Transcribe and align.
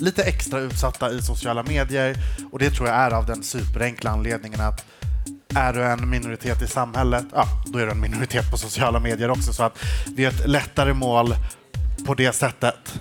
lite 0.00 0.22
extra 0.22 0.60
utsatta 0.60 1.12
i 1.12 1.22
sociala 1.22 1.62
medier 1.62 2.16
och 2.52 2.58
det 2.58 2.70
tror 2.70 2.88
jag 2.88 2.96
är 2.96 3.10
av 3.10 3.26
den 3.26 3.42
superenkla 3.42 4.10
anledningen 4.10 4.60
att 4.60 4.84
är 5.54 5.72
du 5.72 5.84
en 5.84 6.10
minoritet 6.10 6.62
i 6.62 6.66
samhället, 6.66 7.24
ja, 7.32 7.44
då 7.66 7.78
är 7.78 7.86
du 7.86 7.92
en 7.92 8.00
minoritet 8.00 8.50
på 8.50 8.58
sociala 8.58 9.00
medier 9.00 9.30
också 9.30 9.52
så 9.52 9.62
att 9.62 9.78
det 10.06 10.24
är 10.24 10.28
ett 10.28 10.48
lättare 10.48 10.92
mål 10.92 11.34
på 12.06 12.14
det 12.14 12.32
sättet. 12.32 13.00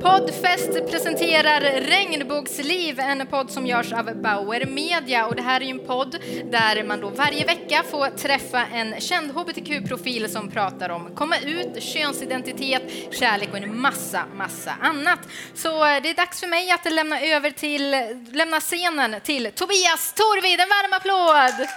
Poddfest 0.00 0.90
presenterar 0.90 1.60
Regnbågsliv, 1.80 3.00
en 3.00 3.26
podd 3.26 3.50
som 3.50 3.66
görs 3.66 3.92
av 3.92 4.22
Bauer 4.22 4.66
Media. 4.66 5.26
Och 5.26 5.36
det 5.36 5.42
här 5.42 5.60
är 5.60 5.64
ju 5.64 5.70
en 5.70 5.86
podd 5.86 6.16
där 6.50 6.84
man 6.84 7.00
då 7.00 7.08
varje 7.08 7.44
vecka 7.44 7.82
får 7.90 8.18
träffa 8.18 8.66
en 8.66 9.00
känd 9.00 9.30
hbtq-profil 9.30 10.30
som 10.30 10.50
pratar 10.50 10.88
om 10.88 11.14
komma 11.14 11.38
ut, 11.38 11.82
könsidentitet, 11.82 12.82
kärlek 13.10 13.48
och 13.50 13.56
en 13.56 13.80
massa, 13.80 14.26
massa 14.34 14.74
annat. 14.80 15.18
Så 15.54 15.84
eh, 15.84 16.02
det 16.02 16.10
är 16.10 16.14
dags 16.14 16.40
för 16.40 16.46
mig 16.46 16.70
att 16.70 16.92
lämna 16.92 17.20
över 17.20 17.50
till, 17.50 17.90
lämna 18.32 18.60
scenen 18.60 19.16
till 19.24 19.50
Tobias 19.54 20.14
Torvid. 20.14 20.60
En 20.60 20.68
varm 20.68 20.92
applåd! 20.92 21.68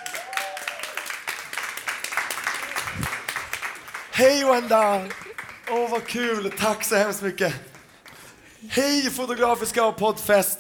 Hej 4.12 4.44
Wanda! 4.44 5.02
Åh 5.70 5.90
vad 5.92 6.08
kul, 6.08 6.52
tack 6.58 6.84
så 6.84 6.96
hemskt 6.96 7.22
mycket. 7.22 7.69
Hej 8.68 9.10
Fotografiska 9.10 9.86
och 9.86 9.98
poddfest. 9.98 10.60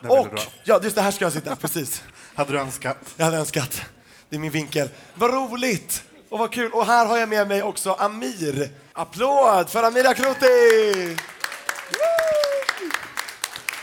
Det 0.00 0.06
är 0.06 0.10
väldigt 0.10 0.26
Och, 0.26 0.34
bra. 0.34 0.42
ja 0.64 0.80
just 0.82 0.96
det 0.96 1.02
här 1.02 1.10
ska 1.10 1.24
jag 1.24 1.32
sitta, 1.32 1.56
precis. 1.60 2.02
Hade 2.34 2.52
du 2.52 2.58
önskat? 2.60 2.96
Jag 3.16 3.24
hade 3.24 3.36
önskat. 3.36 3.82
Det 4.28 4.36
är 4.36 4.40
min 4.40 4.50
vinkel. 4.52 4.88
Vad 5.14 5.30
roligt 5.34 6.04
och 6.28 6.38
vad 6.38 6.52
kul. 6.52 6.72
Och 6.72 6.86
här 6.86 7.06
har 7.06 7.18
jag 7.18 7.28
med 7.28 7.48
mig 7.48 7.62
också 7.62 7.92
Amir. 7.92 8.70
Applåd 8.92 9.68
för 9.70 9.82
Amir 9.82 10.06
Akroti! 10.06 11.16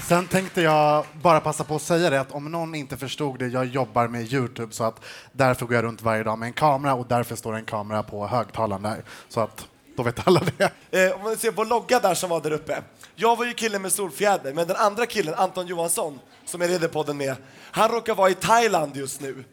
Sen 0.08 0.27
tänkte 0.27 0.61
jag 0.61 1.05
bara 1.14 1.39
passa 1.39 1.64
på 1.64 1.75
att 1.75 1.81
säga 1.81 2.09
det 2.09 2.19
att 2.21 2.31
om 2.31 2.52
någon 2.52 2.75
inte 2.75 2.97
förstod 2.97 3.39
det, 3.39 3.47
jag 3.47 3.66
jobbar 3.66 4.08
med 4.08 4.33
Youtube 4.33 4.73
så 4.73 4.83
att 4.83 4.99
därför 5.31 5.66
går 5.66 5.75
jag 5.75 5.83
runt 5.83 6.02
varje 6.02 6.23
dag 6.23 6.39
med 6.39 6.47
en 6.47 6.53
kamera 6.53 6.94
och 6.94 7.05
därför 7.08 7.36
står 7.36 7.55
en 7.55 7.66
kamera 7.66 8.03
på 8.03 8.27
högtalaren 8.27 8.81
där. 8.83 9.03
Så 9.30 9.39
att 9.39 9.67
då 9.95 10.03
vet 10.03 10.27
alla 10.27 10.41
det. 10.58 10.72
Eh, 10.91 11.16
om 11.16 11.23
man 11.23 11.38
ser 11.38 11.52
vår 11.52 11.66
logga 11.66 11.99
där 11.99 12.13
som 12.13 12.30
var 12.30 12.41
där 12.41 12.52
uppe. 12.52 12.83
Jag 13.16 13.36
var 13.36 13.45
ju 13.45 13.53
killen 13.53 13.81
med 13.81 13.91
solfjäder, 13.91 14.53
men 14.53 14.67
den 14.67 14.77
andra 14.77 15.05
killen, 15.05 15.33
Anton 15.33 15.67
Johansson, 15.67 16.19
som 16.45 16.61
jag 16.61 16.69
leder 16.69 16.88
podden 16.88 17.17
med, 17.17 17.36
han 17.72 17.89
råkar 17.89 18.16
vara 18.16 18.30
i 18.30 18.33
Thailand 18.33 18.95
just 18.95 19.21
nu. 19.21 19.44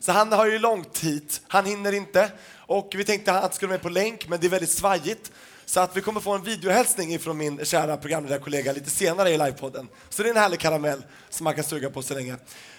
Så 0.00 0.12
han 0.12 0.32
har 0.32 0.46
ju 0.46 0.58
långt 0.58 0.98
hit, 0.98 1.40
han 1.48 1.66
hinner 1.66 1.92
inte. 1.92 2.30
Och 2.56 2.92
vi 2.96 3.04
tänkte 3.04 3.32
att 3.32 3.42
han 3.42 3.52
skulle 3.52 3.70
med 3.70 3.82
på 3.82 3.88
länk, 3.88 4.28
men 4.28 4.40
det 4.40 4.46
är 4.46 4.48
väldigt 4.48 4.70
svajigt. 4.70 5.32
Så 5.64 5.80
att 5.80 5.96
vi 5.96 6.00
kommer 6.00 6.20
få 6.20 6.32
en 6.32 6.42
videohälsning 6.42 7.18
från 7.18 7.36
min 7.36 7.64
kära 7.64 7.96
programledarkollega 7.96 8.72
lite 8.72 8.90
senare 8.90 9.30
i 9.30 9.38
livepodden. 9.38 9.88
Så 10.08 10.22
det 10.22 10.28
är 10.28 10.30
en 10.30 10.40
härlig 10.40 10.60
karamell 10.60 11.02
som 11.30 11.44
man 11.44 11.54
kan 11.54 11.64
suga 11.64 11.90
på 11.90 12.02
så 12.02 12.14
länge. 12.14 12.36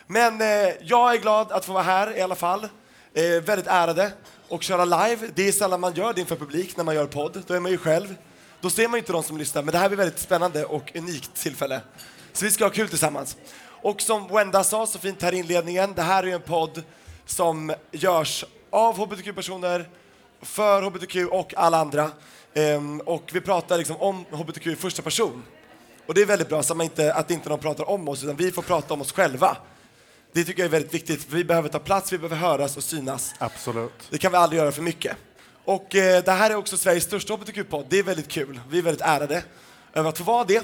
Men 0.07 0.41
eh, 0.41 0.73
jag 0.81 1.13
är 1.13 1.17
glad 1.17 1.51
att 1.51 1.65
få 1.65 1.73
vara 1.73 1.83
här 1.83 2.17
i 2.17 2.21
alla 2.21 2.35
fall. 2.35 2.63
Eh, 3.13 3.43
väldigt 3.43 3.67
ärade 3.67 4.11
och 4.47 4.63
köra 4.63 4.85
live. 4.85 5.27
Det 5.35 5.47
är 5.47 5.51
sällan 5.51 5.79
man 5.79 5.93
gör 5.93 6.13
det 6.13 6.21
inför 6.21 6.35
publik 6.35 6.77
när 6.77 6.83
man 6.83 6.95
gör 6.95 7.05
podd. 7.05 7.43
Då 7.47 7.53
är 7.53 7.59
man 7.59 7.71
ju 7.71 7.77
själv. 7.77 8.15
Då 8.61 8.69
ser 8.69 8.87
man 8.87 8.93
ju 8.93 8.99
inte 8.99 9.11
de 9.11 9.23
som 9.23 9.37
lyssnar, 9.37 9.63
men 9.63 9.71
det 9.71 9.77
här 9.77 9.89
blir 9.89 9.97
väldigt 9.97 10.19
spännande 10.19 10.65
och 10.65 10.91
unikt 10.95 11.33
tillfälle. 11.35 11.81
Så 12.33 12.45
vi 12.45 12.51
ska 12.51 12.65
ha 12.65 12.69
kul 12.69 12.89
tillsammans. 12.89 13.37
Och 13.65 14.01
som 14.01 14.27
Wenda 14.27 14.63
sa 14.63 14.85
så 14.85 14.99
fint 14.99 15.21
här 15.21 15.33
i 15.33 15.37
inledningen, 15.37 15.93
det 15.95 16.01
här 16.01 16.23
är 16.23 16.27
ju 16.27 16.33
en 16.33 16.41
podd 16.41 16.83
som 17.25 17.73
görs 17.91 18.45
av 18.69 18.97
hbtq-personer, 18.97 19.89
för 20.41 20.81
hbtq 20.81 21.15
och 21.31 21.53
alla 21.57 21.77
andra. 21.77 22.11
Ehm, 22.53 22.99
och 22.99 23.29
vi 23.33 23.41
pratar 23.41 23.77
liksom 23.77 23.95
om 23.95 24.25
hbtq 24.31 24.67
i 24.67 24.75
första 24.75 25.01
person. 25.01 25.43
Och 26.05 26.13
det 26.13 26.21
är 26.21 26.25
väldigt 26.25 26.49
bra 26.49 26.63
så 26.63 26.73
att, 26.73 26.77
man 26.77 26.83
inte, 26.83 27.13
att 27.13 27.31
inte 27.31 27.49
någon 27.49 27.59
pratar 27.59 27.89
om 27.89 28.07
oss, 28.07 28.23
utan 28.23 28.35
vi 28.35 28.51
får 28.51 28.61
prata 28.61 28.93
om 28.93 29.01
oss 29.01 29.11
själva. 29.11 29.57
Det 30.35 30.43
tycker 30.43 30.61
jag 30.61 30.67
är 30.67 30.71
väldigt 30.71 30.93
viktigt, 30.93 31.23
för 31.23 31.35
vi 31.37 31.43
behöver 31.43 31.69
ta 31.69 31.79
plats, 31.79 32.13
vi 32.13 32.17
behöver 32.17 32.35
höras 32.35 32.77
och 32.77 32.83
synas. 32.83 33.33
Absolut. 33.37 33.93
Det 34.09 34.17
kan 34.17 34.31
vi 34.31 34.37
aldrig 34.37 34.59
göra 34.61 34.71
för 34.71 34.81
mycket. 34.81 35.17
Och 35.65 35.95
eh, 35.95 36.23
det 36.23 36.31
här 36.31 36.49
är 36.49 36.55
också 36.55 36.77
Sveriges 36.77 37.03
största 37.03 37.33
hbtq-podd. 37.33 37.85
Det 37.89 37.99
är 37.99 38.03
väldigt 38.03 38.27
kul. 38.27 38.59
Vi 38.69 38.77
är 38.77 38.81
väldigt 38.81 39.05
ärade 39.05 39.43
över 39.93 40.09
att 40.09 40.17
få 40.17 40.23
vara 40.23 40.43
det. 40.43 40.63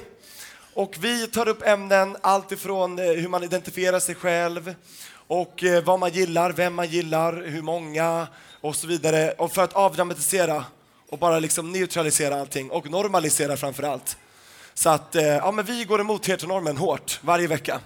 Och 0.73 0.95
vi 0.99 1.27
tar 1.27 1.47
upp 1.47 1.67
ämnen 1.67 2.17
allt 2.21 2.51
ifrån 2.51 2.99
eh, 2.99 3.05
hur 3.05 3.27
man 3.27 3.43
identifierar 3.43 3.99
sig 3.99 4.15
själv 4.15 4.75
och 5.27 5.63
eh, 5.63 5.83
vad 5.83 5.99
man 5.99 6.11
gillar, 6.11 6.51
vem 6.51 6.73
man 6.73 6.87
gillar, 6.87 7.33
hur 7.33 7.61
många 7.61 8.27
och 8.61 8.75
så 8.75 8.87
vidare. 8.87 9.31
Och 9.31 9.51
för 9.51 9.63
att 9.63 9.73
avdramatisera 9.73 10.65
och 11.09 11.17
bara 11.19 11.39
liksom 11.39 11.71
neutralisera 11.71 12.41
allting 12.41 12.71
och 12.71 12.89
normalisera 12.89 13.57
framför 13.57 13.83
allt. 13.83 14.17
Så 14.73 14.89
att 14.89 15.15
eh, 15.15 15.23
ja, 15.23 15.51
men 15.51 15.65
vi 15.65 15.83
går 15.83 16.01
emot 16.01 16.25
heteronormen 16.25 16.77
hårt 16.77 17.19
varje 17.23 17.47
vecka. 17.47 17.79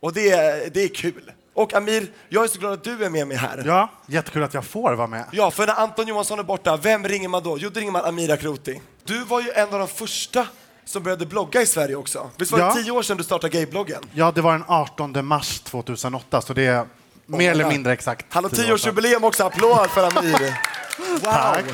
Och 0.00 0.12
det, 0.12 0.30
är- 0.30 0.70
det 0.70 0.82
är 0.84 0.88
kul. 0.88 1.32
Och 1.54 1.74
Amir, 1.74 2.06
jag 2.28 2.44
är 2.44 2.48
så 2.48 2.58
glad 2.58 2.72
att 2.72 2.84
du 2.84 3.04
är 3.04 3.10
med 3.10 3.26
mig 3.28 3.36
här. 3.36 3.62
Ja, 3.66 3.90
jättekul 4.06 4.42
att 4.42 4.54
jag 4.54 4.64
får 4.64 4.94
vara 4.94 5.06
med. 5.06 5.24
Ja, 5.32 5.50
för 5.50 5.66
när 5.66 5.74
Anton 5.74 6.06
Johansson 6.08 6.38
är 6.38 6.42
borta, 6.42 6.76
vem 6.76 7.08
ringer 7.08 7.28
man 7.28 7.42
då? 7.42 7.58
Jo, 7.58 7.70
då 7.74 7.80
ringer 7.80 7.92
man 7.92 8.04
Amira 8.04 8.36
Kroti. 8.36 8.80
Du 9.04 9.24
var 9.24 9.40
ju 9.40 9.50
en 9.50 9.72
av 9.74 9.78
de 9.78 9.88
första 9.88 10.46
som 10.84 11.02
började 11.02 11.26
blogga 11.26 11.62
i 11.62 11.66
Sverige 11.66 11.94
också. 11.96 12.30
Visst 12.36 12.52
var 12.52 12.58
det 12.58 12.64
Ja. 12.64 12.74
tio 12.74 12.90
år 12.90 13.02
sedan 13.02 13.16
du 13.16 13.24
startade 13.24 13.56
gaybloggen? 13.56 14.02
Ja, 14.12 14.32
det 14.34 14.40
var 14.40 14.52
den 14.52 14.64
18 14.68 15.26
mars 15.26 15.60
2008, 15.60 16.40
så 16.40 16.52
det 16.54 16.66
är 16.66 16.86
mer 17.26 17.50
eller 17.50 17.64
God. 17.64 17.72
mindre 17.72 17.92
exakt 17.92 18.26
Han 18.28 18.44
har 18.44 18.50
tioårsjubileum 18.50 19.24
också, 19.24 19.44
applåd 19.44 19.90
för 19.90 20.18
Amir. 20.18 20.54
Wow! 20.98 21.18
Tack. 21.22 21.64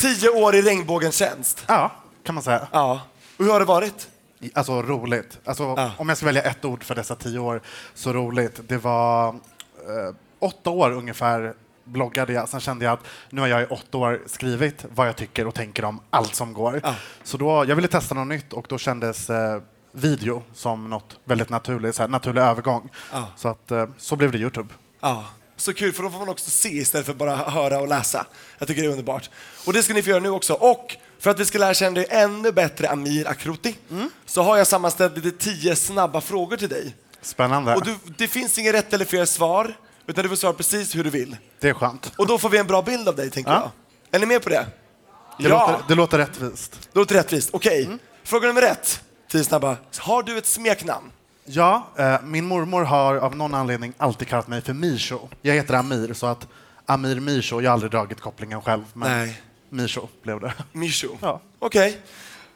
Tio 0.00 0.28
år 0.28 0.54
i 0.54 0.62
regnbågens 0.62 1.16
tjänst. 1.16 1.64
Ja, 1.66 1.90
kan 2.24 2.34
man 2.34 2.44
säga. 2.44 2.68
Ja. 2.72 3.00
Och 3.36 3.44
hur 3.44 3.52
har 3.52 3.60
det 3.60 3.66
varit? 3.66 4.08
Alltså 4.54 4.82
roligt. 4.82 5.38
Alltså, 5.44 5.62
Ja. 5.62 5.92
Om 5.98 6.08
jag 6.08 6.16
ska 6.16 6.26
välja 6.26 6.42
ett 6.42 6.64
ord 6.64 6.84
för 6.84 6.94
dessa 6.94 7.14
tio 7.14 7.38
år, 7.38 7.60
så 7.94 8.12
roligt. 8.12 8.60
Det 8.68 8.78
var 8.78 9.28
eh, 9.28 10.14
åtta 10.38 10.70
år 10.70 10.90
ungefär 10.90 11.54
bloggade 11.84 12.32
jag. 12.32 12.48
Sen 12.48 12.60
kände 12.60 12.84
jag 12.84 12.92
att 12.92 13.04
nu 13.30 13.40
har 13.40 13.48
jag 13.48 13.62
i 13.62 13.66
åtta 13.66 13.98
år 13.98 14.20
skrivit 14.26 14.84
vad 14.94 15.08
jag 15.08 15.16
tycker 15.16 15.46
och 15.46 15.54
tänker 15.54 15.84
om 15.84 16.00
allt 16.10 16.34
som 16.34 16.52
går. 16.52 16.80
Ja. 16.84 16.94
Så 17.22 17.36
då, 17.36 17.64
jag 17.68 17.76
ville 17.76 17.88
testa 17.88 18.14
något 18.14 18.28
nytt 18.28 18.52
och 18.52 18.66
då 18.68 18.78
kändes 18.78 19.30
eh, 19.30 19.60
video 19.92 20.42
som 20.54 20.90
något 20.90 21.18
väldigt 21.24 21.50
naturligt, 21.50 21.94
så 21.94 22.02
här, 22.02 22.08
naturlig 22.08 22.42
övergång. 22.42 22.90
Ja. 23.12 23.26
Så, 23.36 23.48
att, 23.48 23.70
eh, 23.70 23.86
så 23.98 24.16
blev 24.16 24.32
det 24.32 24.38
Youtube. 24.38 24.74
Ja, 25.00 25.24
så 25.56 25.72
kul 25.74 25.92
för 25.92 26.02
då 26.02 26.10
får 26.10 26.18
man 26.18 26.28
också 26.28 26.50
se 26.50 26.68
istället 26.68 27.06
för 27.06 27.14
bara 27.14 27.36
höra 27.36 27.78
och 27.80 27.88
läsa. 27.88 28.26
Jag 28.58 28.68
tycker 28.68 28.82
det 28.82 28.88
är 28.88 28.90
underbart. 28.90 29.30
Och 29.66 29.72
det 29.72 29.82
ska 29.82 29.94
ni 29.94 30.02
få 30.02 30.10
göra 30.10 30.20
nu 30.20 30.30
också. 30.30 30.54
Och 30.54 30.96
för 31.20 31.30
att 31.30 31.40
vi 31.40 31.44
ska 31.46 31.58
lära 31.58 31.74
känna 31.74 31.94
dig 31.94 32.06
ännu 32.10 32.52
bättre, 32.52 32.88
Amir 32.88 33.28
Akroti, 33.28 33.76
så 34.26 34.42
har 34.42 34.56
jag 34.56 34.66
sammanställt 34.66 35.16
lite 35.16 35.38
tio 35.44 35.76
snabba 35.76 36.20
frågor 36.20 36.56
till 36.56 36.68
dig. 36.68 36.94
Spännande. 37.22 37.74
Och 37.74 37.84
du, 37.84 37.96
det 38.18 38.28
finns 38.28 38.58
inget 38.58 38.74
rätt 38.74 38.92
eller 38.92 39.04
fel 39.04 39.26
svar, 39.26 39.74
utan 40.06 40.22
du 40.22 40.28
får 40.28 40.36
svara 40.36 40.52
precis 40.52 40.96
hur 40.96 41.04
du 41.04 41.10
vill. 41.10 41.36
Det 41.60 41.68
är 41.68 41.74
skönt. 41.74 42.12
Och 42.16 42.26
då 42.26 42.38
får 42.38 42.48
vi 42.48 42.58
en 42.58 42.66
bra 42.66 42.82
bild 42.82 43.08
av 43.08 43.16
dig, 43.16 43.30
tänker 43.30 43.50
Ja. 43.50 43.70
jag. 44.10 44.16
Är 44.16 44.20
ni 44.20 44.26
med 44.26 44.42
på 44.42 44.48
det? 44.48 44.66
Det, 45.38 45.48
låter, 45.48 45.76
det 45.88 45.94
låter 45.94 46.18
rättvist. 46.18 46.88
Det 46.92 46.98
låter 46.98 47.14
rättvist. 47.14 47.50
Okej, 47.52 47.88
fråga 48.24 48.46
nummer 48.48 48.62
ett. 48.62 49.02
Tio 49.30 49.44
snabba. 49.44 49.76
Har 49.98 50.22
du 50.22 50.38
ett 50.38 50.46
smeknamn? 50.46 51.10
Ja, 51.44 51.88
eh, 51.96 52.16
min 52.22 52.44
mormor 52.46 52.82
har 52.84 53.16
av 53.16 53.36
någon 53.36 53.54
anledning 53.54 53.92
alltid 53.98 54.28
kallat 54.28 54.48
mig 54.48 54.60
för 54.62 54.72
Misho. 54.72 55.18
Jag 55.42 55.54
heter 55.54 55.74
Amir, 55.74 56.14
så 56.14 56.26
att 56.26 56.46
Amir 56.86 57.20
Misho, 57.20 57.60
jag 57.60 57.70
har 57.70 57.72
aldrig 57.74 57.90
dragit 57.92 58.20
kopplingen 58.20 58.62
själv, 58.62 58.82
men 58.92 59.10
Nej. 59.18 59.42
Misho 59.70 60.08
blev 60.22 60.40
det. 60.40 60.52
Misho. 60.72 61.08
Ja. 61.20 61.40
Okej. 61.58 61.98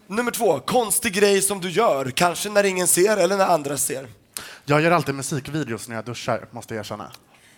Nummer 0.06 0.30
två. 0.30 0.60
Konstig 0.60 1.12
grej 1.12 1.42
som 1.42 1.60
du 1.60 1.70
gör, 1.70 2.10
kanske 2.10 2.48
när 2.50 2.64
ingen 2.64 2.86
ser 2.86 3.16
eller 3.16 3.36
när 3.36 3.46
andra 3.46 3.76
ser. 3.76 4.08
Jag 4.64 4.80
gör 4.80 4.90
alltid 4.90 5.14
musikvideos 5.14 5.88
när 5.88 5.96
jag 5.96 6.04
duschar, 6.04 6.48
måste 6.50 6.74
jag 6.74 6.80
erkänna. 6.80 7.10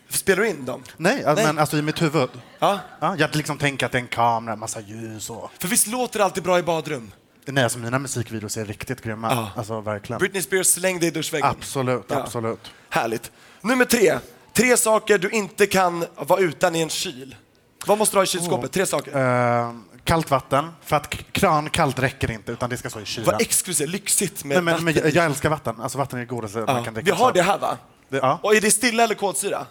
Spelar 0.09 0.43
du 0.43 0.49
in 0.49 0.65
dem? 0.65 0.83
Nej, 0.97 1.23
Nej. 1.27 1.35
men 1.35 1.59
alltså 1.59 1.77
i 1.77 1.83
mitt 1.83 2.03
huvud. 2.03 2.29
Ja. 2.59 2.81
Ja, 3.01 3.17
jag 3.19 3.37
liksom 3.37 3.59
tänker 3.59 3.87
att 3.87 3.93
det 3.93 3.99
är 3.99 4.03
en 4.03 4.09
kamera, 4.09 4.57
massa 4.57 4.81
ljus 4.81 5.31
och... 5.31 5.51
För 5.59 5.69
visst 5.69 5.87
låter 5.87 6.19
det 6.19 6.25
alltid 6.25 6.43
bra 6.43 6.59
i 6.59 6.63
badrum? 6.63 7.13
Nej, 7.45 7.65
alltså 7.65 7.79
mina 7.79 7.99
musikvideos 7.99 8.57
är 8.57 8.65
riktigt 8.65 9.01
grymma. 9.03 9.29
Ja. 9.33 9.51
Alltså 9.57 9.81
verkligen. 9.81 10.19
Britney 10.19 10.43
Spears 10.43 10.67
släng 10.67 10.99
dig 11.01 11.09
i 11.09 11.11
duschväggen. 11.11 11.49
Absolut, 11.49 12.05
Ja. 12.09 12.17
absolut. 12.17 12.73
Härligt. 12.89 13.31
Nummer 13.61 13.85
tre. 13.85 14.19
Tre 14.53 14.77
saker 14.77 15.19
du 15.19 15.31
inte 15.31 15.67
kan 15.67 16.05
vara 16.17 16.41
utan 16.41 16.77
i 16.77 16.81
en 16.83 16.89
kyl. 16.89 17.37
Vad 17.87 17.99
måste 17.99 18.17
du 18.17 18.19
ha 18.19 18.25
i 18.25 18.27
kylskåpet? 18.27 18.73
Tre 18.73 18.87
saker. 18.87 19.17
Eh, 19.63 19.73
kallt 20.05 20.31
vatten, 20.31 20.71
för 20.83 20.97
att 20.97 21.15
k- 21.15 21.23
krankallt 21.33 21.99
räcker 21.99 22.31
inte 22.31 22.53
utan 22.53 22.71
det 22.71 22.77
ska 22.77 22.91
stå 22.91 23.01
i 23.01 23.05
kylen. 23.05 23.27
Vad 23.33 23.41
exklusivt, 23.43 23.89
lyxigt 23.91 24.45
med 24.45 24.65
Nej, 24.65 24.75
men, 24.75 24.85
men 24.85 24.95
jag, 24.95 25.15
jag 25.15 25.25
älskar 25.25 25.49
vatten. 25.51 25.81
Alltså 25.81 25.99
vatten 25.99 26.19
är 26.19 26.21
det 26.23 26.27
godaste 26.29 26.59
man 26.59 26.85
kan 26.85 26.95
dricka. 26.95 27.05
Vi 27.05 27.11
har 27.19 27.29
så- 27.29 27.31
det 27.35 27.43
här 27.43 27.59
va? 27.59 27.79
Det, 28.09 28.17
ja. 28.17 28.39
Och 28.43 28.55
är 28.55 28.61
det 28.61 28.71
stilla 28.71 29.05
eller 29.05 29.15
kolsyra? 29.15 29.67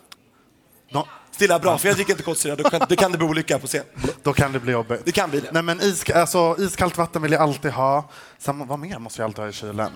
Nå, 0.91 1.07
Stilla, 1.31 1.59
bra, 1.59 1.77
för 1.77 1.88
jag 1.88 1.95
dricker 1.95 2.12
inte 2.13 2.23
kolsyra. 2.23 2.56
Då 2.56 2.69
kan, 2.69 2.81
det 2.89 2.95
kan 2.95 3.12
det 3.12 3.17
bli 3.17 3.27
olycka 3.27 3.59
på 3.59 3.67
scen. 3.67 3.83
då 4.23 4.33
kan 4.33 4.51
det 4.51 4.59
bli 4.59 4.71
jobbigt. 4.71 5.01
Det 5.06 5.12
kan 5.12 5.29
bli 5.29 5.39
det. 5.39 5.51
Nej, 5.51 5.63
men 5.63 5.81
isk, 5.81 6.09
alltså, 6.09 6.56
iskallt 6.59 6.97
vatten 6.97 7.21
vill 7.21 7.31
jag 7.31 7.41
alltid 7.41 7.71
ha. 7.71 8.09
Sen, 8.38 8.67
vad 8.67 8.79
mer 8.79 9.00
måste 9.00 9.21
jag 9.21 9.27
alltid 9.27 9.39
ha 9.44 9.50
i 9.50 9.53
kylen? 9.53 9.91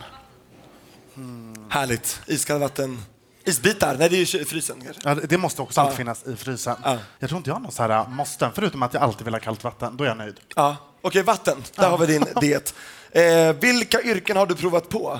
Härligt. 1.70 2.22
Iskallt 2.28 2.62
vatten. 2.62 3.02
Isbitar? 3.46 3.96
Nej, 4.00 4.10
det 4.10 4.16
är 4.16 4.36
ju 4.36 4.46
frysen 4.46 4.82
kanske. 4.84 5.02
Ja, 5.10 5.16
det 5.16 5.38
måste 5.38 5.62
också 5.62 5.82
alltid 5.82 5.98
finnas 5.98 6.24
i 6.28 6.36
frysen. 6.36 6.76
Ja. 6.84 6.98
Jag 7.20 7.30
tror 7.30 7.38
inte 7.38 7.50
jag 7.50 7.56
har 7.56 7.62
någon 7.62 7.72
så 7.72 7.82
här 7.84 7.90
äh, 7.90 8.10
måsten, 8.10 8.52
förutom 8.56 8.84
att 8.84 8.94
jag 8.94 9.04
alltid 9.04 9.26
vill 9.26 9.34
ha 9.34 9.42
kallt 9.42 9.64
vatten. 9.64 9.98
Då 9.98 10.04
är 10.04 10.08
jag 10.08 10.18
nöjd. 10.18 10.40
Ja. 10.56 10.76
Okej, 11.02 11.24
vatten. 11.24 11.64
Där 11.76 11.90
har 11.90 11.98
vi 11.98 12.06
din 12.06 12.26
diet. 12.42 12.74
Eh, 13.12 13.54
vilka 13.62 14.02
yrken 14.02 14.38
har 14.38 14.46
du 14.46 14.56
provat 14.56 14.90
på? 14.90 15.20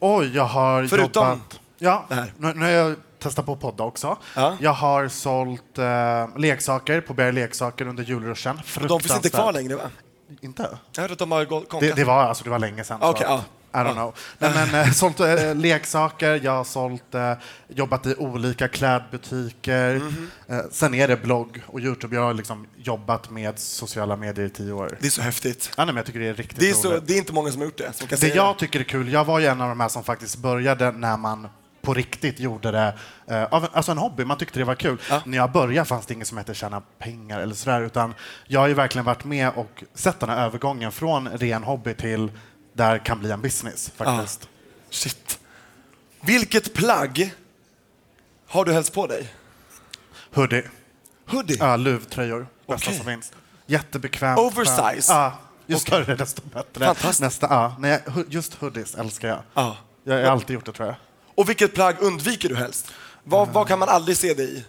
Oj, 0.00 0.36
jag 0.36 0.44
har 0.44 0.86
Förutom 0.86 1.28
jobbat... 1.28 1.60
Ja, 1.78 2.06
nu, 2.38 2.52
nu 2.54 2.60
har 2.64 2.72
jag 2.72 2.96
testat 3.18 3.46
på 3.46 3.52
att 3.52 3.60
podda 3.60 3.84
också. 3.84 4.16
Ja. 4.36 4.56
Jag 4.60 4.72
har 4.72 5.08
sålt 5.08 5.78
eh, 5.78 6.38
leksaker 6.38 7.00
på 7.00 7.14
Berg 7.14 7.32
Leksaker 7.32 7.86
under 7.88 8.04
julruschen. 8.04 8.60
De 8.88 9.00
finns 9.00 9.16
inte 9.16 9.30
kvar 9.30 9.52
längre 9.52 9.76
va? 9.76 9.90
Inte? 10.40 10.78
Jag 10.92 11.00
hörde 11.00 11.12
att 11.12 11.18
de 11.18 11.32
har 11.32 11.44
gått 11.44 11.62
Det, 11.64 11.68
konkat. 11.70 11.96
det, 11.96 12.04
var, 12.04 12.24
alltså, 12.24 12.44
det 12.44 12.50
var 12.50 12.58
länge 12.58 12.84
sedan. 12.84 12.98
Okej, 13.02 13.26
så 13.26 13.32
ja. 13.32 13.44
I 13.74 13.76
don't 13.76 13.94
know. 13.94 14.14
Nej, 14.38 14.52
men, 14.54 14.80
eh, 14.80 14.90
sålt 14.92 15.20
eh, 15.20 15.54
leksaker, 15.54 16.40
jag 16.44 16.52
har 16.52 16.64
sålt, 16.64 17.14
eh, 17.14 17.32
jobbat 17.68 18.06
i 18.06 18.14
olika 18.14 18.68
klädbutiker. 18.68 19.94
Mhm. 19.94 20.30
Eh, 20.48 20.58
sen 20.70 20.94
är 20.94 21.08
det 21.08 21.16
blogg 21.16 21.62
och 21.66 21.80
Youtube. 21.80 22.16
Jag 22.16 22.22
har 22.22 22.34
liksom 22.34 22.66
jobbat 22.76 23.30
med 23.30 23.58
sociala 23.58 24.16
medier 24.16 24.46
i 24.46 24.50
tio 24.50 24.72
år. 24.72 24.96
Det 25.00 25.06
är 25.06 25.10
så 25.10 25.22
häftigt. 25.22 25.70
Ja, 25.76 25.84
nej, 25.84 25.86
men 25.86 25.96
jag 25.96 26.06
tycker 26.06 26.20
det 26.20 26.26
är 26.26 26.34
riktigt 26.34 26.60
Det 26.60 26.70
är, 26.70 26.74
så, 26.74 27.00
det 27.00 27.14
är 27.14 27.18
inte 27.18 27.32
många 27.32 27.50
som 27.50 27.60
har 27.60 27.66
gjort 27.66 27.78
det. 27.78 27.92
Som 27.92 28.08
kan 28.08 28.18
Det 28.20 28.34
jag 28.34 28.58
tycker 28.58 28.80
är 28.80 28.84
kul, 28.84 29.12
jag 29.12 29.24
var 29.24 29.38
ju 29.38 29.46
en 29.46 29.60
av 29.60 29.68
de 29.68 29.80
här 29.80 29.88
som 29.88 30.04
faktiskt 30.04 30.36
började 30.36 30.92
när 30.92 31.16
man 31.16 31.48
på 31.82 31.94
riktigt 31.94 32.40
gjorde 32.40 32.70
det 32.70 32.94
av 33.50 33.64
en, 33.64 33.70
alltså 33.72 33.92
en 33.92 33.98
hobby, 33.98 34.24
man 34.24 34.38
tyckte 34.38 34.58
det 34.58 34.64
var 34.64 34.74
kul. 34.74 34.98
Ja. 35.10 35.22
När 35.24 35.38
jag 35.38 35.52
började 35.52 35.88
fanns 35.88 36.06
det 36.06 36.14
inget 36.14 36.28
som 36.28 36.38
hette 36.38 36.54
tjäna 36.54 36.82
pengar 36.98 37.40
eller 37.40 37.54
sådär, 37.54 37.80
utan 37.80 38.14
jag 38.46 38.60
har 38.60 38.68
ju 38.68 38.74
verkligen 38.74 39.04
varit 39.04 39.24
med 39.24 39.50
och 39.56 39.84
sett 39.94 40.20
den 40.20 40.28
här 40.28 40.46
övergången 40.46 40.92
från 40.92 41.28
ren 41.28 41.62
hobby 41.62 41.94
till 41.94 42.30
där 42.74 42.98
kan 42.98 43.18
bli 43.20 43.30
en 43.30 43.42
business 43.42 43.90
faktiskt. 43.96 44.48
Shit. 44.90 45.38
Vilket 46.20 46.74
plagg 46.74 47.34
har 48.48 48.64
du 48.64 48.72
helst 48.72 48.92
på 48.92 49.06
dig? 49.06 49.34
Hoodie, 50.34 50.62
Hoodie? 51.26 51.56
ja, 51.60 51.76
luvtröjor, 51.76 52.46
bästa 52.66 52.74
Okej. 52.90 52.96
som 52.96 53.06
finns. 53.06 53.32
Jättebekvämt. 53.66 54.38
Oversize? 54.38 55.12
Ja, 55.12 55.38
ju 55.66 55.76
större 55.78 56.14
desto 56.16 56.42
bättre. 56.42 56.84
Fantastiskt. 56.84 57.20
Nästa, 57.20 57.46
ja, 57.50 57.76
nej, 57.78 58.02
just 58.28 58.54
hoodies 58.54 58.94
älskar 58.94 59.28
jag. 59.28 59.42
Ja. 59.54 59.76
Jag 60.04 60.14
har 60.16 60.22
alltid 60.22 60.54
gjort 60.54 60.64
det 60.66 60.72
tror 60.72 60.88
jag. 60.88 60.96
Och 61.34 61.48
vilket 61.48 61.74
plagg 61.74 61.96
undviker 62.00 62.48
du 62.48 62.56
helst? 62.56 62.92
Vad, 63.24 63.48
vad 63.48 63.68
kan 63.68 63.78
man 63.78 63.88
aldrig 63.88 64.16
se 64.16 64.34
dig 64.34 64.56
i? 64.58 64.64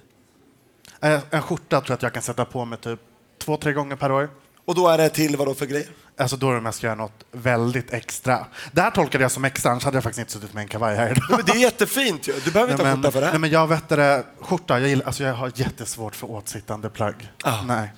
Eh, 1.02 1.20
En 1.30 1.42
skjorta 1.42 1.82
tror 1.82 1.90
jag 1.90 1.96
att 1.96 2.02
jag 2.04 2.14
kan 2.14 2.24
sätta 2.24 2.46
på 2.46 2.66
mig 2.66 2.80
typ 2.80 3.00
två, 3.38 3.58
tre 3.58 3.74
gånger 3.74 3.96
per 3.96 4.12
år. 4.12 4.30
Och 4.66 4.76
då 4.76 4.88
är 4.88 4.98
det 4.98 5.10
till 5.10 5.36
vad 5.38 5.48
då 5.48 5.54
för 5.54 5.66
grej? 5.66 5.88
Alltså 6.18 6.38
då 6.38 6.52
är 6.52 6.56
det 6.56 6.62
mest 6.62 6.84
göra 6.84 6.96
något 6.96 7.24
väldigt 7.32 7.94
extra. 7.94 8.46
Det 8.72 8.82
här 8.82 8.92
tolkade 8.92 9.24
jag 9.24 9.32
som 9.32 9.46
extra, 9.46 9.72
annars 9.72 9.84
hade 9.84 9.98
jag 9.98 10.04
faktiskt 10.04 10.20
inte 10.20 10.32
suttit 10.32 10.54
med 10.54 10.62
en 10.62 10.68
kavaj 10.68 10.96
här 10.96 11.12
idag. 11.12 11.26
Nej, 11.30 11.38
men 11.38 11.46
det 11.46 11.52
är 11.52 11.62
jättefint 11.62 12.28
ju. 12.28 12.34
Du 12.46 12.52
behöver 12.52 12.72
inte 12.74 12.84
Nej, 12.84 12.92
ha 12.92 12.98
skjorta 12.98 13.12
för 13.12 13.20
det 13.20 13.26
här. 13.26 13.34
nej, 13.34 13.40
men 13.42 13.50
jag 13.50 13.68
vet 13.68 13.90
det, 13.90 14.24
skjorta, 14.40 14.80
jag, 14.80 14.90
gillar, 14.90 15.06
alltså 15.06 15.24
jag 15.24 15.34
har 15.34 15.52
jättesvårt 15.56 16.16
för 16.16 16.32
åtsittande 16.32 16.90
plagg. 16.90 17.32
Ah. 17.44 17.62
Nej, 17.62 17.94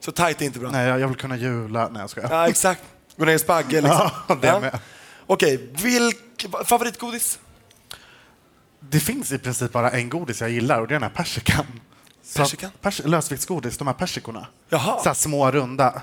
Så 0.00 0.12
tajt 0.12 0.40
är 0.40 0.44
inte 0.46 0.58
bra. 0.58 0.70
nej, 0.70 0.88
jag 0.88 1.00
jag 1.00 1.08
vill 1.08 1.16
kunna 1.16 1.36
jula. 1.36 1.88
Nej, 1.88 2.00
jag 2.02 2.10
skojar. 2.10 2.30
Ja, 2.30 2.48
exakt. 2.48 2.82
Gå 3.16 3.24
ner 3.24 3.32
i 3.34 3.38
spagge 3.38 3.80
liksom. 3.80 4.10
Ja, 4.28 4.34
det 4.34 4.60
med. 4.60 4.78
Okej, 5.26 5.68
vilk... 5.82 6.46
favoritgodis? 6.64 7.38
Det 8.80 9.00
finns 9.00 9.32
i 9.32 9.38
princip 9.38 9.72
bara 9.72 9.90
en 9.90 10.08
godis 10.08 10.40
jag 10.40 10.50
gillar 10.50 10.80
och 10.80 10.88
det 10.88 10.92
är 10.92 11.00
den 11.00 11.08
här 11.10 11.16
persikan. 11.16 11.66
Persikan? 12.34 12.70
Pers, 12.80 13.00
lösviktsgodis, 13.04 13.78
de 13.78 13.86
här 13.86 13.94
persikorna. 13.94 14.46
Jaha. 14.68 15.02
Så 15.02 15.08
här 15.08 15.14
små, 15.14 15.50
runda. 15.50 16.02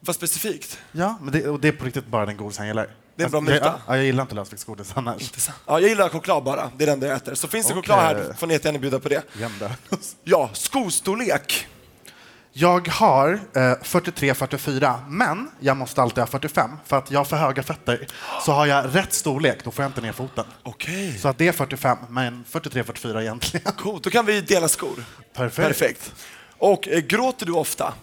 Vad 0.00 0.16
specifikt? 0.16 0.78
Ja, 0.92 1.18
men 1.22 1.32
det, 1.32 1.48
och 1.48 1.60
det 1.60 1.68
är 1.68 1.72
på 1.72 1.84
riktigt 1.84 2.06
bara 2.06 2.26
den 2.26 2.36
godis 2.36 2.58
jag 2.58 2.66
gillar. 2.66 2.90
Det 3.16 3.22
är 3.22 3.24
en 3.24 3.30
bra 3.30 3.54
Alltså, 3.54 3.80
jag, 3.86 3.96
jag 3.96 4.04
gillar 4.04 4.22
inte 4.22 4.34
lösviktsgodis 4.34 4.92
annars. 4.94 5.32
Ja, 5.66 5.80
jag 5.80 5.88
gillar 5.88 6.08
choklad 6.08 6.44
bara. 6.44 6.70
Det 6.76 6.84
är 6.84 6.86
det 6.86 6.92
enda 6.92 7.06
jag 7.06 7.16
äter. 7.16 7.34
Så 7.34 7.48
finns 7.48 7.66
det 7.66 7.72
Okej. 7.72 7.82
choklad 7.82 7.98
här 7.98 8.32
får 8.38 8.46
ni 8.46 8.52
jättegärna 8.52 8.78
bjuda 8.78 9.00
på 9.00 9.08
det. 9.08 9.22
Jämda. 9.38 9.70
Ja, 10.24 10.50
skostorlek. 10.52 11.66
Jag 12.60 12.88
har 12.88 13.32
eh, 13.32 13.60
43-44, 13.60 14.98
men 15.08 15.50
jag 15.60 15.76
måste 15.76 16.02
alltid 16.02 16.18
ha 16.18 16.26
45 16.26 16.70
för 16.86 16.98
att 16.98 17.10
jag 17.10 17.20
har 17.20 17.24
för 17.24 17.36
höga 17.36 17.62
fötter. 17.62 18.06
Så 18.44 18.52
har 18.52 18.66
jag 18.66 18.94
rätt 18.94 19.12
storlek, 19.12 19.64
då 19.64 19.70
får 19.70 19.82
jag 19.82 19.88
inte 19.90 20.00
ner 20.00 20.12
foten. 20.12 20.44
Okej. 20.62 21.18
Så 21.18 21.28
att 21.28 21.38
det 21.38 21.48
är 21.48 21.52
45, 21.52 21.98
men 22.08 22.44
43-44 22.50 23.20
egentligen. 23.20 23.72
Coolt, 23.72 24.02
då 24.04 24.10
kan 24.10 24.26
vi 24.26 24.40
dela 24.40 24.68
skor. 24.68 25.04
Perfekt. 25.34 25.66
Perfekt. 25.78 26.12
Och 26.58 26.88
eh, 26.88 27.00
gråter 27.00 27.46
du 27.46 27.52
ofta? 27.52 27.94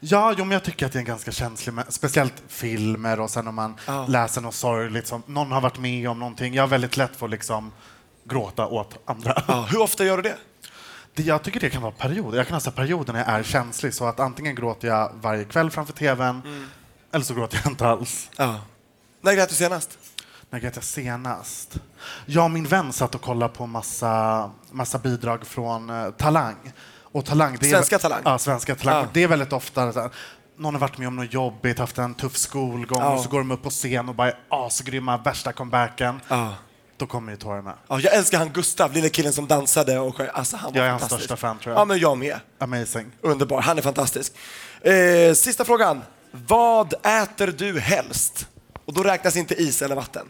Ja, 0.00 0.34
jo, 0.38 0.44
men 0.44 0.50
jag 0.52 0.64
tycker 0.64 0.86
att 0.86 0.92
det 0.92 0.96
är 0.96 1.00
en 1.00 1.06
ganska 1.06 1.32
känslig, 1.32 1.74
speciellt 1.88 2.42
filmer 2.48 3.20
och 3.20 3.30
sen 3.30 3.48
om 3.48 3.54
man 3.54 3.76
Ja. 3.86 4.06
läser 4.08 4.40
något 4.40 4.54
sorgligt 4.54 5.06
som 5.06 5.22
någon 5.26 5.52
har 5.52 5.60
varit 5.60 5.78
med 5.78 6.08
om 6.08 6.18
någonting. 6.18 6.54
Jag 6.54 6.62
har 6.62 6.68
väldigt 6.68 6.96
lätt 6.96 7.16
för 7.16 7.26
att 7.26 7.30
liksom 7.30 7.72
gråta 8.24 8.66
åt 8.66 8.98
andra. 9.04 9.42
Ja, 9.48 9.66
hur 9.70 9.80
ofta 9.82 10.04
gör 10.04 10.16
du 10.16 10.22
det? 10.22 10.36
Det, 11.14 11.22
jag 11.22 11.42
tycker 11.42 11.60
det 11.60 11.70
kan 11.70 11.82
vara 11.82 11.92
perioder. 11.92 12.38
Jag 12.38 12.46
kan 12.46 12.54
ha 12.54 12.60
så 12.60 12.70
här 12.70 12.76
perioder 12.76 13.12
när 13.12 13.20
jag 13.20 13.28
är 13.28 13.42
känslig 13.42 13.94
så 13.94 14.06
att 14.06 14.20
antingen 14.20 14.54
gråter 14.54 14.88
jag 14.88 15.12
varje 15.20 15.44
kväll 15.44 15.70
framför 15.70 15.92
tvn 15.92 16.42
Mm. 16.44 16.66
eller 17.12 17.24
så 17.24 17.34
gråter 17.34 17.60
jag 17.64 17.72
inte 17.72 17.86
alls. 17.88 18.30
Ja. 18.36 18.60
När 19.20 19.34
grät 19.34 19.48
du 19.48 19.54
senast? 19.54 19.98
När 20.50 20.58
grät 20.60 20.76
jag 20.76 20.84
senast? 20.84 21.76
Jag 22.26 22.44
och 22.44 22.50
min 22.50 22.64
vän 22.66 22.92
satt 22.92 23.14
och 23.14 23.20
kollade 23.22 23.54
på 23.54 23.66
massa, 23.66 24.50
massa 24.70 24.98
bidrag 24.98 25.46
från 25.46 25.90
eh, 25.90 26.10
Talang. 26.10 26.56
Och 27.02 27.24
talang 27.24 27.56
det 27.60 27.66
är, 27.66 27.70
Svenska 27.70 27.98
Talang? 27.98 28.20
Ja, 28.24 28.38
svenska 28.38 28.74
Talang. 28.74 29.02
Ja. 29.02 29.08
Det 29.12 29.22
är 29.22 29.28
väldigt 29.28 29.52
ofta 29.52 29.92
så 29.92 30.00
här, 30.00 30.10
någon 30.56 30.74
har 30.74 30.80
varit 30.80 30.98
med 30.98 31.08
om 31.08 31.16
något 31.16 31.32
jobbigt, 31.32 31.78
haft 31.78 31.98
en 31.98 32.14
tuff 32.14 32.36
skolgång 32.36 33.00
Ja. 33.02 33.14
och 33.14 33.20
så 33.20 33.28
går 33.28 33.38
de 33.38 33.50
upp 33.50 33.62
på 33.62 33.70
scen 33.70 34.08
och 34.08 34.14
bara 34.14 34.28
är 34.28 34.38
asgrymma, 34.48 35.16
värsta 35.16 35.52
comebacken. 35.52 36.20
Ja. 36.28 36.54
Då 37.04 37.08
kommer 37.08 37.32
ju 37.32 37.38
tårarna. 37.38 37.74
Ja, 37.88 38.00
jag 38.00 38.14
älskar 38.14 38.38
han 38.38 38.48
Gustav, 38.48 38.92
lille 38.92 39.08
killen 39.08 39.32
som 39.32 39.46
dansade 39.46 39.98
och 39.98 40.16
sjöng. 40.16 40.28
Alltså, 40.32 40.56
han 40.56 40.72
var 40.72 40.78
Jag 40.78 40.86
är 40.86 40.90
hans 40.90 41.00
fantastisk. 41.00 41.24
största 41.24 41.46
fan, 41.46 41.58
tror 41.58 41.72
jag. 41.72 41.80
Ja, 41.80 41.84
men 41.84 41.98
jag 41.98 42.18
med. 42.18 42.36
Amazing. 42.58 43.06
Underbar, 43.20 43.60
han 43.60 43.78
är 43.78 43.82
fantastisk. 43.82 44.32
Eh, 44.80 45.34
sista 45.34 45.64
frågan. 45.64 46.02
Vad 46.30 46.94
äter 47.02 47.46
du 47.46 47.80
helst? 47.80 48.46
Och 48.84 48.92
då 48.92 49.02
räknas 49.02 49.36
inte 49.36 49.54
is 49.54 49.82
eller 49.82 49.94
vatten. 49.94 50.28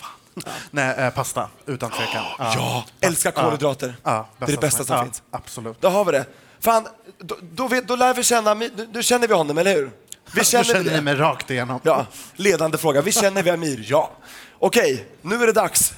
Nej, 0.70 0.94
eh, 0.98 1.10
pasta, 1.10 1.48
utan 1.66 1.90
tvekan. 1.90 2.24
Ja, 2.38 2.84
älskar 3.00 3.30
kolhydrater. 3.30 3.96
Ja, 4.02 4.28
det 4.38 4.44
är 4.44 4.50
det 4.50 4.60
bästa 4.60 4.84
som 4.84 4.96
ja, 4.96 5.04
finns. 5.04 5.22
Absolut. 5.30 5.80
Då 5.80 5.88
har 5.88 6.04
vi 6.04 6.12
det. 6.12 6.24
Fan, 6.60 6.86
då, 7.18 7.36
då, 7.52 7.68
vet, 7.68 7.88
då 7.88 7.96
lär 7.96 8.14
vi 8.14 8.22
känna, 8.22 8.54
nu, 8.54 8.88
nu 8.92 9.02
känner 9.02 9.28
vi 9.28 9.34
honom, 9.34 9.58
eller 9.58 9.74
hur? 9.74 9.90
Vi 10.34 10.44
känner, 10.44 10.64
känner 10.64 10.82
vi 10.82 10.90
ni 10.90 11.00
mig 11.00 11.14
rakt 11.14 11.50
igenom. 11.50 11.80
Ja, 11.82 12.06
ledande 12.36 12.78
fråga. 12.78 13.02
Vi 13.02 13.12
känner 13.12 13.42
vi 13.42 13.50
Amir? 13.50 13.84
Ja. 13.88 14.10
Okej, 14.60 15.06
nu 15.22 15.42
är 15.42 15.46
det 15.46 15.52
dags 15.52 15.94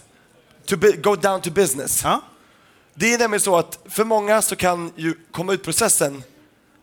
to 0.67 0.77
be, 0.77 0.93
go 0.93 1.17
down 1.17 1.41
to 1.41 1.51
business. 1.51 2.01
Ja. 2.05 2.21
Det 2.95 3.15
är 3.15 3.19
nämligen 3.19 3.41
så 3.41 3.57
att 3.57 3.79
för 3.89 4.05
många 4.05 4.43
så 4.43 4.57
kan 4.57 4.93
ju 4.97 5.15
komma 5.31 5.53
ut-processen 5.53 6.23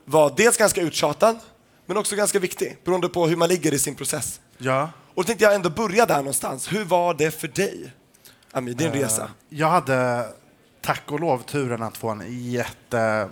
vara 0.06 0.30
dels 0.30 0.58
ganska 0.58 0.82
uttjatad, 0.82 1.40
men 1.86 1.98
också 1.98 2.16
ganska 2.16 2.40
viktig, 2.40 2.78
beroende 2.86 3.10
på 3.10 3.28
hur 3.28 3.36
man 3.36 3.50
ligger 3.50 3.74
i 3.74 3.80
sin 3.80 3.96
process. 3.96 4.40
ja. 4.58 4.90
Och 5.14 5.24
då 5.24 5.28
tänkte 5.28 5.46
jag 5.46 5.56
ändå 5.56 5.70
börja 5.70 6.06
där 6.06 6.18
någonstans. 6.18 6.74
Hur 6.74 6.84
var 6.84 7.14
det 7.14 7.32
för 7.32 7.48
dig, 7.48 7.94
Amir, 8.52 8.74
din 8.74 8.92
resa? 8.92 9.30
Jag 9.50 9.68
hade 9.68 10.26
tack 10.82 11.12
och 11.12 11.20
lov 11.20 11.44
turen 11.44 11.84
att 11.84 11.98
få 11.98 12.10
en 12.10 12.50
jätte 12.52 13.30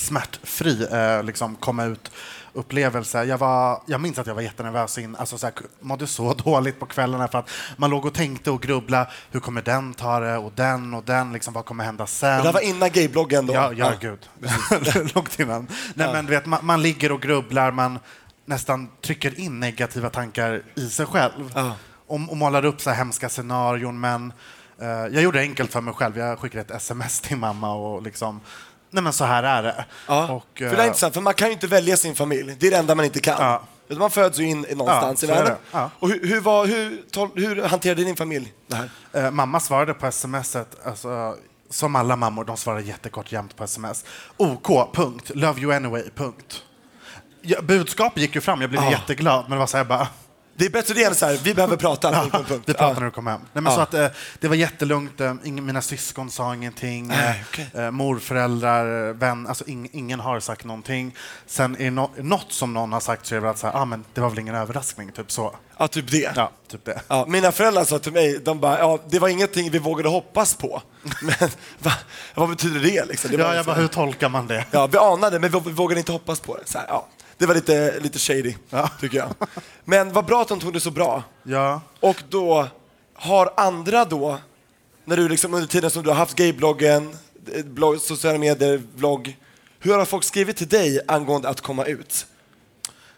smärtfri 0.00 0.86
eh, 0.92 1.22
liksom, 1.22 1.56
komma 1.56 1.84
ut 1.84 2.10
upplevelse. 2.52 3.24
Jag, 3.24 3.38
var, 3.38 3.82
jag 3.86 4.00
minns 4.00 4.18
att 4.18 4.26
jag 4.26 4.34
var 4.34 4.42
jättenervös 4.42 4.98
in, 4.98 5.16
alltså 5.16 5.38
så 5.38 5.46
här, 5.46 5.54
mådde 5.80 6.06
så 6.06 6.34
dåligt 6.44 6.80
på 6.80 6.86
kvällarna 6.86 7.28
för 7.28 7.38
att 7.38 7.50
man 7.76 7.90
låg 7.90 8.04
och 8.04 8.14
tänkte 8.14 8.50
och 8.50 8.62
grubblade. 8.62 9.10
Hur 9.30 9.40
kommer 9.40 9.62
den 9.62 9.94
ta 9.94 10.20
det? 10.20 10.36
Och 10.36 10.52
den 10.54 10.94
och 10.94 11.04
den, 11.04 11.32
liksom, 11.32 11.54
vad 11.54 11.64
kommer 11.64 11.84
hända 11.84 12.06
sen? 12.06 12.44
Det 12.44 12.52
var 12.52 12.60
innan 12.60 12.90
gaybloggen 12.90 13.46
då? 13.46 13.54
Ja, 13.54 13.72
ja, 13.72 13.92
gud. 14.00 14.28
Långt 15.14 15.40
innan. 15.40 15.66
Nej, 15.94 16.12
men, 16.12 16.26
du 16.26 16.30
vet, 16.30 16.46
man, 16.46 16.66
man 16.66 16.82
ligger 16.82 17.12
och 17.12 17.22
grubblar, 17.22 17.70
man 17.70 17.98
nästan 18.44 18.88
trycker 19.00 19.40
in 19.40 19.60
negativa 19.60 20.10
tankar 20.10 20.62
i 20.74 20.88
sig 20.88 21.06
själv. 21.06 21.52
Ja. 21.54 21.76
Och, 22.06 22.20
och 22.28 22.36
målar 22.36 22.64
upp 22.64 22.80
så 22.80 22.90
här 22.90 22.96
hemska 22.96 23.28
scenarion, 23.28 24.00
men 24.00 24.32
eh, 24.78 24.88
jag 24.88 25.22
gjorde 25.22 25.38
det 25.38 25.42
enkelt 25.42 25.72
för 25.72 25.80
mig 25.80 25.94
själv. 25.94 26.18
Jag 26.18 26.38
skickade 26.38 26.60
ett 26.60 26.70
sms 26.70 27.20
till 27.20 27.36
mamma 27.36 27.74
och 27.74 28.02
liksom, 28.02 28.40
nej 28.90 29.02
men 29.02 29.12
så 29.12 29.24
här 29.24 29.42
är 29.42 29.62
det. 29.62 29.84
Ja, 30.06 30.32
Och, 30.32 30.58
för 30.58 30.64
det 30.64 30.70
är 30.70 30.78
eh, 30.78 30.86
intressant, 30.86 31.14
för 31.14 31.20
man 31.20 31.34
kan 31.34 31.48
ju 31.48 31.54
inte 31.54 31.66
välja 31.66 31.96
sin 31.96 32.14
familj. 32.14 32.56
Det 32.58 32.66
är 32.66 32.70
det 32.70 32.76
enda 32.76 32.94
man 32.94 33.04
inte 33.04 33.20
kan. 33.20 33.36
Ja. 33.38 33.62
Man 33.96 34.10
föds 34.10 34.38
ju 34.38 34.44
in 34.44 34.66
någonstans 34.74 35.22
Ja, 35.22 35.28
i 35.28 35.32
världen. 35.32 35.56
Ja. 35.72 35.90
Och 35.98 36.08
hur, 36.08 36.26
hur, 36.28 36.40
var, 36.40 36.66
hur, 36.66 37.04
hur 37.34 37.62
hanterade 37.62 38.04
din 38.04 38.16
familj 38.16 38.52
det 38.66 38.76
här? 38.76 38.90
Eh, 39.12 39.30
mamma 39.30 39.60
svarade 39.60 39.94
på 39.94 40.12
smset, 40.12 40.76
alltså, 40.84 41.36
som 41.70 41.96
alla 41.96 42.16
mammor, 42.16 42.44
de 42.44 42.56
svarar 42.56 42.80
jättekort 42.80 43.32
jämt 43.32 43.56
på 43.56 43.64
sms. 43.64 44.04
OK, 44.36 44.94
punkt. 44.94 45.30
Love 45.34 45.60
you 45.60 45.72
anyway, 45.72 46.02
punkt. 46.14 46.62
Ja, 47.42 47.60
budskapet 47.62 48.22
gick 48.22 48.34
ju 48.34 48.40
fram, 48.40 48.60
jag 48.60 48.70
blev 48.70 48.90
jätteglad, 48.90 49.42
men 49.42 49.50
det 49.50 49.58
var 49.58 49.66
så 49.66 49.76
här 49.76 49.84
bara... 49.84 50.08
Det 50.60 50.66
är 50.66 50.70
bättre 50.70 50.94
det 50.94 51.04
än 51.04 51.14
så 51.14 51.26
här, 51.26 51.38
vi 51.44 51.54
behöver 51.54 51.76
prata. 51.76 52.12
punkt, 52.12 52.32
punkt, 52.32 52.48
punkt. 52.48 52.62
Vi 52.66 52.74
pratar 52.74 52.94
när 52.94 53.04
du 53.04 53.10
kom 53.10 53.26
hem. 53.26 53.40
Nej, 53.52 53.62
men 53.62 53.72
så 53.72 53.80
att, 53.80 53.94
eh, 53.94 54.06
det 54.40 54.48
var 54.48 54.54
jättelugnt. 54.54 55.20
Eh, 55.20 55.34
ingen, 55.44 55.66
mina 55.66 55.82
syskon 55.82 56.30
sa 56.30 56.54
ingenting. 56.54 57.06
Nej, 57.08 57.44
okej. 57.50 57.70
eh, 57.74 57.90
morföräldrar, 57.90 59.12
vän, 59.12 59.46
alltså 59.46 59.64
ing, 59.66 59.88
ingen 59.92 60.20
har 60.20 60.40
sagt 60.40 60.64
någonting. 60.64 61.14
Sen 61.46 61.76
är 61.76 61.84
det 61.84 61.90
no, 61.90 62.10
något 62.16 62.52
som 62.52 62.74
någon 62.74 62.92
har 62.92 63.00
sagt 63.00 63.26
så 63.26 63.34
är 63.34 63.36
det 63.36 63.40
väl 63.40 63.50
att 63.50 63.58
så 63.58 63.66
här, 63.66 63.74
ah, 63.74 63.84
men 63.84 64.04
det 64.14 64.20
var 64.20 64.30
väl 64.30 64.38
ingen 64.38 64.54
överraskning, 64.54 65.12
typ 65.12 65.32
så. 65.32 65.56
Ja, 65.78 65.88
typ 65.88 66.10
det. 66.10 66.32
Ja, 66.36 66.50
typ 66.68 66.84
det. 66.84 67.00
Ja, 67.08 67.24
mina 67.28 67.52
föräldrar 67.52 67.84
sa 67.84 67.98
till 67.98 68.12
mig, 68.12 68.38
de 68.44 68.60
bara, 68.60 68.78
ja, 68.78 68.98
det 69.08 69.18
var 69.18 69.28
ingenting 69.28 69.70
vi 69.70 69.78
vågade 69.78 70.08
hoppas 70.08 70.54
på. 70.54 70.82
Men 71.22 71.50
va, 71.78 71.92
vad 72.34 72.48
betyder 72.48 72.80
det? 72.80 73.04
Liksom? 73.04 73.30
det 73.30 73.36
var 73.36 73.44
Ja, 73.44 73.54
jag 73.54 73.64
så 73.64 73.70
bara, 73.70 73.80
hur 73.80 73.88
tolkar 73.88 74.28
man 74.28 74.46
det? 74.46 74.64
ja, 74.70 74.86
vi 74.86 74.98
anade, 74.98 75.38
men 75.38 75.50
vi, 75.50 75.60
vi 75.64 75.70
vågade 75.72 76.00
inte 76.00 76.12
hoppas 76.12 76.40
på 76.40 76.56
det. 76.56 76.62
Så 76.66 76.78
här, 76.78 76.86
ja. 76.88 77.06
Det 77.40 77.46
var 77.46 77.54
lite, 77.54 78.00
lite 78.00 78.18
shady, 78.18 78.54
Ja. 78.70 78.90
tycker 79.00 79.18
jag. 79.18 79.34
Men 79.84 80.12
vad 80.12 80.24
bra 80.26 80.42
att 80.42 80.48
de 80.48 80.60
tog 80.60 80.72
det 80.72 80.80
så 80.80 80.90
bra. 80.90 81.22
Ja. 81.42 81.80
Och 82.00 82.22
då, 82.28 82.68
har 83.14 83.52
andra 83.56 84.04
då, 84.04 84.38
när 85.04 85.16
du 85.16 85.28
liksom 85.28 85.54
under 85.54 85.68
tiden 85.68 85.90
som 85.90 86.02
du 86.02 86.08
har 86.08 86.16
haft 86.16 86.36
gaybloggen, 86.36 87.16
eh, 87.54 87.64
blogg, 87.64 88.00
sociala 88.00 88.38
medier, 88.38 88.82
vlogg, 88.94 89.36
hur 89.78 89.94
har 89.94 90.04
folk 90.04 90.24
skrivit 90.24 90.56
till 90.56 90.68
dig 90.68 91.00
angående 91.08 91.48
att 91.48 91.60
komma 91.60 91.84
ut? 91.84 92.26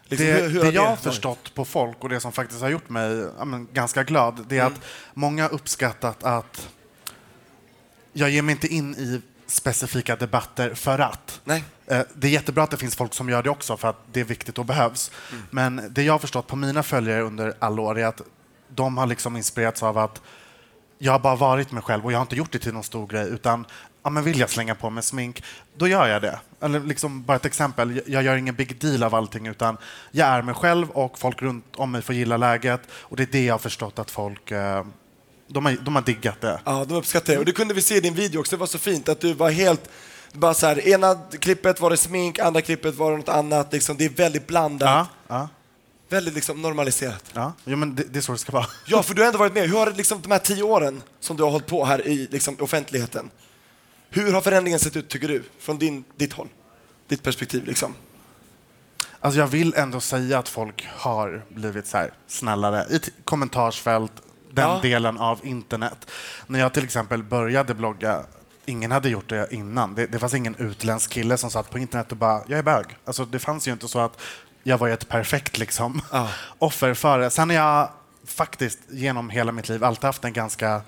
Liksom, 0.07 0.27
Det, 0.27 0.33
hur- 0.33 0.49
hur 0.49 0.61
det 0.63 0.69
jag 0.69 0.85
har 0.87 0.95
förstått 0.95 1.53
på 1.53 1.65
folk 1.65 1.97
och 2.03 2.09
det 2.09 2.19
som 2.19 2.31
faktiskt 2.31 2.61
har 2.61 2.69
gjort 2.69 2.89
mig 2.89 3.27
ja, 3.37 3.45
ganska 3.73 4.03
glad, 4.03 4.45
det 4.49 4.57
är 4.57 4.61
Mm. 4.61 4.73
att 4.73 4.79
många 5.13 5.47
uppskattat 5.47 6.23
att 6.23 6.67
jag 8.13 8.29
ger 8.29 8.41
mig 8.41 8.51
inte 8.53 8.67
in 8.67 8.95
i 8.95 9.21
specifika 9.47 10.15
debatter 10.15 10.73
för 10.73 10.99
att. 10.99 11.41
Nej. 11.43 11.63
Eh, 11.87 12.01
Det 12.15 12.27
är 12.27 12.31
jättebra 12.31 12.63
att 12.63 12.71
det 12.71 12.77
finns 12.77 12.95
folk 12.95 13.13
som 13.13 13.29
gör 13.29 13.43
det 13.43 13.49
också 13.49 13.77
för 13.77 13.87
att 13.87 13.97
det 14.11 14.19
är 14.19 14.23
viktigt 14.23 14.57
och 14.57 14.65
behövs. 14.65 15.11
Mm. 15.31 15.43
Men 15.49 15.87
det 15.93 16.03
jag 16.03 16.13
har 16.13 16.19
förstått 16.19 16.47
på 16.47 16.55
mina 16.55 16.83
följare 16.83 17.21
under 17.21 17.53
alla 17.59 17.81
år 17.81 17.99
är 17.99 18.05
att 18.05 18.21
de 18.69 18.97
har 18.97 19.05
liksom 19.07 19.37
inspirerats 19.37 19.83
av 19.83 19.97
att 19.97 20.21
jag 20.97 21.11
har 21.11 21.19
bara 21.19 21.35
varit 21.35 21.71
mig 21.71 21.83
själv 21.83 22.05
och 22.05 22.11
jag 22.11 22.17
har 22.17 22.21
inte 22.21 22.35
gjort 22.35 22.51
det 22.51 22.59
till 22.59 22.73
någon 22.73 22.83
stor 22.83 23.07
grej 23.07 23.27
utan 23.29 23.65
ja, 24.03 24.09
men 24.09 24.23
vill 24.23 24.39
jag 24.39 24.49
slänga 24.49 24.75
på 24.75 24.89
mig 24.89 25.03
smink, 25.03 25.43
då 25.77 25.87
gör 25.87 26.07
jag 26.07 26.21
det. 26.21 26.39
Eller 26.61 26.79
liksom 26.79 27.23
bara 27.23 27.35
ett 27.37 27.45
exempel, 27.45 27.95
jag- 27.95 28.03
jag 28.07 28.23
gör 28.23 28.35
ingen 28.35 28.55
big 28.55 28.79
deal 28.81 29.03
av 29.03 29.15
allting 29.15 29.47
utan 29.47 29.77
jag 30.11 30.27
är 30.27 30.41
mig 30.41 30.55
själv 30.55 30.89
och 30.89 31.19
folk 31.19 31.41
runt 31.41 31.65
om 31.75 31.91
mig 31.91 32.01
får 32.01 32.15
gilla 32.15 32.37
läget 32.37 32.81
och 32.91 33.15
det 33.17 33.23
är 33.23 33.27
det 33.31 33.45
jag 33.45 33.53
har 33.53 33.59
förstått 33.59 33.99
att 33.99 34.11
folk 34.11 34.51
eh, 34.51 34.85
de 35.47 35.65
har, 35.65 35.77
de 35.81 35.95
har 35.95 36.01
diggat 36.01 36.41
det. 36.41 36.59
Ja, 36.65 36.85
de 36.85 36.93
uppskattar 36.95 37.33
det. 37.33 37.39
Och 37.39 37.45
det 37.45 37.51
kunde 37.51 37.73
vi 37.73 37.81
se 37.81 37.95
i 37.95 37.99
din 37.99 38.13
video 38.13 38.39
också. 38.39 38.55
Det 38.55 38.59
var 38.59 38.67
så 38.67 38.77
fint 38.79 39.09
att 39.09 39.19
du 39.21 39.33
var 39.33 39.49
helt... 39.51 39.89
Bara 40.33 40.53
så 40.53 40.67
här, 40.67 40.87
ena 40.87 41.15
klippet 41.39 41.79
var 41.79 41.89
det 41.89 41.97
smink, 41.97 42.39
andra 42.39 42.61
klippet 42.61 42.95
var 42.95 43.11
det 43.11 43.17
något 43.17 43.29
annat. 43.29 43.73
Liksom, 43.73 43.97
det 43.97 44.05
är 44.05 44.09
väldigt 44.09 44.47
blandat. 44.47 44.89
Ja, 44.89 45.07
ja, 45.35 45.49
Väldigt 46.09 46.33
liksom 46.33 46.61
normaliserat. 46.61 47.23
ja. 47.33 47.53
Jo, 47.65 47.77
men 47.77 47.95
det, 47.95 48.03
det 48.03 48.19
är 48.19 48.21
så 48.21 48.31
det 48.31 48.37
ska 48.37 48.51
vara. 48.51 48.65
Ja, 48.85 49.03
för 49.03 49.13
du 49.13 49.21
har 49.21 49.27
ändå 49.27 49.39
varit 49.39 49.53
med. 49.53 49.69
Hur 49.69 49.77
har 49.77 49.85
det 49.85 49.91
liksom, 49.97 50.21
de 50.21 50.31
här 50.31 50.39
tio 50.39 50.63
åren 50.63 51.01
som 51.19 51.37
du 51.37 51.43
har 51.43 51.51
hållit 51.51 51.67
på 51.67 51.85
här 51.85 52.07
i 52.07 52.27
liksom, 52.31 52.55
offentligheten, 52.59 53.29
hur 54.09 54.33
har 54.33 54.41
förändringen 54.41 54.79
sett 54.79 54.95
ut 54.95 55.09
tycker 55.09 55.27
du? 55.27 55.43
Från 55.59 55.77
din, 55.77 56.03
ditt 56.15 56.33
håll? 56.33 56.47
Ditt 57.07 57.23
perspektiv 57.23 57.65
liksom. 57.65 57.93
Alltså 59.19 59.39
jag 59.39 59.47
vill 59.47 59.73
ändå 59.73 59.99
säga 59.99 60.39
att 60.39 60.49
folk 60.49 60.87
har 60.95 61.45
blivit 61.49 61.87
så 61.87 61.97
här 61.97 62.13
snällare 62.27 62.85
i 62.89 62.99
kommentarsfält, 63.23 64.11
den 64.51 64.69
Ja. 64.69 64.79
delen 64.81 65.17
av 65.17 65.39
internet. 65.43 66.07
När 66.47 66.59
jag 66.59 66.73
till 66.73 66.83
exempel 66.83 67.23
började 67.23 67.73
blogga, 67.73 68.23
ingen 68.65 68.91
hade 68.91 69.09
gjort 69.09 69.29
det 69.29 69.47
innan. 69.53 69.95
Det, 69.95 70.07
det 70.07 70.19
fanns 70.19 70.33
ingen 70.33 70.55
utländsk 70.55 71.11
kille 71.11 71.37
som 71.37 71.51
satt 71.51 71.69
på 71.69 71.79
internet 71.79 72.11
och 72.11 72.17
bara, 72.17 72.41
jag 72.47 72.59
är 72.59 72.63
bög. 72.63 72.85
Alltså 73.05 73.25
det 73.25 73.39
fanns 73.39 73.67
ju 73.67 73.71
inte 73.71 73.87
så 73.87 73.99
att 73.99 74.21
jag 74.63 74.77
var 74.77 74.89
ett 74.89 75.09
perfekt 75.09 75.57
liksom, 75.57 76.01
Ja. 76.11 76.29
offer 76.59 76.93
för 76.93 77.19
det. 77.19 77.29
Sen 77.29 77.49
har 77.49 77.55
jag 77.57 77.89
faktiskt 78.25 78.79
genom 78.89 79.29
hela 79.29 79.51
mitt 79.51 79.69
liv 79.69 79.83
alltid 79.83 80.03
haft 80.03 80.23
en 80.25 80.33
ganska 80.33 80.81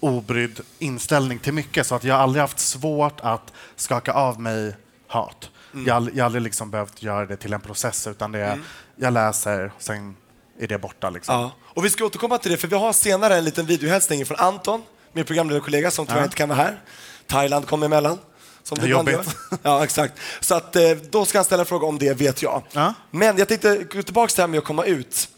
obrydd 0.00 0.60
inställning 0.78 1.38
till 1.38 1.52
mycket 1.52 1.86
så 1.86 1.94
att 1.94 2.04
jag 2.04 2.14
har 2.14 2.22
aldrig 2.22 2.40
haft 2.40 2.58
svårt 2.58 3.20
att 3.20 3.52
skaka 3.76 4.12
av 4.12 4.40
mig 4.40 4.76
hat. 5.06 5.50
Mm. 5.72 5.86
Jag 5.86 6.10
jag 6.14 6.22
har 6.22 6.26
aldrig 6.26 6.42
liksom 6.42 6.70
behövt 6.70 7.02
göra 7.02 7.26
det 7.26 7.36
till 7.36 7.52
en 7.52 7.60
process 7.60 8.06
utan 8.06 8.32
det 8.32 8.38
är, 8.38 8.58
jag 8.96 9.12
läser, 9.12 9.72
sen 9.78 10.16
är 10.58 10.66
det 10.66 10.78
borta. 10.78 11.10
Liksom. 11.10 11.34
Ja. 11.34 11.52
Och 11.74 11.84
vi 11.84 11.90
ska 11.90 12.04
återkomma 12.04 12.38
till 12.38 12.50
det, 12.50 12.56
för 12.56 12.68
vi 12.68 12.76
har 12.76 12.92
senare 12.92 13.36
en 13.36 13.44
liten 13.44 13.66
videohälsning 13.66 14.26
från 14.26 14.38
Anton, 14.38 14.82
min 15.12 15.24
programledarkollega 15.24 15.90
som 15.90 16.06
tyvärr 16.06 16.20
Ja. 16.20 16.24
inte 16.24 16.36
kan 16.36 16.48
vara 16.48 16.58
här. 16.58 16.80
Thailand 17.26 17.66
kom 17.66 17.82
emellan. 17.82 18.18
Som 18.62 18.78
det 18.78 18.86
Jobbigt. 18.86 19.36
Ja, 19.62 19.84
exakt. 19.84 20.14
Så 20.40 20.54
att, 20.54 20.76
eh, 20.76 20.90
då 21.10 21.24
ska 21.24 21.38
han 21.38 21.44
ställa 21.44 21.60
en 21.60 21.66
fråga 21.66 21.86
om 21.86 21.98
det, 21.98 22.14
vet 22.14 22.42
jag. 22.42 22.62
Ja. 22.72 22.94
Men 23.10 23.38
jag 23.38 23.48
tänkte 23.48 23.76
gå 23.76 24.02
tillbaka 24.02 24.28
till 24.28 24.36
det 24.36 24.42
här 24.42 24.46
med 24.48 24.58
att 24.58 24.64
komma 24.64 24.84
ut. 24.84 25.28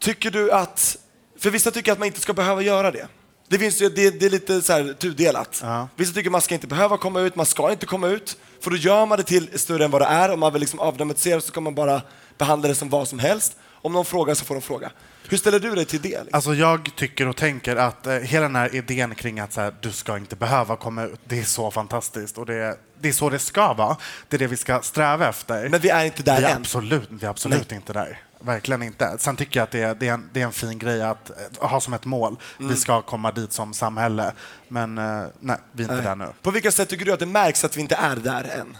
Tycker 0.00 0.30
du 0.30 0.52
att... 0.52 0.96
För 1.38 1.50
vissa 1.50 1.70
tycker 1.70 1.92
att 1.92 1.98
man 1.98 2.06
inte 2.06 2.20
ska 2.20 2.32
behöva 2.32 2.62
göra 2.62 2.90
det. 2.90 3.06
Det, 3.48 3.58
finns 3.58 3.78
det, 3.78 3.88
det 3.88 4.26
är 4.26 4.30
lite 4.30 4.62
så 4.62 4.72
här 4.72 4.92
tudelat. 4.98 5.60
Ja. 5.62 5.88
Vissa 5.96 6.12
tycker 6.12 6.30
man 6.30 6.40
ska 6.40 6.54
inte 6.54 6.66
behöva 6.66 6.96
komma 6.96 7.20
ut, 7.20 7.36
man 7.36 7.46
ska 7.46 7.70
inte 7.72 7.86
komma 7.86 8.08
ut. 8.08 8.36
För 8.60 8.70
då 8.70 8.76
gör 8.76 9.06
man 9.06 9.18
det 9.18 9.24
till 9.24 9.58
större 9.58 9.84
än 9.84 9.90
vad 9.90 10.02
det 10.02 10.06
är. 10.06 10.30
Om 10.30 10.40
man 10.40 10.52
vill 10.52 10.60
liksom 10.60 10.80
avdramatisera 10.80 11.40
så 11.40 11.46
ska 11.48 11.60
man 11.60 11.74
bara 11.74 12.02
behandla 12.38 12.68
det 12.68 12.74
som 12.74 12.88
vad 12.90 13.08
som 13.08 13.18
helst. 13.18 13.56
Om 13.86 13.92
någon 13.92 14.04
frågar 14.04 14.34
så 14.34 14.44
får 14.44 14.54
de 14.54 14.60
fråga. 14.60 14.90
Hur 15.28 15.36
ställer 15.36 15.60
du 15.60 15.74
dig 15.74 15.84
till 15.84 16.00
det? 16.00 16.08
Liksom? 16.08 16.28
Alltså 16.32 16.54
jag 16.54 16.90
tycker 16.96 17.28
och 17.28 17.36
tänker 17.36 17.76
att 17.76 18.06
eh, 18.06 18.14
hela 18.14 18.42
den 18.42 18.56
här 18.56 18.74
idén 18.74 19.14
kring 19.14 19.40
att 19.40 19.52
så 19.52 19.60
här, 19.60 19.74
du 19.80 19.92
ska 19.92 20.16
inte 20.16 20.36
behöva 20.36 20.76
komma 20.76 21.04
ut, 21.04 21.20
det 21.24 21.38
är 21.38 21.44
så 21.44 21.70
fantastiskt 21.70 22.38
och 22.38 22.46
det, 22.46 22.78
det 23.00 23.08
är 23.08 23.12
så 23.12 23.30
det 23.30 23.38
ska 23.38 23.72
vara. 23.74 23.96
Det 24.28 24.36
är 24.36 24.38
det 24.38 24.46
vi 24.46 24.56
ska 24.56 24.80
sträva 24.80 25.28
efter. 25.28 25.68
Men 25.68 25.80
vi 25.80 25.88
är 25.88 26.04
inte 26.04 26.22
där 26.22 26.38
vi 26.38 26.44
är 26.44 26.50
än. 26.50 26.56
absolut, 26.56 27.08
vi 27.10 27.26
är 27.26 27.30
absolut 27.30 27.72
inte 27.72 27.92
där. 27.92 28.20
Verkligen 28.40 28.82
inte. 28.82 29.16
Sen 29.18 29.36
tycker 29.36 29.60
jag 29.60 29.64
att 29.64 29.70
det 29.70 29.82
är, 29.82 29.94
det 29.94 30.08
är, 30.08 30.12
en, 30.12 30.30
det 30.32 30.40
är 30.40 30.44
en 30.44 30.52
fin 30.52 30.78
grej 30.78 31.02
att 31.02 31.30
eh, 31.30 31.68
ha 31.68 31.80
som 31.80 31.94
ett 31.94 32.04
mål. 32.04 32.36
Mm. 32.58 32.70
Vi 32.70 32.76
ska 32.76 33.02
komma 33.02 33.32
dit 33.32 33.52
som 33.52 33.74
samhälle. 33.74 34.32
Men 34.68 34.98
eh, 34.98 35.26
nej, 35.40 35.56
vi 35.72 35.84
är 35.84 35.92
inte 35.92 36.08
där 36.08 36.16
nu. 36.16 36.28
På 36.42 36.50
vilka 36.50 36.70
sätt 36.70 36.88
tycker 36.88 37.04
du 37.04 37.12
att 37.12 37.20
det 37.20 37.26
märks 37.26 37.64
att 37.64 37.76
vi 37.76 37.80
inte 37.80 37.94
är 37.94 38.16
där 38.16 38.44
än? 38.44 38.76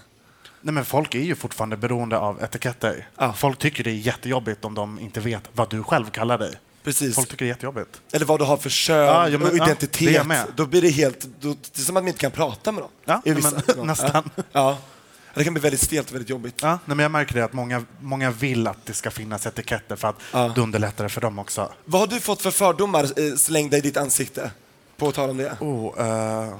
Nej, 0.67 0.73
men 0.75 0.85
folk 0.85 1.15
är 1.15 1.19
ju 1.21 1.35
fortfarande 1.35 1.77
beroende 1.77 2.19
av 2.19 2.43
etiketter. 2.43 3.09
Ja. 3.19 3.33
Folk 3.33 3.59
tycker 3.59 3.85
det 3.85 3.91
är 3.91 3.95
jättejobbigt 3.95 4.65
om 4.65 4.75
de 4.75 4.99
inte 5.01 5.21
vet 5.21 5.43
vad 5.53 5.71
du 5.71 5.83
själv 5.83 6.11
kallar 6.11 6.39
dig. 6.39 6.55
Precis. 6.85 7.15
Folk 7.15 7.29
tycker 7.29 7.45
det 7.45 7.47
är 7.49 7.55
jättejobbigt. 7.55 8.01
Eller 8.13 8.27
vad 8.27 8.41
du 8.41 8.45
har 8.45 8.57
för 8.57 8.71
kön 8.71 8.97
Ja, 9.07 9.29
ja, 9.29 9.39
men- 9.39 9.49
och 9.51 9.57
ja, 9.57 9.65
identitet. 9.65 10.27
med. 10.27 10.47
Då 10.57 10.67
blir 10.67 10.83
det 10.83 10.89
helt... 10.89 11.27
Då, 11.41 11.49
det 11.49 11.79
är 11.81 11.81
som 11.83 11.97
att 11.97 12.03
man 12.03 12.09
inte 12.09 12.21
kan 12.21 12.31
prata 12.31 12.73
med 12.73 12.83
dem. 12.83 12.91
Ja, 13.05 13.23
I 13.25 13.35
men 13.35 13.43
nästan. 13.87 14.31
Ja. 14.37 14.43
ja. 14.53 14.79
Det 15.35 15.45
kan 15.45 15.55
bli 15.55 15.61
väldigt 15.63 15.81
stelt 15.81 16.09
och 16.09 16.15
väldigt 16.15 16.31
jobbigt. 16.31 16.55
Ja, 16.63 16.69
nej, 16.69 16.97
men 16.97 16.99
jag 16.99 17.11
märker 17.11 17.35
det 17.35 17.45
att 17.45 17.53
många, 17.53 17.85
många 18.01 18.31
vill 18.31 18.67
att 18.67 18.87
det 18.87 18.93
ska 18.93 19.11
finnas 19.11 19.47
etiketter 19.47 19.97
för 19.97 20.09
att 20.09 20.17
Ja. 20.33 20.53
det 20.55 20.61
underlättar 20.61 21.09
för 21.09 21.21
dem 21.21 21.39
också. 21.39 21.73
Vad 21.85 22.01
har 22.01 22.07
du 22.09 22.21
fått 22.21 22.43
för 22.43 22.51
fördomar 22.51 23.05
eh, 23.05 23.35
slängda 23.37 23.77
i 23.77 23.81
ditt 23.81 23.97
ansikte? 23.97 24.51
På 24.97 25.13
tal 25.13 25.31
om 25.31 25.37
det. 25.37 25.57
Oh, 25.61 26.07
eh, 26.07 26.55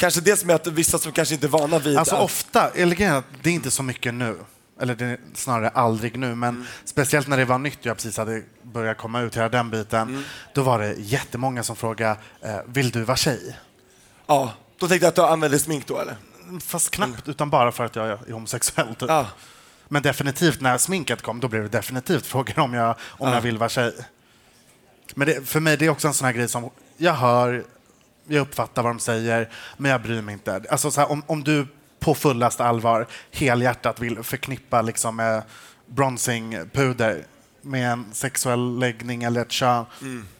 Kanske 0.00 0.20
dels 0.20 0.44
med 0.44 0.56
att 0.56 0.66
vissa 0.66 0.98
som 0.98 1.12
kanske 1.12 1.34
inte 1.34 1.46
är 1.46 1.48
vana 1.48 1.78
vid... 1.78 1.98
alltså 1.98 2.14
att- 2.14 2.22
ofta, 2.22 2.70
eller 2.70 3.00
är 3.00 3.22
det 3.42 3.50
är 3.50 3.54
inte 3.54 3.70
så 3.70 3.82
mycket 3.82 4.14
nu. 4.14 4.36
Eller 4.80 4.94
det 4.94 5.04
är 5.04 5.18
snarare 5.34 5.68
aldrig 5.68 6.18
nu, 6.18 6.34
men 6.34 6.48
Mm. 6.54 6.66
speciellt 6.84 7.28
när 7.28 7.36
det 7.36 7.44
var 7.44 7.58
nytt, 7.58 7.78
jag 7.82 7.96
precis 7.96 8.16
hade 8.16 8.42
börjat 8.62 8.98
komma 8.98 9.20
ut, 9.20 9.36
hela 9.36 9.48
den 9.48 9.70
biten, 9.70 10.08
Mm. 10.08 10.22
då 10.54 10.62
var 10.62 10.78
det 10.78 10.94
jättemånga 10.98 11.62
som 11.62 11.76
frågade, 11.76 12.16
eh, 12.42 12.56
vill 12.66 12.90
du 12.90 13.02
vara 13.04 13.16
tjej? 13.16 13.56
Ja, 14.26 14.52
då 14.78 14.88
tänkte 14.88 15.04
jag 15.06 15.08
att 15.08 15.14
du 15.16 15.22
använder 15.22 15.58
smink 15.58 15.86
då 15.86 15.98
eller? 15.98 16.16
Fast 16.60 16.90
knappt, 16.90 17.28
utan 17.28 17.50
bara 17.50 17.72
för 17.72 17.84
att 17.84 17.96
jag 17.96 18.06
är 18.08 18.32
homosexuell. 18.32 18.94
Typ. 18.94 19.08
Ja. 19.08 19.26
Men 19.88 20.02
definitivt 20.02 20.60
när 20.60 20.78
sminket 20.78 21.22
kom, 21.22 21.40
då 21.40 21.48
blev 21.48 21.62
det 21.62 21.68
definitivt 21.68 22.26
frågan 22.26 22.58
om 22.64 22.74
jag, 22.74 22.90
om 22.90 23.28
Ja. 23.28 23.34
jag 23.34 23.40
vill 23.40 23.58
vara 23.58 23.68
tjej. 23.68 23.94
Men 25.14 25.28
det, 25.28 25.48
för 25.48 25.60
mig 25.60 25.76
det 25.76 25.86
är 25.86 25.90
också 25.90 26.08
en 26.08 26.14
sån 26.14 26.24
här 26.26 26.32
grej 26.32 26.48
som 26.48 26.70
jag 26.96 27.12
hör, 27.14 27.64
jag 28.30 28.40
uppfattar 28.40 28.82
vad 28.82 28.92
de 28.92 28.98
säger, 28.98 29.48
men 29.76 29.90
jag 29.90 30.02
bryr 30.02 30.22
mig 30.22 30.32
inte. 30.32 30.62
Alltså 30.70 30.90
så 30.90 31.00
här, 31.00 31.10
om, 31.10 31.22
om 31.26 31.44
du 31.44 31.66
på 32.00 32.14
fullaste 32.14 32.64
allvar 32.64 33.06
helhjärtat 33.32 34.00
vill 34.00 34.22
förknippa 34.22 34.82
liksom, 34.82 35.16
med 35.16 35.42
bronzingpuder 35.86 37.24
med 37.62 37.92
en 37.92 38.06
sexuell 38.12 38.78
läggning 38.78 39.22
eller 39.22 39.40
ett 39.40 39.52
kön, 39.52 39.84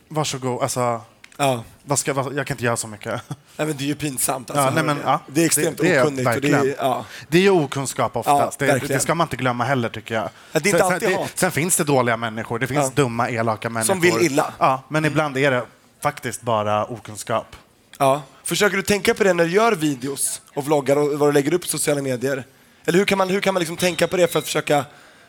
varsågod. 0.09 0.63
Alltså, 0.63 1.01
Ja. 1.37 1.65
vad 1.85 1.99
ska, 1.99 2.13
vad, 2.13 2.35
jag 2.35 2.47
kan 2.47 2.55
inte 2.55 2.65
göra 2.65 2.77
så 2.77 2.87
mycket. 2.89 3.23
Nej, 3.57 3.67
men 3.67 3.77
det 3.77 3.85
är 3.85 3.87
ju 3.87 3.95
pinsamt. 3.95 4.51
Alltså, 4.51 4.65
Ja, 4.65 4.71
nej, 4.71 4.85
men, 4.85 4.97
det. 4.97 5.03
ja, 5.05 5.21
det 5.27 5.43
är 5.43 5.47
extremt 5.47 5.79
det 5.79 5.95
är 5.95 6.03
okunnigt. 6.03 6.29
och 6.29 6.41
det, 6.41 6.51
är, 6.51 6.75
ja. 6.79 7.05
Det 7.29 7.39
är 7.39 7.43
ju 7.43 7.51
okunskap 7.51 8.17
oftast. 8.17 8.59
Det, 8.59 8.79
det 8.89 9.01
ska 9.01 9.15
man 9.15 9.25
inte 9.25 9.37
glömma 9.37 9.65
heller, 9.65 9.89
tycker 9.89 10.15
jag. 10.15 10.29
Ja, 10.53 10.61
det 10.61 10.69
är 10.69 10.75
inte 10.75 10.79
sen, 10.79 10.93
alltid 10.95 11.09
sen, 11.09 11.29
sen 11.35 11.51
finns 11.51 11.77
det 11.77 11.85
dåliga 11.85 12.17
människor. 12.17 12.59
Det 12.59 12.67
finns 12.67 12.93
dumma, 12.93 13.31
elaka 13.31 13.71
människor. 13.71 13.95
vill 13.95 14.19
illa. 14.21 14.53
Ja, 14.59 14.83
men 14.89 15.05
ibland 15.05 15.37
är 15.37 15.51
det 15.51 15.65
faktiskt 16.03 16.43
bara 16.43 16.85
okunskap. 16.85 17.57
Ja. 18.01 18.23
Försöker 18.45 18.77
du 18.77 18.83
tänka 18.83 19.15
på 19.15 19.25
det 19.25 19.33
när 19.33 19.45
du 19.45 19.51
gör 19.51 19.73
videos 19.73 20.43
och 20.55 20.65
vloggar 20.65 20.97
och 20.97 21.19
vad 21.19 21.29
du 21.29 21.33
lägger 21.33 21.55
upp 21.55 21.63
på 21.63 21.69
sociala 21.69 22.03
medier? 22.03 22.45
Eller 22.85 22.99
hur 22.99 23.05
kan 23.05 23.19
man, 23.19 23.29
hur 23.29 23.41
kan 23.41 23.55
man 23.55 23.61
liksom 23.61 23.77
tänka 23.77 24.09
på 24.09 24.17
det 24.17 24.33
för 24.33 24.39
att 24.39 24.45
försöka 24.45 24.85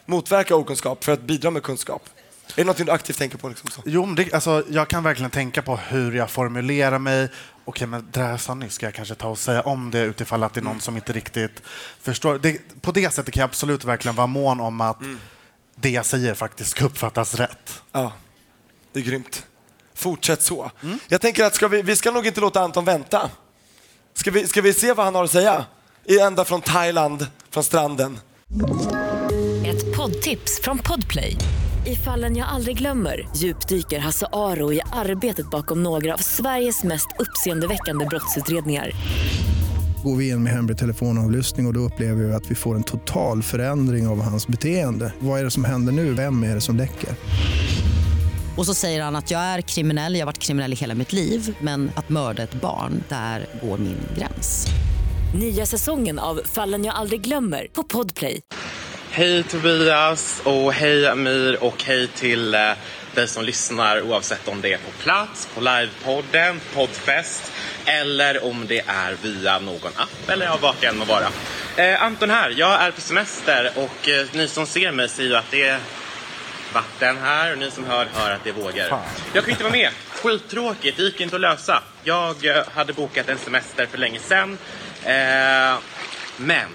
motverka 0.06 0.56
okunskap, 0.56 1.04
för 1.04 1.12
att 1.12 1.22
bidra 1.22 1.52
med 1.52 1.64
kunskap? 1.64 2.10
Är 2.48 2.54
det 2.56 2.64
någonting 2.64 2.86
du 2.86 2.92
aktivt 2.92 3.18
tänker 3.18 3.38
på? 3.38 3.50
Liksom 3.50 3.70
så? 3.70 3.82
Jo, 3.86 4.06
men 4.06 4.16
det, 4.16 4.34
alltså, 4.34 4.64
jag 4.70 4.88
kan 4.88 5.04
verkligen 5.04 5.32
tänka 5.32 5.62
på 5.62 5.76
hur 5.76 6.12
jag 6.12 6.30
formulerar 6.30 7.00
mig. 7.00 7.30
Okej, 7.66 7.88
men 7.88 8.08
det 8.12 8.20
här 8.20 8.30
jag 8.30 8.40
sa 8.40 8.54
nyss, 8.54 8.74
ska 8.74 8.86
jag 8.86 8.94
kanske 8.94 9.16
ta 9.16 9.28
och 9.28 9.40
säga 9.40 9.62
om 9.62 9.92
det 9.92 10.00
utifall 10.00 10.44
att 10.44 10.54
det 10.54 10.60
är 10.60 10.64
någon 10.64 10.82
som 10.82 10.96
inte 10.96 11.14
riktigt 11.14 11.62
förstår. 12.02 12.40
Det, 12.40 12.82
på 12.82 12.92
det 12.92 13.14
sättet 13.14 13.34
kan 13.34 13.42
jag 13.42 13.48
absolut 13.48 13.86
verkligen 13.86 14.16
vara 14.16 14.28
mån 14.28 14.60
om 14.60 14.82
att 14.82 15.00
det 15.76 15.90
jag 15.90 16.06
säger 16.06 16.34
faktiskt 16.34 16.70
ska 16.70 16.86
uppfattas 16.86 17.36
rätt. 17.36 17.82
Ja, 17.92 18.14
det 18.94 19.00
är 19.00 19.04
grymt. 19.04 19.46
Fortsätt 20.02 20.42
så. 20.42 20.72
Jag 21.08 21.22
tänker 21.22 21.46
att 21.46 21.56
ska 21.56 21.68
vi, 21.68 21.82
vi 21.82 21.96
ska 21.96 22.12
nog 22.12 22.28
inte 22.28 22.42
låta 22.42 22.62
Anton 22.62 22.86
vänta. 22.86 23.30
Ska 24.14 24.32
vi, 24.32 24.48
ska 24.48 24.62
vi 24.62 24.74
se 24.74 24.94
vad 24.94 25.06
han 25.06 25.16
har 25.16 25.24
att 25.24 25.32
säga? 25.32 25.66
I 26.06 26.20
ända 26.20 26.46
från 26.46 26.62
Thailand, 26.62 27.28
från 27.50 27.64
stranden. 27.64 28.20
Ett 29.66 29.98
poddtips 29.98 30.62
från 30.64 30.78
Podplay. 30.78 31.38
I 31.86 31.96
fallen 31.96 32.38
jag 32.38 32.48
aldrig 32.48 32.78
glömmer 32.78 33.30
djupdyker 33.36 34.00
Hasse 34.00 34.28
Aro 34.32 34.74
i 34.74 34.82
arbetet 34.94 35.50
bakom 35.50 35.84
några 35.84 36.14
av 36.14 36.18
Sveriges 36.18 36.84
mest 36.84 37.08
uppseendeväckande 37.20 38.06
brottsutredningar. 38.06 38.92
Går 40.04 40.16
vi 40.16 40.30
in 40.30 40.44
med 40.44 40.54
hemlig 40.54 40.78
telefonavlyssning 40.78 41.66
och, 41.66 41.70
och 41.70 41.74
då 41.74 41.80
upplever 41.80 42.24
vi 42.24 42.34
att 42.34 42.52
vi 42.52 42.56
får 42.56 42.76
en 42.76 42.84
total 42.84 43.44
förändring 43.44 44.08
av 44.08 44.22
hans 44.22 44.48
beteende. 44.48 45.14
Vad 45.20 45.40
är 45.40 45.44
det 45.44 45.52
som 45.52 45.66
händer 45.66 45.94
nu? 45.94 46.14
Vem 46.14 46.44
är 46.44 46.56
det 46.56 46.62
som 46.62 46.78
läcker? 46.78 47.10
Och 48.58 48.66
så 48.66 48.74
säger 48.74 49.02
han 49.02 49.16
att 49.16 49.32
jag 49.32 49.42
är 49.42 49.62
kriminell, 49.62 50.14
jag 50.14 50.22
har 50.22 50.26
varit 50.26 50.40
kriminell 50.40 50.74
i 50.74 50.76
hela 50.76 50.96
mitt 50.96 51.14
liv 51.14 51.56
men 51.60 51.92
att 51.96 52.10
mörda 52.10 52.44
ett 52.44 52.54
barn, 52.54 53.04
där 53.10 53.46
går 53.62 53.78
min 53.78 53.98
gräns. 54.18 54.68
Nya 55.40 55.66
säsongen 55.66 56.20
av 56.20 56.42
Fallen 56.54 56.86
jag 56.86 56.96
aldrig 56.96 57.22
glömmer 57.22 57.68
på 57.74 57.84
Podplay. 57.84 58.42
Hej 59.10 59.44
Tobias 59.44 60.42
och 60.44 60.74
hej 60.74 61.08
Amir 61.08 61.64
och 61.64 61.84
hej 61.84 62.08
till 62.08 62.54
eh, 62.54 62.72
dig 63.16 63.28
som 63.28 63.44
lyssnar 63.44 64.02
oavsett 64.02 64.48
om 64.48 64.62
det 64.62 64.74
är 64.74 64.78
på 64.78 64.92
plats, 65.04 65.48
på 65.56 65.62
livepodden, 65.62 66.60
poddfest 66.74 67.52
eller 67.86 68.46
om 68.46 68.66
det 68.68 68.80
är 68.88 69.16
via 69.22 69.60
någon 69.60 69.92
app 69.96 70.30
eller 70.30 70.46
ja, 70.46 70.58
vart 70.62 70.82
det 70.82 70.88
än 70.88 70.98
må 70.98 71.06
vara. 71.06 71.28
Eh, 71.78 72.04
Anton 72.04 72.30
här, 72.30 72.54
jag 72.58 72.82
är 72.82 72.92
på 72.92 73.02
semester 73.02 73.72
och 73.76 74.10
eh, 74.10 74.28
ni 74.34 74.48
som 74.48 74.66
ser 74.66 74.92
mig 74.92 75.10
ser 75.10 75.24
ju 75.24 75.36
att 75.36 75.52
det 75.52 75.68
är 75.68 75.80
vatten 76.74 77.18
här 77.18 77.52
och 77.52 77.58
ni 77.58 77.72
som 77.72 77.86
hör 77.86 78.08
hör 78.14 78.32
att 78.32 78.44
det 78.44 78.50
är 78.50 78.54
vågor. 78.54 78.86
Jag 79.34 79.44
kan 79.44 79.52
inte 79.52 79.64
vara 79.64 79.74
med. 79.74 79.90
Skittråkigt, 80.10 80.98
det 80.98 81.04
gick 81.04 81.22
inte 81.22 81.36
att 81.36 81.42
lösa. 81.42 81.84
Jag 82.04 82.46
eh, 82.46 82.64
hade 82.74 82.94
bokat 82.94 83.30
en 83.30 83.38
semester 83.38 83.86
för 83.86 83.98
länge 83.98 84.20
sedan. 84.20 84.58
Eh, 85.04 85.80
men 86.38 86.70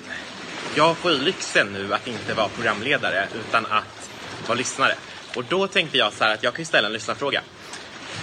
jag 0.74 0.96
får 0.96 1.12
ju 1.12 1.18
lyxen 1.18 1.72
nu 1.72 1.94
att 1.94 2.06
inte 2.06 2.34
vara 2.34 2.48
programledare 2.48 3.28
utan 3.34 3.66
att 3.66 4.10
vara 4.46 4.58
lyssnare. 4.58 4.94
Och 5.36 5.44
då 5.48 5.66
tänkte 5.66 5.98
jag 5.98 6.12
så 6.12 6.24
här 6.24 6.34
att 6.34 6.42
jag 6.42 6.54
kan 6.54 6.60
ju 6.60 6.66
ställa 6.66 6.86
en 6.86 6.92
lyssnarfråga. 6.92 7.42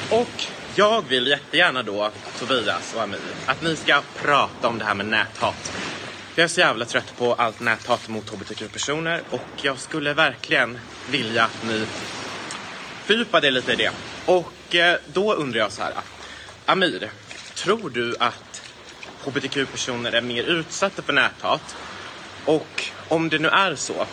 Och 0.10 0.46
jag 0.76 1.08
vill 1.08 1.28
jättegärna 1.28 1.84
då, 1.84 2.12
Tobias 2.40 2.94
och 2.96 3.02
Amir, 3.02 3.20
att 3.46 3.62
ni 3.62 3.76
ska 3.76 4.02
prata 4.22 4.68
om 4.68 4.80
det 4.80 4.86
här 4.86 4.94
med 4.94 5.06
näthat. 5.06 5.72
Jag 6.36 6.44
är 6.44 6.48
så 6.48 6.60
jävla 6.60 6.86
trött 6.86 7.14
på 7.18 7.34
allt 7.34 7.60
näthat 7.60 8.08
mot 8.08 8.30
hbtq-personer 8.30 9.22
och 9.30 9.48
jag 9.62 9.80
skulle 9.80 10.14
verkligen 10.14 10.80
vilja 11.10 11.44
att 11.44 11.64
ni 11.68 11.86
fördjupade 13.06 13.48
er 13.48 13.52
lite 13.52 13.72
i 13.72 13.76
det. 13.76 13.92
Och 14.26 14.76
eh, 14.76 14.98
då 15.14 15.34
undrar 15.34 15.60
jag 15.60 15.72
så 15.72 15.82
här. 15.82 15.94
Amir, 16.66 17.10
tror 17.56 17.90
du 17.90 18.16
att 18.20 18.62
hbtq-personer 19.26 20.12
är 20.12 20.22
mer 20.22 20.44
utsatta 20.44 21.02
för 21.02 21.14
näthat? 21.14 21.76
Och 22.46 22.84
om 23.08 23.30
det 23.30 23.40
nu 23.40 23.48
är 23.48 23.76
så, 23.76 24.06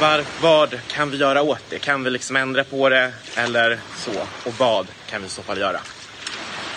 var, 0.00 0.24
vad 0.40 0.78
kan 0.88 1.10
vi 1.10 1.16
göra 1.16 1.42
åt 1.42 1.62
det? 1.68 1.78
Kan 1.78 2.04
vi 2.04 2.10
liksom 2.10 2.36
ändra 2.36 2.64
på 2.64 2.88
det 2.88 3.12
eller 3.36 3.78
så? 3.96 4.26
Och 4.48 4.54
vad 4.58 4.86
kan 5.10 5.20
vi 5.20 5.26
i 5.26 5.30
så 5.30 5.42
fall 5.42 5.58
göra? 5.58 5.80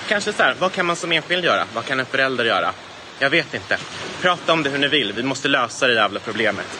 Kanske 0.08 0.34
så 0.34 0.44
här, 0.44 0.56
vad 0.60 0.72
kan 0.72 0.86
man 0.86 0.96
som 0.96 1.12
enskild 1.12 1.46
göra? 1.46 1.66
Vad 1.74 1.86
kan 1.86 2.00
en 2.00 2.06
förälder 2.06 2.46
göra? 2.46 2.74
Jag 3.20 3.30
vet 3.30 3.54
inte. 3.54 3.78
Prata 4.22 4.54
om 4.54 4.64
det 4.64 4.70
hur 4.70 4.78
ni 4.78 4.88
vill. 4.88 5.14
Vi 5.14 5.24
måste 5.24 5.48
lösa 5.48 5.88
det 5.88 5.94
jävla 5.94 6.20
problemet. 6.20 6.80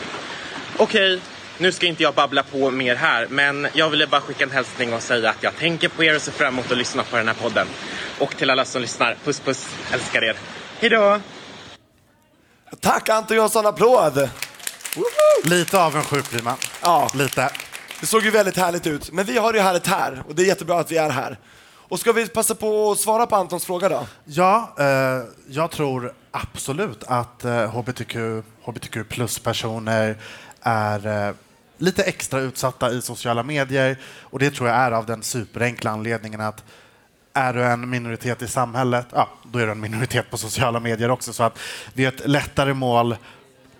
Okej, 0.76 1.20
nu 1.58 1.72
ska 1.72 1.86
inte 1.86 2.02
jag 2.02 2.14
babbla 2.14 2.42
på 2.42 2.70
mer 2.70 2.94
här, 2.94 3.26
men 3.30 3.68
jag 3.72 3.90
ville 3.90 4.06
bara 4.06 4.20
skicka 4.20 4.44
en 4.44 4.50
hälsning 4.50 4.92
och 4.94 5.02
säga 5.02 5.30
att 5.30 5.42
jag 5.42 5.56
tänker 5.56 5.88
på 5.88 6.04
er 6.04 6.16
och 6.16 6.22
ser 6.22 6.32
fram 6.32 6.54
emot 6.54 6.72
att 6.72 6.78
lyssna 6.78 7.02
på 7.02 7.16
den 7.16 7.28
här 7.28 7.34
podden. 7.34 7.66
Och 8.18 8.36
till 8.36 8.50
alla 8.50 8.64
som 8.64 8.82
lyssnar, 8.82 9.16
puss 9.24 9.40
puss, 9.40 9.68
älskar 9.92 10.24
er. 10.24 10.36
Hej 10.80 10.90
då! 10.90 11.20
Tack 12.80 13.08
Anton 13.08 13.36
Jönsson, 13.36 13.66
applåd! 13.66 14.28
Lite 15.44 15.78
avundsjuk 15.78 16.30
blir 16.30 16.42
man. 16.42 16.56
Ja. 16.82 17.10
Lite. 17.14 17.50
Det 18.00 18.06
såg 18.06 18.24
ju 18.24 18.30
väldigt 18.30 18.56
härligt 18.56 18.86
ut, 18.86 19.12
men 19.12 19.24
vi 19.24 19.38
har 19.38 19.52
det 19.52 19.58
ju 19.58 19.64
härligt 19.64 19.86
här 19.86 20.22
och 20.28 20.34
det 20.34 20.42
är 20.42 20.46
jättebra 20.46 20.80
att 20.80 20.92
vi 20.92 20.96
är 20.96 21.10
här. 21.10 21.38
Och 21.88 22.00
ska 22.00 22.12
vi 22.12 22.28
passa 22.28 22.54
på 22.54 22.90
att 22.90 22.98
svara 22.98 23.26
på 23.26 23.36
Antons 23.36 23.64
fråga 23.64 23.88
då? 23.88 24.06
Ja, 24.24 24.74
eh, 24.78 25.24
jag 25.48 25.70
tror 25.70 26.12
absolut 26.42 27.04
att 27.04 27.44
eh, 27.44 27.70
hbtq, 27.70 28.16
hbtq 28.64 29.08
plus-personer 29.08 30.16
är 30.60 31.28
eh, 31.28 31.34
lite 31.78 32.02
extra 32.02 32.40
utsatta 32.40 32.90
i 32.90 33.02
sociala 33.02 33.42
medier. 33.42 33.96
Och 34.20 34.38
det 34.38 34.50
tror 34.50 34.68
jag 34.68 34.78
är 34.78 34.92
av 34.92 35.06
den 35.06 35.22
superenkla 35.22 35.90
anledningen 35.90 36.40
att 36.40 36.64
är 37.32 37.52
du 37.52 37.64
en 37.64 37.90
minoritet 37.90 38.42
i 38.42 38.48
samhället, 38.48 39.06
ja, 39.12 39.28
då 39.42 39.58
är 39.58 39.66
du 39.66 39.72
en 39.72 39.80
minoritet 39.80 40.30
på 40.30 40.38
sociala 40.38 40.80
medier 40.80 41.10
också. 41.10 41.32
Så 41.32 41.42
att 41.42 41.58
det 41.94 42.04
är 42.04 42.08
ett 42.08 42.28
lättare 42.28 42.74
mål 42.74 43.16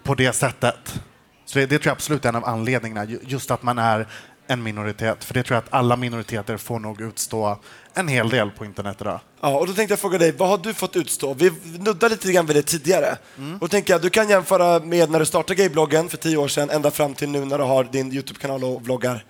på 0.03 0.14
det 0.14 0.33
sättet. 0.33 1.01
Så 1.45 1.59
det, 1.59 1.66
det 1.66 1.79
tror 1.79 1.87
jag 1.87 1.92
absolut 1.92 2.25
är 2.25 2.29
en 2.29 2.37
av 2.37 2.45
anledningarna, 2.45 3.05
just 3.23 3.51
att 3.51 3.62
man 3.62 3.79
är 3.79 4.07
en 4.47 4.62
minoritet. 4.62 5.25
För 5.25 5.35
det 5.35 5.42
tror 5.42 5.55
jag 5.55 5.64
att 5.64 5.73
alla 5.73 5.97
minoriteter 5.97 6.57
får 6.57 6.79
nog 6.79 7.01
utstå 7.01 7.59
en 7.97 8.09
hel 8.09 8.29
del 8.29 8.51
på 8.51 8.65
internet 8.65 8.97
idag. 9.01 9.21
Ja, 9.41 9.59
och 9.59 9.67
då 9.67 9.73
tänkte 9.73 9.93
jag 9.93 10.01
fråga 10.01 10.19
dig, 10.19 10.33
vad 10.33 10.49
har 10.49 10.59
du 10.59 10.75
fått 10.75 10.97
utstå? 10.97 11.35
Vi 11.35 11.53
nuddade 11.79 12.09
lite 12.09 12.33
grann 12.33 12.47
vid 12.47 12.57
det 12.57 12.63
tidigare. 12.63 13.19
Och 13.37 13.59
då 13.61 13.69
tänker 13.69 13.93
jag, 13.95 14.03
du 14.03 14.11
kan 14.11 14.29
jämföra 14.29 14.81
med 14.81 15.11
när 15.11 15.19
du 15.19 15.27
startade 15.27 15.55
gaybloggen 15.55 16.09
för 16.09 16.17
tio 16.17 16.37
år 16.37 16.49
sedan, 16.49 16.71
ända 16.71 16.91
fram 16.91 17.15
till 17.15 17.29
nu 17.29 17.45
när 17.45 17.59
du 17.59 17.65
har 17.65 17.85
din 17.85 18.13
YouTube-kanal 18.13 18.65
och 18.65 18.83
vloggar. 18.83 19.25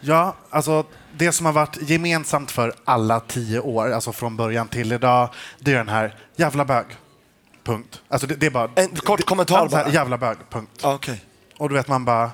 Ja, 0.00 0.36
alltså 0.50 0.84
det 1.16 1.32
som 1.32 1.46
har 1.46 1.52
varit 1.52 1.78
gemensamt 1.90 2.50
för 2.50 2.74
alla 2.84 3.20
tio 3.20 3.60
år, 3.60 3.92
alltså 3.92 4.12
från 4.12 4.36
början 4.36 4.68
till 4.68 4.92
idag, 4.92 5.28
det 5.58 5.72
är 5.72 5.76
den 5.76 5.88
här 5.88 6.14
jävla 6.36 6.64
bög. 6.64 6.86
Punkt. 7.64 8.02
Alltså 8.08 8.26
det, 8.26 8.34
det 8.34 8.46
är 8.46 8.50
bara... 8.50 8.70
En 8.74 8.88
kort 8.96 9.24
kommentar 9.24 9.68
bara. 9.68 9.88
Jävla 9.88 10.18
bög, 10.18 10.36
punkt. 10.50 10.80
Ja, 10.82 10.94
Okej. 10.94 11.24
Och 11.58 11.68
du 11.68 11.74
vet 11.74 11.88
man 11.88 12.04
bara... 12.04 12.30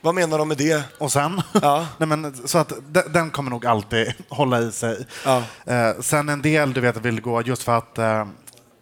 Vad 0.00 0.14
menar 0.14 0.38
de 0.38 0.48
med 0.48 0.56
det? 0.56 0.84
Och 0.98 1.12
sen? 1.12 1.42
Ja. 1.62 1.86
Nej, 1.98 2.08
men, 2.08 2.48
så 2.48 2.58
att 2.58 2.72
den, 2.88 3.12
den 3.12 3.30
kommer 3.30 3.50
nog 3.50 3.66
alltid 3.66 4.14
hålla 4.28 4.60
i 4.60 4.72
sig. 4.72 5.06
Ja. 5.24 5.42
Eh, 5.64 6.00
sen 6.00 6.28
en 6.28 6.42
del 6.42 6.72
du 6.72 6.80
vet 6.80 6.96
vill 6.96 7.20
gå 7.20 7.42
just 7.42 7.62
för 7.62 7.78
att 7.78 7.98
eh, 7.98 8.26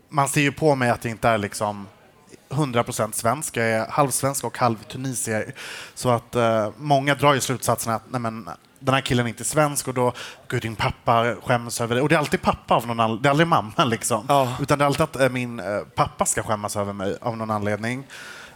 man 0.09 0.29
ser 0.29 0.41
ju 0.41 0.53
på 0.53 0.75
mig 0.75 0.91
att 0.91 1.05
jag 1.05 1.11
inte 1.11 1.29
är 1.29 1.39
liksom 1.39 1.87
100% 2.49 3.13
svensk. 3.13 3.57
Jag 3.57 3.67
är 3.67 3.87
halvsvensk 3.91 4.45
och 4.45 4.59
halv 4.59 4.77
tunisier. 4.77 5.55
Så 5.95 6.11
att 6.11 6.35
eh, 6.35 6.69
många 6.77 7.15
drar 7.15 7.35
ju 7.35 7.41
slutsatsen 7.41 7.93
att 7.93 8.03
nej, 8.11 8.21
men, 8.21 8.49
den 8.81 8.95
här 8.95 9.01
killen 9.01 9.27
är 9.27 9.29
inte 9.29 9.45
svensk 9.45 9.89
och 9.89 9.95
då, 9.95 10.13
gud 10.49 10.63
din 10.63 10.77
pappa 10.77 11.35
skäms 11.45 11.81
över 11.81 11.95
det. 11.95 12.03
Och 12.03 12.09
det 12.09 12.15
är 12.15 12.19
alltid 12.19 12.43
pappa 12.43 12.75
av 12.75 12.87
någon 12.87 13.01
anledning, 13.01 13.23
det 13.23 13.29
är 13.29 13.31
aldrig 13.31 13.49
mamma 13.49 13.85
liksom. 13.85 14.25
Ja. 14.29 14.53
Utan 14.61 14.79
det 14.79 14.85
är 14.85 14.87
alltid 14.87 15.03
att 15.03 15.21
eh, 15.21 15.29
min 15.29 15.61
eh, 15.61 15.81
pappa 15.95 16.25
ska 16.25 16.43
skämmas 16.43 16.77
över 16.77 16.93
mig 16.93 17.17
av 17.21 17.37
någon 17.37 17.51
anledning. 17.51 18.07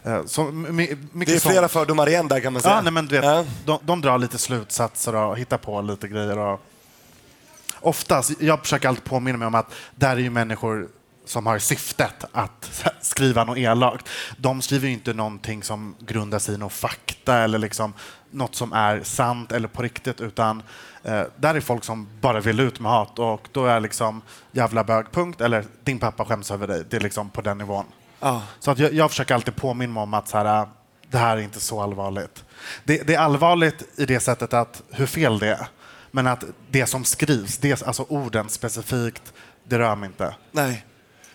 Eh, 0.05 0.21
mycket 0.51 0.97
Det 1.11 1.35
är 1.35 1.39
flera 1.39 1.67
fördomar 1.67 2.09
igen 2.09 2.27
där 2.27 2.39
kan 2.39 2.53
man 2.53 2.61
säga. 2.61 2.75
Ja, 2.75 2.81
nej, 2.81 2.91
men 2.93 3.05
du 3.05 3.15
vet, 3.15 3.25
Ja. 3.25 3.45
de, 3.65 3.79
de 3.83 4.01
drar 4.01 4.17
lite 4.17 4.37
slutsatser 4.37 5.15
och 5.15 5.37
hittar 5.37 5.57
på 5.57 5.81
lite 5.81 6.07
grejer. 6.07 6.37
Och... 6.37 6.61
Oftast, 7.79 8.31
jag 8.41 8.59
försöker 8.59 8.87
alltid 8.87 9.03
påminna 9.03 9.37
mig 9.37 9.47
om 9.47 9.55
att 9.55 9.73
där 9.95 10.09
är 10.11 10.17
ju 10.17 10.29
människor 10.29 10.87
som 11.25 11.45
har 11.45 11.59
syftet 11.59 12.25
att 12.31 12.83
skriva 13.01 13.43
något 13.43 13.57
elakt. 13.57 14.09
De 14.37 14.61
skriver 14.61 14.87
ju 14.87 14.93
inte 14.93 15.13
någonting 15.13 15.63
som 15.63 15.95
grundar 15.99 16.39
sig 16.39 16.55
i 16.55 16.57
någon 16.57 16.69
fakta 16.69 17.37
eller 17.37 17.57
liksom 17.57 17.93
något 18.31 18.55
som 18.55 18.73
är 18.73 19.03
sant 19.03 19.51
eller 19.51 19.67
på 19.67 19.81
riktigt, 19.81 20.21
utan 20.21 20.63
eh, 21.03 21.23
där 21.35 21.55
är 21.55 21.59
folk 21.61 21.83
som 21.83 22.07
bara 22.21 22.39
vill 22.39 22.59
ut 22.59 22.79
med 22.79 22.91
hat 22.91 23.19
och 23.19 23.47
då 23.51 23.65
är 23.65 23.79
liksom 23.79 24.21
jävla 24.51 24.83
bög, 24.83 25.11
punkt, 25.11 25.41
eller 25.41 25.65
din 25.83 25.99
pappa 25.99 26.25
skäms 26.25 26.51
över 26.51 26.67
dig. 26.67 26.83
Det 26.89 26.95
är 26.97 27.01
liksom 27.01 27.29
på 27.29 27.41
den 27.41 27.57
nivån. 27.57 27.85
Ja. 28.23 28.41
Så 28.59 28.71
att 28.71 28.79
jag, 28.79 28.93
jag 28.93 29.09
försöker 29.09 29.35
alltid 29.35 29.55
påminna 29.55 29.93
mig 29.93 30.03
om 30.03 30.13
att 30.13 30.27
så 30.27 30.37
här, 30.37 30.67
det 31.11 31.17
här 31.17 31.37
är 31.37 31.41
inte 31.41 31.59
så 31.59 31.81
allvarligt. 31.81 32.43
Det, 32.83 33.07
det 33.07 33.15
är 33.15 33.19
allvarligt 33.19 33.99
i 33.99 34.05
det 34.05 34.19
sättet 34.19 34.53
att 34.53 34.81
hur 34.91 35.05
fel 35.05 35.39
det 35.39 35.47
är, 35.47 35.67
men 36.11 36.27
att 36.27 36.43
det 36.69 36.85
som 36.85 37.05
skrivs, 37.05 37.57
det, 37.57 37.83
alltså 37.83 38.05
orden 38.09 38.49
specifikt, 38.49 39.33
det 39.63 39.79
rör 39.79 39.95
mig 39.95 40.07
inte. 40.07 40.35
Nej. 40.51 40.85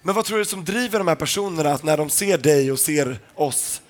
Men 0.02 0.14
vad 0.14 0.24
tror 0.24 0.38
du 0.38 0.44
som 0.44 0.64
driver 0.64 0.98
de 0.98 1.08
här 1.08 1.14
personerna 1.14 1.72
att 1.72 1.82
när 1.82 1.96
de 1.96 2.10
ser 2.10 2.38
dig 2.38 2.72
och 2.72 2.78
ser 2.78 3.20
oss, 3.34 3.82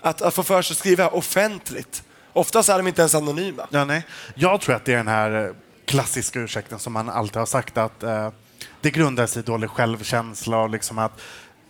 att, 0.00 0.22
att 0.22 0.34
få 0.34 0.42
för 0.42 0.62
sig 0.62 0.74
att 0.74 0.78
skriva 0.78 1.08
offentligt? 1.08 2.02
Oftast 2.32 2.68
är 2.68 2.76
de 2.76 2.86
inte 2.86 3.02
ens 3.02 3.14
anonyma. 3.14 3.66
Ja, 3.70 3.84
nej. 3.84 4.06
Jag 4.34 4.60
tror 4.60 4.74
att 4.74 4.84
det 4.84 4.92
är 4.92 4.96
den 4.96 5.08
här 5.08 5.44
eh, 5.44 5.52
klassiska 5.84 6.40
ursäkten 6.40 6.78
som 6.78 6.92
man 6.92 7.08
alltid 7.08 7.36
har 7.36 7.46
sagt 7.46 7.78
att 7.78 8.02
eh, 8.02 8.30
det 8.80 8.90
grundar 8.90 9.26
sig 9.26 9.40
i 9.40 9.42
dålig 9.42 9.70
självkänsla 9.70 10.58
och 10.58 10.70
liksom 10.70 10.98
att 10.98 11.20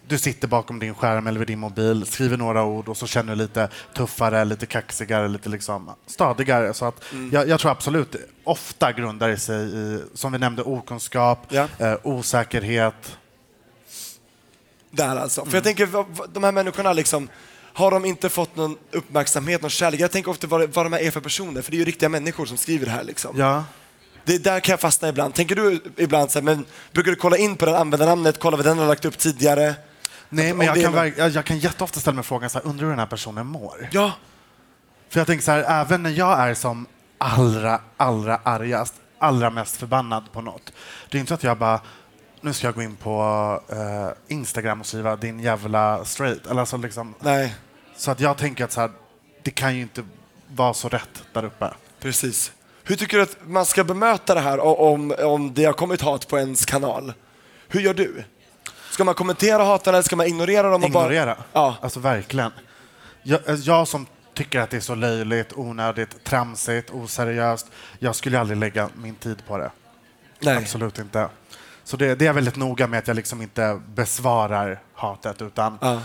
du 0.08 0.18
sitter 0.18 0.48
bakom 0.48 0.78
din 0.78 0.94
skärm 0.94 1.26
eller 1.26 1.38
vid 1.38 1.48
din 1.48 1.58
mobil, 1.58 2.06
skriver 2.06 2.36
några 2.36 2.64
ord 2.64 2.88
och 2.88 2.96
så 2.96 3.06
känner 3.06 3.36
du 3.36 3.42
lite 3.42 3.68
tuffare, 3.94 4.44
lite 4.44 4.66
kaxigare, 4.66 5.28
lite 5.28 5.48
liksom 5.48 5.90
stadigare. 6.06 6.74
Så 6.74 6.84
att 6.84 7.12
Mm. 7.12 7.30
jag, 7.32 7.48
jag 7.48 7.60
tror 7.60 7.70
absolut, 7.70 8.16
ofta 8.44 8.92
grundar 8.92 9.28
det 9.28 9.38
sig 9.38 9.74
i, 9.76 10.02
som 10.14 10.32
vi 10.32 10.38
nämnde, 10.38 10.62
okunskap, 10.62 11.52
eh, 11.78 11.94
osäkerhet. 12.02 13.16
Där 14.90 15.16
alltså. 15.16 15.40
Mm. 15.40 15.50
För 15.50 15.56
jag 15.56 15.64
tänker, 15.64 15.86
vad- 15.86 16.06
vad- 16.08 16.30
de 16.30 16.44
här 16.44 16.52
människorna 16.52 16.92
liksom, 16.92 17.28
har 17.72 17.90
de 17.90 18.04
inte 18.04 18.28
fått 18.28 18.56
någon 18.56 18.76
uppmärksamhet, 18.92 19.62
någon 19.62 19.70
kärlek? 19.70 20.00
Jag 20.00 20.10
tänker 20.10 20.30
ofta 20.30 20.46
vad, 20.46 20.60
det- 20.60 20.66
vad 20.66 20.86
de 20.86 20.92
här 20.92 21.00
är 21.00 21.10
för 21.10 21.20
personer, 21.20 21.62
för 21.62 21.70
det 21.70 21.76
är 21.76 21.78
ju 21.78 21.84
riktiga 21.84 22.08
människor 22.08 22.46
som 22.46 22.56
skriver 22.56 22.86
det 22.86 22.92
här. 22.92 23.04
Liksom. 23.04 23.38
Ja. 23.38 23.64
Det, 24.24 24.38
där 24.44 24.60
kan 24.60 24.72
jag 24.72 24.80
fastna 24.80 25.08
ibland. 25.08 25.34
Tänker 25.34 25.54
du 25.56 25.80
ibland 25.96 26.30
så 26.30 26.38
här, 26.38 26.44
men 26.44 26.64
brukar 26.92 27.10
du 27.10 27.16
kolla 27.16 27.36
in 27.36 27.56
på 27.56 27.66
den 27.66 27.74
användarnamnet, 27.74 28.38
kolla 28.38 28.56
vad 28.56 28.66
den 28.66 28.78
har 28.78 28.86
lagt 28.86 29.04
upp 29.04 29.18
tidigare? 29.18 29.74
Nej, 30.28 30.54
men 30.54 30.66
jag 30.66 30.82
kan, 30.82 30.92
verk- 30.94 31.14
jag, 31.18 31.30
jag 31.30 31.44
kan 31.44 31.58
jätteofta 31.58 32.00
ställa 32.00 32.14
mig 32.14 32.24
frågan, 32.24 32.50
så 32.50 32.58
här, 32.58 32.66
undrar 32.66 32.82
hur 32.84 32.90
den 32.90 32.98
här 32.98 33.06
personen 33.06 33.46
mår? 33.46 33.88
Ja. 33.92 34.12
För 35.08 35.20
jag 35.20 35.26
tänker 35.26 35.44
så 35.44 35.50
här, 35.52 35.80
även 35.80 36.02
när 36.02 36.10
jag 36.10 36.38
är 36.48 36.54
som 36.54 36.86
allra, 37.18 37.80
allra 37.96 38.40
argast, 38.42 38.94
allra 39.18 39.50
mest 39.50 39.76
förbannad 39.76 40.32
på 40.32 40.40
något. 40.40 40.72
Det 41.10 41.18
är 41.18 41.20
inte 41.20 41.28
så 41.28 41.34
att 41.34 41.42
jag 41.42 41.58
bara, 41.58 41.80
nu 42.40 42.52
ska 42.52 42.66
jag 42.66 42.74
gå 42.74 42.82
in 42.82 42.96
på 42.96 43.20
eh, 43.68 44.34
Instagram 44.36 44.80
och 44.80 44.86
skriva 44.86 45.16
din 45.16 45.40
jävla 45.40 46.04
straight. 46.04 46.46
Eller 46.46 46.60
alltså 46.60 46.76
liksom, 46.76 47.14
Nej. 47.20 47.54
Så 47.96 48.10
att 48.10 48.20
jag 48.20 48.36
tänker 48.36 48.64
att 48.64 48.72
så 48.72 48.80
här, 48.80 48.90
det 49.42 49.50
kan 49.50 49.76
ju 49.76 49.82
inte 49.82 50.04
vara 50.48 50.74
så 50.74 50.88
rätt 50.88 51.22
där 51.32 51.44
uppe. 51.44 51.70
Precis. 52.00 52.52
Hur 52.84 52.96
tycker 52.96 53.16
du 53.16 53.22
att 53.22 53.36
man 53.46 53.66
ska 53.66 53.84
bemöta 53.84 54.34
det 54.34 54.40
här 54.40 54.60
o- 54.60 54.92
om, 54.92 55.14
om 55.24 55.54
det 55.54 55.64
har 55.64 55.72
kommit 55.72 56.00
hat 56.02 56.28
på 56.28 56.38
ens 56.38 56.64
kanal? 56.66 57.12
Hur 57.68 57.80
gör 57.80 57.94
du? 57.94 58.24
Ska 58.96 59.04
man 59.04 59.14
kommentera 59.14 59.64
hatarna 59.64 59.96
eller 59.96 60.02
ska 60.04 60.16
man 60.16 60.26
ignorera 60.26 60.70
dem? 60.70 60.82
Och 60.82 60.88
Ignorera. 60.88 61.34
Bara... 61.34 61.44
Ja. 61.52 61.76
Alltså 61.80 62.00
verkligen. 62.00 62.52
Jag, 63.22 63.40
jag 63.46 63.88
som 63.88 64.06
tycker 64.34 64.60
att 64.60 64.70
det 64.70 64.76
är 64.76 64.80
så 64.80 64.94
löjligt, 64.94 65.52
onödigt, 65.56 66.24
tramsigt, 66.24 66.90
oseriöst. 66.90 67.66
Jag 67.98 68.16
skulle 68.16 68.40
aldrig 68.40 68.58
lägga 68.58 68.88
min 68.94 69.14
tid 69.14 69.42
på 69.46 69.58
det. 69.58 69.70
Nej. 70.40 70.56
Absolut 70.56 70.98
inte. 70.98 71.28
Så 71.84 71.96
det, 71.96 72.14
det 72.14 72.24
är 72.24 72.26
jag 72.26 72.34
väldigt 72.34 72.56
noga 72.56 72.86
med 72.86 72.98
att 72.98 73.06
jag 73.08 73.14
liksom 73.16 73.42
inte 73.42 73.80
besvarar 73.94 74.80
hatet 74.94 75.42
utan 75.42 75.78
Ja. 75.80 76.00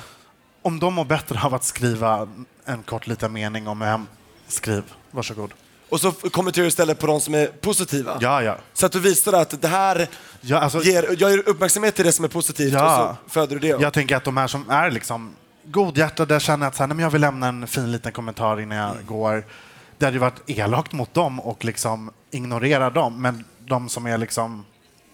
om 0.61 0.79
de 0.79 0.93
mår 0.93 1.05
bättre 1.05 1.39
av 1.43 1.53
att 1.55 1.63
skriva 1.63 2.27
en 2.65 2.83
kort 2.83 3.07
liten 3.07 3.33
mening 3.33 3.67
om 3.67 3.81
hem, 3.81 4.07
skriv. 4.47 4.83
Varsågod. 5.11 5.53
Och 5.91 5.99
så 6.01 6.11
kommenterar 6.11 6.63
du 6.63 6.67
istället 6.67 6.99
på 6.99 7.07
de 7.07 7.21
som 7.21 7.35
är 7.35 7.47
positiva? 7.47 8.17
Ja, 8.21 8.41
ja. 8.43 8.57
Så 8.73 8.85
att 8.85 8.91
du 8.91 8.99
visar 8.99 9.33
att 9.33 9.61
det 9.61 9.67
här 9.67 10.07
Ja, 10.41 10.59
alltså, 10.59 10.83
ger, 10.83 11.15
jag 11.19 11.31
ger 11.31 11.49
uppmärksamhet 11.49 11.95
till 11.95 12.05
det 12.05 12.11
som 12.11 12.25
är 12.25 12.29
positivt 12.29 12.73
Ja. 12.73 13.09
och 13.09 13.15
så 13.25 13.29
föder 13.33 13.55
du 13.55 13.59
det. 13.59 13.81
Jag 13.81 13.93
tänker 13.93 14.15
att 14.15 14.23
de 14.23 14.37
här 14.37 14.47
som 14.47 14.69
är 14.69 14.91
liksom 14.91 15.35
godhjärtade 15.65 16.39
känner 16.39 16.67
att 16.67 16.75
så 16.75 16.83
här, 16.83 16.87
nej, 16.87 16.95
men 16.95 17.03
jag 17.03 17.09
vill 17.11 17.21
lämna 17.21 17.47
en 17.47 17.67
fin 17.67 17.91
liten 17.91 18.11
kommentar 18.11 18.59
innan 18.61 18.77
jag 18.77 18.91
Mm. 18.91 19.05
går. 19.05 19.45
Det 19.97 20.05
hade 20.05 20.15
ju 20.15 20.19
varit 20.19 20.41
elakt 20.49 20.91
mot 20.91 21.13
dem 21.13 21.39
och 21.39 21.65
liksom 21.65 22.11
ignorera 22.31 22.89
dem, 22.89 23.21
men 23.21 23.45
de 23.59 23.89
som 23.89 24.05
är 24.05 24.17
liksom 24.17 24.65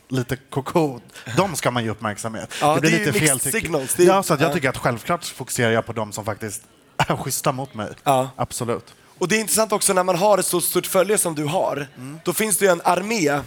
lite 0.09 0.35
koko, 0.49 0.99
de 1.37 1.55
ska 1.55 1.71
man 1.71 1.83
ge 1.83 1.89
uppmärksamhet. 1.89 2.53
Ja, 2.61 2.75
det 2.75 2.81
blir 2.81 2.91
det 2.91 2.97
lite 3.11 3.19
fel. 3.19 3.39
signals. 3.39 3.93
Det 3.95 4.03
är- 4.03 4.07
Ja, 4.07 4.23
så 4.23 4.33
att 4.33 4.41
jag 4.41 4.49
ja. 4.49 4.53
tycker 4.53 4.69
att 4.69 4.77
självklart 4.77 5.25
fokuserar 5.25 5.71
jag 5.71 5.85
på 5.85 5.93
de 5.93 6.11
som 6.11 6.25
faktiskt 6.25 6.61
är 6.97 7.15
schyssta 7.17 7.51
mot 7.51 7.73
mig. 7.73 7.89
Ja. 8.03 8.29
Absolut. 8.35 8.95
Och 9.17 9.27
det 9.27 9.35
är 9.35 9.39
intressant 9.39 9.71
också 9.71 9.93
när 9.93 10.03
man 10.03 10.15
har 10.15 10.37
ett 10.37 10.45
så 10.45 10.61
stort 10.61 10.85
följe 10.87 11.17
som 11.17 11.35
du 11.35 11.43
har, 11.45 11.87
Mm. 11.97 12.19
då 12.23 12.33
finns 12.33 12.57
det 12.57 12.65
ju 12.65 12.71
en 12.71 12.81
armé 12.83 13.39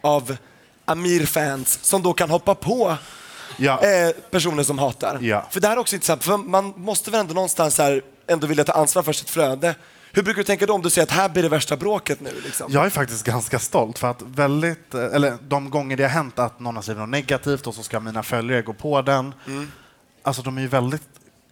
av 0.00 0.36
Amir-fans 0.84 1.78
som 1.82 2.02
då 2.02 2.12
kan 2.12 2.30
hoppa 2.30 2.54
på 2.54 2.96
Ja. 3.56 3.80
eh, 3.84 4.10
personer 4.30 4.62
som 4.62 4.78
hatar. 4.78 5.18
Ja. 5.20 5.46
För 5.50 5.60
det 5.60 5.68
här 5.68 5.76
är 5.76 5.80
också 5.80 5.94
intressant, 5.96 6.24
för 6.24 6.36
man 6.36 6.72
måste 6.76 7.10
väl 7.10 7.20
ändå 7.20 7.34
någonstans 7.34 7.78
här 7.78 8.02
ändå 8.26 8.46
vilja 8.46 8.64
ta 8.64 8.72
ansvar 8.72 9.02
för 9.02 9.12
sitt 9.12 9.30
flöde. 9.30 9.74
Hur 10.12 10.22
brukar 10.22 10.38
du 10.38 10.44
tänka 10.44 10.66
då 10.66 10.72
om 10.74 10.82
du 10.82 10.90
säger 10.90 11.06
att 11.06 11.10
här 11.12 11.28
blir 11.28 11.42
det 11.42 11.48
värsta 11.48 11.76
bråket 11.76 12.20
nu? 12.20 12.30
Liksom? 12.44 12.72
Jag 12.72 12.86
är 12.86 12.90
faktiskt 12.90 13.24
ganska 13.24 13.58
stolt 13.58 13.98
för 13.98 14.08
att 14.10 14.22
väldigt, 14.22 14.94
eh, 14.94 15.04
eller 15.04 15.36
de 15.48 15.70
gånger 15.70 15.96
det 15.96 16.02
har 16.02 16.10
hänt 16.10 16.38
att 16.38 16.60
någon 16.60 16.74
har 16.76 16.82
skrivit 16.82 17.00
något 17.00 17.08
negativt 17.08 17.66
och 17.66 17.74
så 17.74 17.82
ska 17.82 18.00
mina 18.00 18.22
följare 18.22 18.62
gå 18.62 18.72
på 18.72 19.02
den. 19.02 19.34
Mm. 19.46 19.72
Alltså 20.22 20.42
de 20.42 20.56
är 20.58 20.62
ju 20.62 20.68
väldigt 20.68 21.02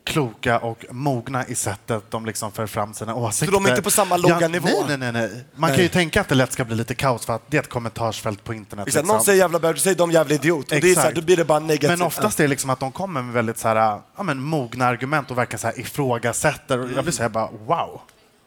kloka 0.05 0.59
och 0.59 0.85
mogna 0.91 1.47
i 1.47 1.55
sättet 1.55 2.11
de 2.11 2.27
liksom 2.27 2.53
för 2.53 2.67
fram 2.67 2.95
sina 2.95 3.15
åsikter. 3.15 3.53
de 3.53 3.67
är 3.67 3.71
inte 3.71 3.83
på 3.83 3.91
samma 3.91 4.17
låga 4.17 4.49
nivå? 4.49 4.69
Nej, 4.89 4.99
nej, 4.99 5.13
nej. 5.13 5.13
nej. 5.13 5.45
Man 5.55 5.71
Nej. 5.71 5.77
kan 5.77 5.83
ju 5.83 5.89
tänka 5.89 6.21
att 6.21 6.29
det 6.29 6.35
lätt 6.35 6.53
ska 6.53 6.65
bli 6.65 6.77
lite 6.77 6.95
kaos 6.95 7.27
för 7.27 7.33
att 7.33 7.43
det 7.49 7.57
är 7.57 7.61
ett 7.61 7.69
kommentarsfält 7.69 8.45
på 8.45 8.55
internet. 8.55 8.87
Exakt, 8.87 9.03
liksom. 9.03 9.17
Någon 9.17 9.25
säger 9.25 9.39
jävla 9.39 9.59
bög, 9.59 9.75
du 9.75 9.81
säger 9.81 9.97
de 9.97 10.11
jävla 10.11 10.35
idiot. 10.35 10.73
Och 10.73 10.81
det 10.81 10.91
är 10.91 10.95
så 10.95 11.01
här, 11.01 11.09
Exakt. 11.09 11.15
då 11.15 11.23
blir 11.23 11.37
det 11.37 11.45
bara 11.45 11.59
negativt. 11.59 11.99
Men 11.99 12.07
oftast 12.07 12.41
är 12.41 12.45
det 12.45 12.49
liksom 12.49 12.71
att 12.71 12.81
de 12.81 12.93
kommer 12.93 13.23
med 13.23 13.35
väldigt 13.35 13.59
så 13.59 13.69
här, 13.69 14.01
ja, 14.17 14.23
men 14.23 14.43
mogna 14.43 14.87
argument 14.87 15.31
och 15.31 15.39
verkar 15.39 15.59
så 15.59 15.67
här 15.67 15.81
ifrågasätter. 15.81 16.79
Och 16.79 16.89
jag 16.97 17.05
blir 17.05 17.13
säga 17.13 17.29
bara 17.29 17.49
wow. 17.67 18.01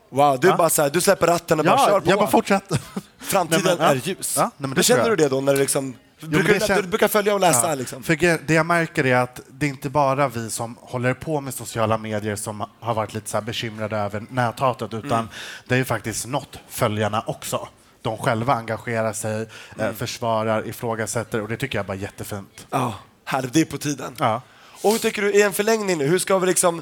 Wow, 0.09 0.39
du, 0.39 0.47
är 0.47 0.51
Ja. 0.51 0.57
bara 0.57 0.69
så 0.69 0.81
här, 0.81 0.89
du 0.89 1.01
släpper 1.01 1.27
ratten 1.27 1.59
och 1.59 1.65
bara 1.65 1.75
Ja, 1.79 1.85
kör 1.87 1.99
på. 1.99 2.09
jag 2.09 2.19
bara 2.19 2.27
fortsätter. 2.31 2.79
Framtiden 3.19 3.61
Nej, 3.65 3.75
men, 3.79 3.87
är 3.87 3.95
ljus. 4.07 4.33
Ja, 4.37 4.51
nej, 4.57 4.71
det 4.75 4.83
känner 4.83 5.01
jag. 5.01 5.11
du 5.11 5.15
det 5.15 5.29
då? 5.29 5.41
När 5.41 5.53
det 5.53 5.59
liksom, 5.59 5.95
Jo, 6.19 6.27
brukar, 6.29 6.43
men 6.43 6.53
du, 6.53 6.59
det 6.59 6.73
kän- 6.73 6.81
du 6.81 6.87
brukar 6.87 7.07
följa 7.07 7.33
och 7.33 7.39
läsa? 7.39 7.69
Ja, 7.69 7.75
Liksom. 7.75 8.03
För 8.03 8.15
det 8.47 8.53
jag 8.53 8.65
märker 8.65 9.05
är 9.05 9.15
att 9.15 9.41
det 9.47 9.65
är 9.65 9.69
inte 9.69 9.89
bara 9.89 10.27
vi 10.27 10.49
som 10.49 10.77
håller 10.81 11.13
på 11.13 11.41
med 11.41 11.53
sociala 11.53 11.97
medier 11.97 12.35
som 12.35 12.65
har 12.79 12.93
varit 12.93 13.13
lite 13.13 13.29
så 13.29 13.37
här 13.37 13.41
bekymrade 13.41 13.97
över 13.97 14.25
näthatet, 14.29 14.93
utan 14.93 15.11
Mm. 15.19 15.27
det 15.67 15.75
är 15.75 15.79
ju 15.79 15.85
faktiskt 15.85 16.27
nått 16.27 16.59
följarna 16.69 17.23
också. 17.27 17.67
De 18.01 18.17
själva 18.17 18.53
engagerar 18.53 19.13
sig, 19.13 19.47
eh, 19.79 19.91
försvarar, 19.91 20.67
ifrågasätter 20.67 21.41
och 21.41 21.47
det 21.49 21.57
tycker 21.57 21.77
jag 21.79 21.85
bara 21.85 21.93
är 21.93 22.01
jättefint. 22.01 22.67
Ja, 22.69 22.93
härligt. 23.25 23.53
Det 23.53 23.61
är 23.61 23.65
på 23.65 23.77
tiden. 23.77 24.15
Ja. 24.19 24.41
Och 24.81 24.91
hur 24.91 24.99
tycker 24.99 25.21
du, 25.21 25.33
i 25.33 25.41
en 25.41 25.53
förlängning 25.53 25.97
nu, 25.97 26.07
hur 26.07 26.19
ska 26.19 26.39
vi 26.39 26.47
liksom 26.47 26.81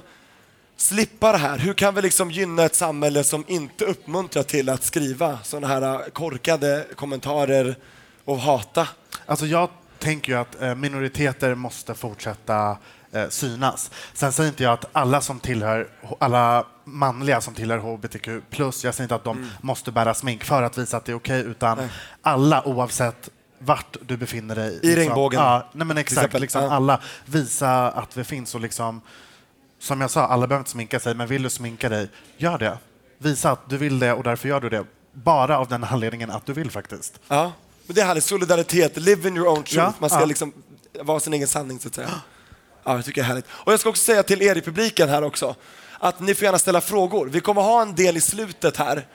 slippa 0.77 1.31
det 1.31 1.37
här? 1.37 1.57
Hur 1.57 1.73
kan 1.73 1.95
vi 1.95 2.01
liksom 2.01 2.31
gynna 2.31 2.63
ett 2.63 2.75
samhälle 2.75 3.23
som 3.23 3.43
inte 3.47 3.85
uppmuntrar 3.85 4.43
till 4.43 4.69
att 4.69 4.83
skriva 4.83 5.39
sådana 5.43 5.67
här 5.67 5.81
äh, 5.81 5.99
korkade 6.13 6.85
kommentarer 6.95 7.75
och 8.25 8.37
hata? 8.39 8.87
Alltså 9.25 9.45
jag 9.45 9.69
tänker 9.99 10.31
ju 10.31 10.39
att 10.39 10.61
eh, 10.61 10.75
minoriteter 10.75 11.55
måste 11.55 11.93
fortsätta 11.93 12.77
eh, 13.11 13.29
synas. 13.29 13.91
Sen 14.13 14.31
säger 14.31 14.49
inte 14.49 14.63
jag 14.63 14.73
att 14.73 14.85
alla 14.91 15.21
som 15.21 15.39
tillhör, 15.39 15.87
alla 16.19 16.65
manliga 16.85 17.41
som 17.41 17.53
tillhör 17.53 17.77
hbtq+, 17.77 18.27
jag 18.59 18.73
säger 18.73 19.01
inte 19.01 19.15
att 19.15 19.23
de 19.23 19.37
Mm. 19.37 19.49
måste 19.61 19.91
bära 19.91 20.13
smink 20.13 20.43
för 20.43 20.61
att 20.63 20.77
visa 20.77 20.97
att 20.97 21.05
det 21.05 21.11
är 21.11 21.15
okej, 21.15 21.41
utan 21.41 21.89
alla 22.21 22.67
oavsett 22.67 23.29
vart 23.59 23.97
du 24.01 24.17
befinner 24.17 24.55
dig. 24.55 24.79
I 24.83 24.95
regnbågen, 24.95 25.39
Ja, 25.41 25.69
nej 25.73 25.87
men 25.87 25.97
exakt. 25.97 26.39
Liksom. 26.39 26.63
Alla 26.69 26.99
visa 27.25 27.91
att 27.91 28.17
vi 28.17 28.23
finns 28.23 28.55
och 28.55 28.61
liksom, 28.61 29.01
som 29.83 30.01
jag 30.01 30.11
sa, 30.11 30.25
alla 30.25 30.47
behöver 30.47 30.61
inte 30.61 30.71
sminka 30.71 30.99
sig, 30.99 31.15
men 31.15 31.27
vill 31.27 31.43
du 31.43 31.49
sminka 31.49 31.89
dig, 31.89 32.09
gör 32.37 32.57
det. 32.57 32.77
Visa 33.17 33.51
att 33.51 33.69
du 33.69 33.77
vill 33.77 33.99
det 33.99 34.13
och 34.13 34.23
därför 34.23 34.49
gör 34.49 34.61
du 34.61 34.69
det. 34.69 34.85
Bara 35.13 35.57
av 35.57 35.67
den 35.67 35.83
anledningen 35.83 36.31
att 36.31 36.45
du 36.45 36.53
vill 36.53 36.71
faktiskt. 36.71 37.19
Ja, 37.27 37.51
men 37.85 37.95
det 37.95 38.01
är 38.01 38.05
härligt. 38.05 38.23
Solidaritet, 38.23 38.97
live 38.97 39.27
in 39.27 39.37
your 39.37 39.47
own 39.47 39.63
truth. 39.63 39.77
Ja, 39.77 39.93
Man 39.99 40.09
ska 40.09 40.19
ja. 40.19 40.25
liksom 40.25 40.53
vara 41.01 41.19
sin 41.19 41.33
egen 41.33 41.47
sanning 41.47 41.79
så 41.79 41.87
att 41.87 41.95
säga. 41.95 42.09
Ja, 42.83 42.95
jag 42.95 43.05
tycker 43.05 43.21
det 43.21 43.25
är 43.25 43.27
härligt. 43.27 43.45
Och 43.49 43.73
jag 43.73 43.79
ska 43.79 43.89
också 43.89 44.03
säga 44.03 44.23
till 44.23 44.41
er 44.41 44.55
i 44.57 44.61
publiken 44.61 45.09
här 45.09 45.23
också 45.23 45.55
att 45.99 46.19
ni 46.19 46.35
får 46.35 46.45
gärna 46.45 46.59
ställa 46.59 46.81
frågor. 46.81 47.27
Vi 47.27 47.39
kommer 47.39 47.61
ha 47.61 47.81
en 47.81 47.95
del 47.95 48.17
i 48.17 48.21
slutet 48.21 48.77
här 48.77 49.07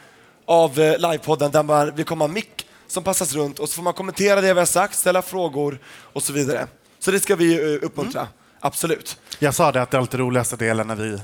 av 0.44 0.80
eh, 0.80 0.98
livepodden 0.98 1.50
där 1.50 1.62
man, 1.62 1.94
vi 1.94 2.04
kommer 2.04 2.24
ha 2.26 2.32
mick 2.32 2.66
som 2.86 3.04
passas 3.04 3.34
runt 3.34 3.58
och 3.58 3.68
så 3.68 3.74
får 3.74 3.82
man 3.82 3.92
kommentera 3.92 4.40
det 4.40 4.54
vi 4.54 4.58
har 4.58 4.66
sagt, 4.66 4.94
ställa 4.94 5.22
frågor 5.22 5.78
och 6.12 6.22
så 6.22 6.32
vidare. 6.32 6.66
Så 6.98 7.10
det 7.10 7.20
ska 7.20 7.36
vi 7.36 7.74
eh, 7.74 7.84
uppmuntra. 7.86 8.20
Mm. 8.20 8.32
Absolut. 8.60 9.18
Jag 9.38 9.54
sa 9.54 9.72
det 9.72 9.82
att 9.82 9.90
det 9.90 9.96
är 9.96 10.00
alltid 10.00 10.20
roligaste 10.20 10.56
delen 10.56 10.86
när 10.86 10.94
vi 10.96 11.18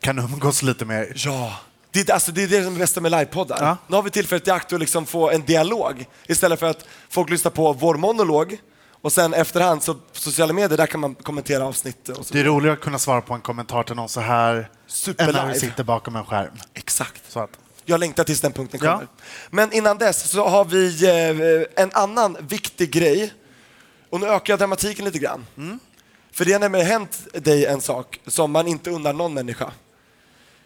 kan 0.00 0.18
umgås 0.18 0.62
lite 0.62 0.84
mer. 0.84 1.12
Ja. 1.16 1.56
Det, 1.90 2.08
är- 2.08 2.12
alltså, 2.14 2.32
det 2.32 2.42
är 2.42 2.48
det 2.48 2.64
som 2.64 2.74
är 2.74 2.78
bästa 2.78 3.00
med 3.00 3.10
livepoddar. 3.10 3.56
Ja. 3.60 3.76
Nu 3.86 3.96
har 3.96 4.02
vi 4.02 4.10
tillfället 4.10 4.48
i 4.48 4.50
akt 4.50 4.72
att 4.72 4.80
liksom 4.80 5.06
få 5.06 5.30
en 5.30 5.44
dialog 5.44 6.04
istället 6.26 6.60
för 6.60 6.66
att 6.66 6.86
folk 7.08 7.30
lyssnar 7.30 7.50
på 7.50 7.72
vår 7.72 7.94
monolog 7.94 8.58
och 9.02 9.12
sen 9.12 9.34
efterhand 9.34 9.82
så 9.82 9.96
sociala 10.12 10.52
medier 10.52 10.76
där 10.76 10.86
kan 10.86 11.00
man 11.00 11.14
kommentera 11.14 11.64
avsnitt 11.64 12.08
och 12.08 12.26
så. 12.26 12.34
Det 12.34 12.40
är 12.40 12.44
roligare 12.44 12.76
att 12.76 12.82
kunna 12.82 12.98
svara 12.98 13.20
på 13.20 13.34
en 13.34 13.40
kommentar 13.40 13.82
till 13.82 13.96
någon 13.96 14.08
så 14.08 14.20
här 14.20 14.54
än 14.54 14.60
när 14.60 14.68
Superlive. 14.86 15.52
du 15.52 15.60
sitter 15.60 15.84
bakom 15.84 16.16
en 16.16 16.24
skärm. 16.24 16.50
Exakt. 16.74 17.22
Så 17.28 17.40
att, 17.40 17.50
Jag 17.84 18.00
längtar 18.00 18.24
tills 18.24 18.40
den 18.40 18.52
punkten 18.52 18.80
Ja. 18.82 18.92
kommer. 18.92 19.06
Men 19.50 19.72
innan 19.72 19.98
dess 19.98 20.30
så 20.30 20.48
har 20.48 20.64
vi 20.64 21.04
eh, 21.76 21.82
en 21.84 21.90
annan 21.94 22.36
viktig 22.40 22.90
grej. 22.90 23.32
Och 24.10 24.20
nu 24.20 24.26
ökar 24.26 24.52
jag 24.52 24.58
dramatiken 24.58 25.04
lite 25.04 25.18
grann. 25.18 25.46
Mm. 25.56 25.78
För 26.36 26.44
det 26.44 26.52
har 26.52 26.60
nämligen 26.60 26.86
hänt 26.86 27.26
dig 27.32 27.66
en 27.66 27.80
sak 27.80 28.20
som 28.26 28.52
man 28.52 28.66
inte 28.66 28.90
undrar 28.90 29.12
någon 29.12 29.34
människa. 29.34 29.70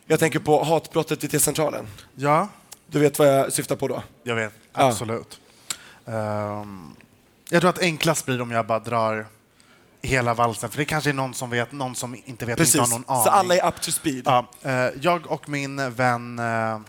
Jag 0.07 0.19
tänker 0.19 0.39
på 0.39 0.65
hatbrottet 0.65 1.25
vid 1.25 1.31
T-centralen. 1.31 1.87
ja, 2.15 2.49
Du 2.87 2.99
vet 2.99 3.19
vad 3.19 3.29
jag 3.29 3.53
syftar 3.53 3.77
på 3.77 3.89
då? 3.89 4.03
jag 4.23 4.35
vet. 4.35 4.53
Ja. 4.73 4.89
Absolut. 4.89 5.41
Ehm, 6.07 6.95
jag 7.51 7.61
tror 7.61 7.71
att 7.71 7.79
enklast 7.79 8.27
blir 8.27 8.41
om 8.41 8.51
jag 8.51 8.67
bara 8.67 8.79
drar 8.79 9.27
hela 10.03 10.35
valsen. 10.35 10.71
För 10.71 10.79
det 10.79 10.85
kanske 10.85 11.11
är 11.11 11.15
någon 11.15 11.35
som 11.35 11.51
vet, 11.51 11.73
någon 11.73 11.95
som 11.95 12.17
inte 12.25 12.47
vet, 12.47 12.57
Precis, 12.59 12.75
inte 12.75 12.91
har 12.91 12.99
någon 12.99 13.05
aning. 13.11 13.25
så 13.25 13.31
alla 13.31 13.57
är 13.57 13.69
up 13.69 13.81
to 13.81 13.91
speed. 13.91 14.23
Ja, 14.27 14.47
eh, 14.63 14.89
jag 15.01 15.27
och 15.31 15.49
min 15.49 15.91
vän, 15.95 16.39
eh, 16.39 16.81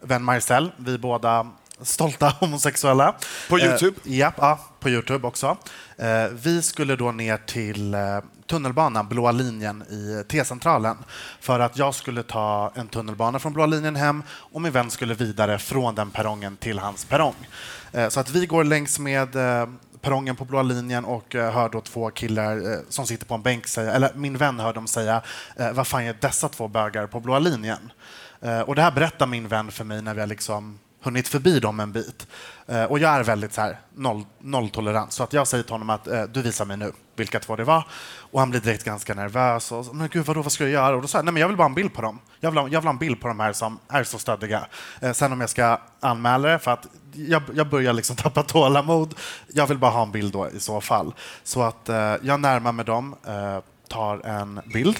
vän 0.00 0.22
Marcel, 0.24 0.72
vi 0.76 0.98
båda 0.98 1.50
stolta 1.82 2.28
homosexuella. 2.40 3.14
På 3.48 3.58
Youtube? 3.58 3.96
Eh, 4.04 4.18
japp, 4.18 4.34
ja, 4.36 4.58
på 4.80 4.90
Youtube 4.90 5.26
också. 5.26 5.56
Eh, 5.96 6.24
vi 6.32 6.62
skulle 6.62 6.96
då 6.96 7.12
ner 7.12 7.36
till 7.36 7.94
eh, 7.94 8.00
tunnelbana, 8.46 9.04
blåa 9.04 9.32
linjen 9.32 9.82
i 9.82 10.24
T-centralen 10.28 10.96
för 11.40 11.60
att 11.60 11.78
jag 11.78 11.94
skulle 11.94 12.22
ta 12.22 12.72
en 12.74 12.88
tunnelbana 12.88 13.38
från 13.38 13.52
blåa 13.52 13.66
linjen 13.66 13.96
hem 13.96 14.22
och 14.30 14.60
min 14.60 14.72
vän 14.72 14.90
skulle 14.90 15.14
vidare 15.14 15.58
från 15.58 15.94
den 15.94 16.10
perrongen 16.10 16.56
till 16.56 16.78
hans 16.78 17.04
perrong. 17.04 17.48
Eh, 17.92 18.08
så 18.08 18.20
att 18.20 18.30
vi 18.30 18.46
går 18.46 18.64
längs 18.64 18.98
med 18.98 19.36
eh, 19.36 19.68
perrongen 20.00 20.36
på 20.36 20.44
blåa 20.44 20.62
linjen 20.62 21.04
och 21.04 21.34
eh, 21.34 21.52
hör 21.52 21.68
då 21.68 21.80
två 21.80 22.10
killar 22.10 22.72
eh, 22.72 22.78
som 22.88 23.06
sitter 23.06 23.26
på 23.26 23.34
en 23.34 23.42
bänk 23.42 23.66
säga, 23.66 23.92
eller 23.92 24.14
min 24.14 24.36
vän 24.36 24.60
hör 24.60 24.72
dem 24.72 24.86
säga, 24.86 25.22
eh, 25.56 25.72
vad 25.72 25.86
fan 25.86 26.02
är 26.02 26.16
dessa 26.20 26.48
två 26.48 26.68
bögar 26.68 27.06
på 27.06 27.20
blåa 27.20 27.38
linjen? 27.38 27.92
Eh, 28.40 28.60
och 28.60 28.74
det 28.74 28.82
här 28.82 28.90
berättar 28.90 29.26
min 29.26 29.48
vän 29.48 29.70
för 29.70 29.84
mig 29.84 30.02
när 30.02 30.14
vi 30.14 30.20
har 30.20 30.26
liksom 30.26 30.78
hunnit 31.02 31.28
förbi 31.28 31.60
dem 31.60 31.80
en 31.80 31.92
bit. 31.92 32.26
Eh, 32.66 32.84
och 32.84 32.98
jag 32.98 33.14
är 33.14 33.24
väldigt 33.24 33.52
så 33.52 33.60
här, 33.60 33.80
noll, 33.94 34.24
nolltolerant, 34.38 35.12
så 35.12 35.22
att 35.22 35.32
jag 35.32 35.48
säger 35.48 35.64
till 35.64 35.72
honom 35.72 35.90
att 35.90 36.06
eh, 36.06 36.22
du 36.22 36.42
visar 36.42 36.64
mig 36.64 36.76
nu 36.76 36.92
vilka 37.16 37.40
två 37.40 37.56
det 37.56 37.64
var. 37.64 37.86
Och 38.18 38.40
han 38.40 38.50
blir 38.50 38.60
direkt 38.60 38.84
ganska 38.84 39.14
nervös. 39.14 39.72
Och, 39.72 39.84
så, 39.84 39.92
men 39.92 40.08
gud, 40.08 40.26
vadå, 40.26 40.42
vad 40.42 40.52
ska 40.52 40.64
jag 40.64 40.72
göra? 40.72 40.96
Och 40.96 41.02
då 41.02 41.08
sa 41.08 41.18
jag, 41.18 41.24
nej 41.24 41.34
men 41.34 41.40
jag 41.40 41.48
vill 41.48 41.56
bara 41.56 41.62
ha 41.62 41.68
en 41.68 41.74
bild 41.74 41.94
på 41.94 42.02
dem. 42.02 42.18
Jag 42.40 42.50
vill 42.50 42.58
ha, 42.58 42.68
jag 42.68 42.80
vill 42.80 42.86
ha 42.86 42.92
en 42.92 42.98
bild 42.98 43.20
på 43.20 43.28
de 43.28 43.40
här 43.40 43.52
som 43.52 43.78
är 43.88 44.04
så 44.04 44.18
stöddiga. 44.18 44.66
Eh, 45.00 45.12
sen 45.12 45.32
om 45.32 45.40
jag 45.40 45.50
ska 45.50 45.80
anmäla 46.00 46.48
det, 46.48 46.58
för 46.58 46.70
att 46.70 46.86
jag, 47.12 47.42
jag 47.54 47.68
börjar 47.68 47.92
liksom 47.92 48.16
tappa 48.24 48.42
tålamod. 48.42 49.14
Jag 49.48 49.66
vill 49.66 49.78
bara 49.78 49.90
ha 49.90 50.02
en 50.02 50.12
bild 50.12 50.32
då 50.32 50.50
i 50.50 50.60
så 50.60 50.80
fall. 50.80 51.14
Så 51.44 51.62
att 51.62 51.88
eh, 51.88 52.14
jag 52.22 52.40
närmar 52.40 52.72
mig 52.72 52.84
dem, 52.84 53.14
eh, 53.26 53.58
tar 53.88 54.26
en 54.26 54.60
bild, 54.72 54.96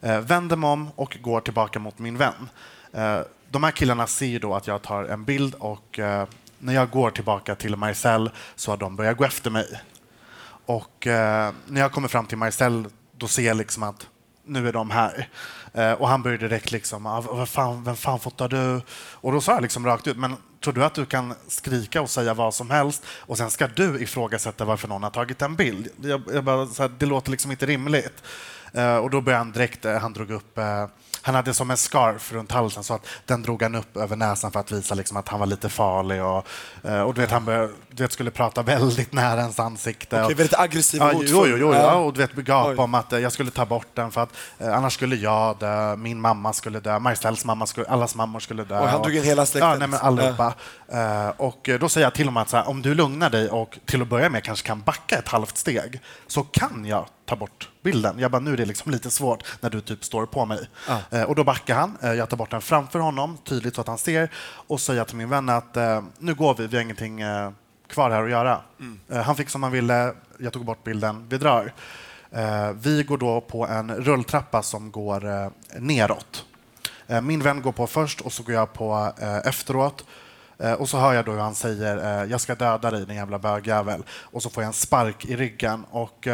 eh, 0.00 0.20
vänder 0.20 0.56
mig 0.56 0.70
om 0.70 0.90
och 0.96 1.18
går 1.22 1.40
tillbaka 1.40 1.78
mot 1.78 1.98
min 1.98 2.16
vän. 2.16 2.48
Eh, 2.92 3.20
de 3.52 3.64
här 3.64 3.70
killarna 3.70 4.06
ser 4.06 4.40
då 4.40 4.54
att 4.54 4.66
jag 4.66 4.82
tar 4.82 5.04
en 5.04 5.24
bild 5.24 5.54
och 5.54 5.98
eh, 5.98 6.28
när 6.58 6.74
jag 6.74 6.90
går 6.90 7.10
tillbaka 7.10 7.54
till 7.54 7.76
Marcel 7.76 8.30
så 8.56 8.72
har 8.72 8.76
de 8.76 8.96
börjat 8.96 9.16
gå 9.16 9.24
efter 9.24 9.50
mig. 9.50 9.80
Och 10.66 11.06
eh, 11.06 11.52
när 11.66 11.80
jag 11.80 11.92
kommer 11.92 12.08
fram 12.08 12.26
till 12.26 12.38
Marcel 12.38 12.86
då 13.16 13.28
ser 13.28 13.42
jag 13.42 13.56
liksom 13.56 13.82
att 13.82 14.06
nu 14.44 14.68
är 14.68 14.72
de 14.72 14.90
här. 14.90 15.28
Eh, 15.74 15.92
och 15.92 16.08
han 16.08 16.22
börjar 16.22 16.38
direkt 16.38 16.72
liksom, 16.72 17.06
ah, 17.06 17.46
fan, 17.46 17.84
vem 17.84 17.96
fan 17.96 18.20
fotar 18.20 18.48
du? 18.48 18.82
Och 19.14 19.32
då 19.32 19.40
sa 19.40 19.52
jag 19.52 19.62
liksom 19.62 19.86
rakt 19.86 20.06
ut, 20.06 20.16
men 20.16 20.36
tror 20.60 20.74
du 20.74 20.84
att 20.84 20.94
du 20.94 21.06
kan 21.06 21.34
skrika 21.48 22.02
och 22.02 22.10
säga 22.10 22.34
vad 22.34 22.54
som 22.54 22.70
helst 22.70 23.06
och 23.06 23.38
sen 23.38 23.50
ska 23.50 23.68
du 23.68 24.02
ifrågasätta 24.02 24.64
varför 24.64 24.88
någon 24.88 25.02
har 25.02 25.10
tagit 25.10 25.42
en 25.42 25.56
bild? 25.56 25.88
Jag, 26.02 26.22
jag 26.32 26.44
bara, 26.44 26.66
så 26.66 26.82
här, 26.82 26.90
det 26.98 27.06
låter 27.06 27.30
liksom 27.30 27.50
inte 27.50 27.66
rimligt. 27.66 28.22
Eh, 28.72 28.96
och 28.96 29.10
då 29.10 29.20
började 29.20 29.44
han 29.44 29.52
direkt, 29.52 29.84
eh, 29.84 29.98
han 29.98 30.12
drog 30.12 30.30
upp 30.30 30.58
eh, 30.58 30.86
han 31.22 31.34
hade 31.34 31.54
som 31.54 31.70
en 31.70 31.76
scarf 31.76 32.32
runt 32.32 32.52
halsen 32.52 32.84
så 32.84 32.94
att 32.94 33.06
den 33.26 33.42
drog 33.42 33.62
han 33.62 33.74
upp 33.74 33.96
över 33.96 34.16
näsan 34.16 34.52
för 34.52 34.60
att 34.60 34.72
visa 34.72 34.94
liksom 34.94 35.16
att 35.16 35.28
han 35.28 35.40
var 35.40 35.46
lite 35.46 35.68
farlig. 35.68 36.22
Och, 36.24 36.46
eh, 36.84 37.00
och 37.00 37.14
du 37.14 37.20
vet, 37.20 37.30
han 37.30 37.44
började, 37.44 37.68
du 37.90 38.02
vet, 38.02 38.12
skulle 38.12 38.30
prata 38.30 38.62
väldigt 38.62 39.12
nära 39.12 39.40
ens 39.40 39.60
ansikte. 39.60 40.22
Okej, 40.22 40.34
väldigt 40.34 40.58
aggressiv 40.58 41.02
och 41.02 41.08
ja, 41.08 41.20
jo, 41.22 41.46
jo, 41.46 41.56
jo, 41.56 41.74
Ja. 41.74 41.80
ja. 41.80 41.94
och 41.94 42.12
du 42.12 42.20
vet, 42.20 42.32
gapa 42.32 42.70
Oj. 42.70 42.76
om 42.76 42.94
att 42.94 43.12
eh, 43.12 43.18
jag 43.18 43.32
skulle 43.32 43.50
ta 43.50 43.66
bort 43.66 43.86
den 43.94 44.10
för 44.10 44.20
att 44.22 44.30
eh, 44.58 44.76
annars 44.76 44.94
skulle 44.94 45.16
jag 45.16 45.58
dö, 45.58 45.96
min 45.96 46.20
mamma 46.20 46.52
skulle 46.52 46.80
dö, 46.80 46.98
Marcels 46.98 47.44
mamma 47.44 47.66
skulle, 47.66 47.86
allas 47.86 48.14
mammor 48.14 48.40
skulle 48.40 48.64
dö. 48.64 48.80
Oj, 48.80 48.86
han 48.86 48.96
och- 49.00 49.02
drog 49.06 49.16
in 49.16 49.22
hela 49.24 49.46
släkten. 49.46 49.70
Ja, 49.70 49.76
nej, 49.76 49.88
men 49.88 50.00
allihopa. 50.00 50.54
Eh, 50.88 51.28
och 51.36 51.70
då 51.80 51.88
säger 51.88 52.06
jag 52.06 52.14
till 52.14 52.26
honom 52.26 52.42
att 52.42 52.52
här, 52.52 52.68
om 52.68 52.82
du 52.82 52.94
lugnar 52.94 53.30
dig 53.30 53.48
och 53.48 53.78
till 53.86 54.02
att 54.02 54.08
börja 54.08 54.28
med 54.30 54.44
kanske 54.44 54.66
kan 54.66 54.80
backa 54.80 55.18
ett 55.18 55.28
halvt 55.28 55.56
steg 55.56 56.00
så 56.26 56.42
kan 56.42 56.84
jag 56.84 57.06
ta 57.30 57.36
bort 57.36 57.68
bilden. 57.82 58.18
Jag 58.18 58.30
bara, 58.30 58.38
nu 58.38 58.52
är 58.52 58.56
det 58.56 58.64
liksom 58.64 58.92
lite 58.92 59.10
svårt 59.10 59.44
när 59.60 59.70
du 59.70 59.80
typ 59.80 60.04
står 60.04 60.26
på 60.26 60.44
mig. 60.44 60.68
Eh, 61.10 61.22
och 61.22 61.34
då 61.34 61.44
backar 61.44 61.74
han. 61.74 61.96
Eh, 62.02 62.12
jag 62.12 62.28
tar 62.28 62.36
bort 62.36 62.50
den 62.50 62.60
framför 62.60 62.98
honom, 62.98 63.38
tydligt 63.44 63.74
så 63.74 63.80
att 63.80 63.86
han 63.86 63.98
ser 63.98 64.30
och 64.68 64.80
säger 64.80 65.04
till 65.04 65.16
min 65.16 65.28
vän 65.28 65.48
att 65.48 65.76
eh, 65.76 66.02
nu 66.18 66.34
går 66.34 66.54
vi, 66.54 66.66
vi 66.66 66.76
har 66.76 66.82
ingenting 66.82 67.20
kvar 67.88 68.10
här 68.10 68.22
att 68.22 68.30
göra. 68.30 68.60
Eh, 69.08 69.22
han 69.22 69.36
fick 69.36 69.48
som 69.48 69.62
han 69.62 69.72
ville, 69.72 70.14
jag 70.38 70.52
tog 70.52 70.64
bort 70.64 70.84
bilden, 70.84 71.26
vi 71.28 71.38
drar. 71.38 71.72
Vi 72.74 73.02
går 73.02 73.18
då 73.18 73.40
på 73.40 73.66
en 73.66 73.94
rulltrappa 73.94 74.62
som 74.62 74.90
går 74.90 75.50
neråt. 75.80 76.44
Min 77.22 77.42
vän 77.42 77.62
går 77.62 77.72
på 77.72 77.86
först 77.86 78.20
och 78.20 78.32
så 78.32 78.42
går 78.42 78.54
jag 78.54 78.72
på 78.72 79.12
efteråt. 79.44 80.04
Och 80.78 80.88
så 80.88 80.98
hör 80.98 81.12
jag 81.12 81.24
då 81.24 81.32
hur 81.32 81.38
han 81.38 81.54
säger 81.54 82.24
jag 82.24 82.40
ska 82.40 82.54
döda 82.54 82.90
dig 82.90 83.06
din 83.06 83.16
jävla 83.16 83.38
bögjävel. 83.38 84.02
Och 84.10 84.42
så 84.42 84.50
får 84.50 84.62
jag 84.62 84.68
en 84.68 84.72
spark 84.72 85.24
i 85.24 85.36
ryggen. 85.36 85.84
Och 85.90 86.28